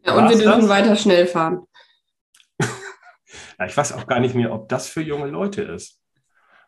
Ja, 0.03 0.15
und 0.15 0.23
War's 0.23 0.31
wir 0.31 0.45
dürfen 0.45 0.61
das? 0.61 0.69
weiter 0.69 0.95
schnell 0.95 1.27
fahren. 1.27 1.67
Ja, 3.59 3.65
ich 3.65 3.75
weiß 3.75 3.93
auch 3.93 4.07
gar 4.07 4.19
nicht 4.19 4.35
mehr, 4.35 4.53
ob 4.53 4.69
das 4.69 4.87
für 4.87 5.01
junge 5.01 5.27
Leute 5.27 5.63
ist. 5.63 6.01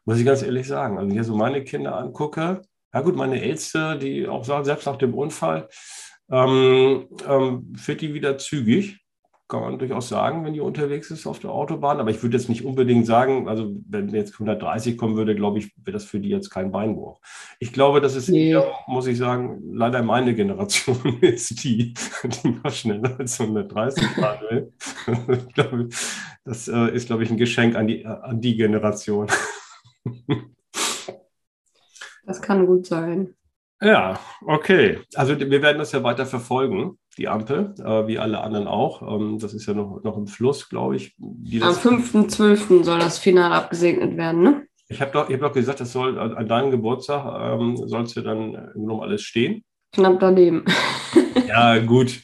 Muss 0.05 0.19
ich 0.19 0.25
ganz 0.25 0.41
ehrlich 0.41 0.67
sagen. 0.67 0.97
Also, 0.97 1.09
wenn 1.09 1.19
ich 1.19 1.25
so 1.25 1.35
meine 1.35 1.63
Kinder 1.63 1.95
angucke, 1.95 2.61
ja 2.93 3.01
gut, 3.01 3.15
meine 3.15 3.41
Älteste, 3.41 3.97
die 3.97 4.27
auch 4.27 4.43
sagen, 4.43 4.65
selbst 4.65 4.85
nach 4.85 4.97
dem 4.97 5.13
Unfall, 5.13 5.67
ähm, 6.31 7.07
ähm, 7.27 7.75
fährt 7.75 8.01
die 8.01 8.13
wieder 8.13 8.37
zügig. 8.37 8.99
Kann 9.49 9.61
man 9.61 9.79
durchaus 9.79 10.09
sagen, 10.09 10.45
wenn 10.45 10.53
die 10.53 10.59
unterwegs 10.59 11.09
ist 11.09 11.25
auf 11.25 11.39
der 11.39 11.49
Autobahn. 11.49 11.99
Aber 11.99 12.11
ich 12.11 12.21
würde 12.21 12.37
jetzt 12.37 12.49
nicht 12.49 12.63
unbedingt 12.63 13.07
sagen, 13.07 13.49
also 13.49 13.75
wenn 13.89 14.09
jetzt 14.09 14.33
130 14.33 14.95
kommen 14.95 15.15
würde, 15.15 15.33
glaube 15.33 15.57
ich, 15.57 15.71
wäre 15.75 15.93
das 15.93 16.05
für 16.05 16.19
die 16.19 16.29
jetzt 16.29 16.51
kein 16.51 16.71
Beinbruch. 16.71 17.19
Ich 17.57 17.73
glaube, 17.73 17.99
das 17.99 18.15
ist 18.15 18.29
nee. 18.29 18.51
eher, 18.51 18.71
muss 18.85 19.07
ich 19.07 19.17
sagen, 19.17 19.59
leider 19.73 20.03
meine 20.03 20.35
Generation 20.35 21.17
ist 21.21 21.63
die, 21.63 21.95
die 22.23 22.59
noch 22.63 22.71
schneller 22.71 23.19
als 23.19 23.41
130 23.41 24.03
fahren 24.09 24.39
will. 24.51 24.73
ich 25.47 25.53
glaube, 25.55 25.89
das 26.45 26.67
äh, 26.67 26.95
ist, 26.95 27.07
glaube 27.07 27.23
ich, 27.23 27.31
ein 27.31 27.37
Geschenk 27.37 27.75
an 27.75 27.87
die, 27.87 28.05
an 28.05 28.39
die 28.39 28.55
Generation. 28.55 29.25
Das 32.23 32.39
kann 32.39 32.67
gut 32.67 32.85
sein. 32.85 33.33
Ja, 33.81 34.19
okay. 34.45 34.99
Also 35.15 35.39
wir 35.39 35.61
werden 35.63 35.79
das 35.79 35.91
ja 35.91 36.03
weiter 36.03 36.27
verfolgen, 36.27 36.99
die 37.17 37.27
Ampel, 37.27 37.73
äh, 37.79 38.07
wie 38.07 38.19
alle 38.19 38.41
anderen 38.41 38.67
auch. 38.67 39.01
Ähm, 39.01 39.39
das 39.39 39.53
ist 39.53 39.65
ja 39.65 39.73
noch, 39.73 40.03
noch 40.03 40.17
im 40.17 40.27
Fluss, 40.27 40.69
glaube 40.69 40.95
ich. 40.95 41.15
Am 41.19 41.73
5.12. 41.73 42.83
soll 42.83 42.99
das 42.99 43.19
Final 43.19 43.53
abgesegnet 43.53 44.17
werden, 44.17 44.41
ne? 44.41 44.65
Ich 44.87 45.01
habe 45.01 45.11
doch, 45.11 45.29
hab 45.29 45.39
doch 45.39 45.53
gesagt, 45.53 45.79
das 45.81 45.91
soll 45.91 46.17
an 46.17 46.47
deinem 46.47 46.71
Geburtstag 46.71 47.59
ähm, 47.59 47.77
sollst 47.77 48.15
du 48.15 48.21
dann 48.21 48.55
im 48.73 48.87
Grunde 48.87 49.03
alles 49.03 49.21
stehen. 49.21 49.63
Knapp 49.93 50.19
daneben. 50.19 50.65
Ja, 51.47 51.79
gut. 51.79 52.21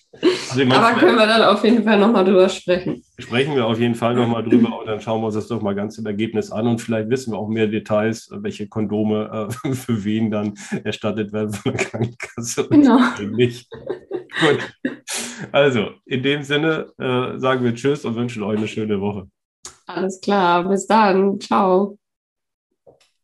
Also 0.52 0.62
Aber 0.62 1.00
können 1.00 1.18
wir 1.18 1.26
dann 1.26 1.42
auf 1.42 1.64
jeden 1.64 1.84
Fall 1.84 2.00
nochmal 2.00 2.24
drüber 2.24 2.48
sprechen. 2.48 3.04
Sprechen 3.18 3.56
wir 3.56 3.66
auf 3.66 3.80
jeden 3.80 3.96
Fall 3.96 4.14
nochmal 4.14 4.44
drüber 4.44 4.80
und 4.80 4.86
dann 4.86 5.02
schauen 5.02 5.22
wir 5.22 5.26
uns 5.26 5.36
das 5.36 5.48
doch 5.48 5.62
mal 5.62 5.74
ganz 5.74 5.98
im 5.98 6.06
Ergebnis 6.06 6.52
an 6.52 6.68
und 6.68 6.80
vielleicht 6.80 7.10
wissen 7.10 7.34
wir 7.34 7.40
auch 7.40 7.48
mehr 7.48 7.68
Details, 7.68 8.30
welche 8.32 8.68
Kondome 8.68 9.50
äh, 9.64 9.72
für 9.74 10.04
wen 10.04 10.30
dann 10.30 10.54
erstattet 10.84 11.34
werden 11.34 11.54
von 11.54 11.74
der 11.74 11.86
Krankenkasse. 11.86 12.68
Genau. 12.70 13.00
Nicht. 13.32 13.68
Gut. 14.40 14.74
Also, 15.52 15.92
in 16.06 16.24
dem 16.24 16.44
Sinne 16.44 16.92
äh, 16.98 17.38
sagen 17.38 17.64
wir 17.64 17.76
Tschüss 17.76 18.06
und 18.06 18.16
wünschen 18.16 18.44
euch 18.44 18.58
eine 18.58 18.68
schöne 18.68 19.00
Woche. 19.02 19.28
Alles 19.86 20.20
klar, 20.22 20.68
bis 20.68 20.88
dann. 20.88 21.40
Ciao. 21.40 21.98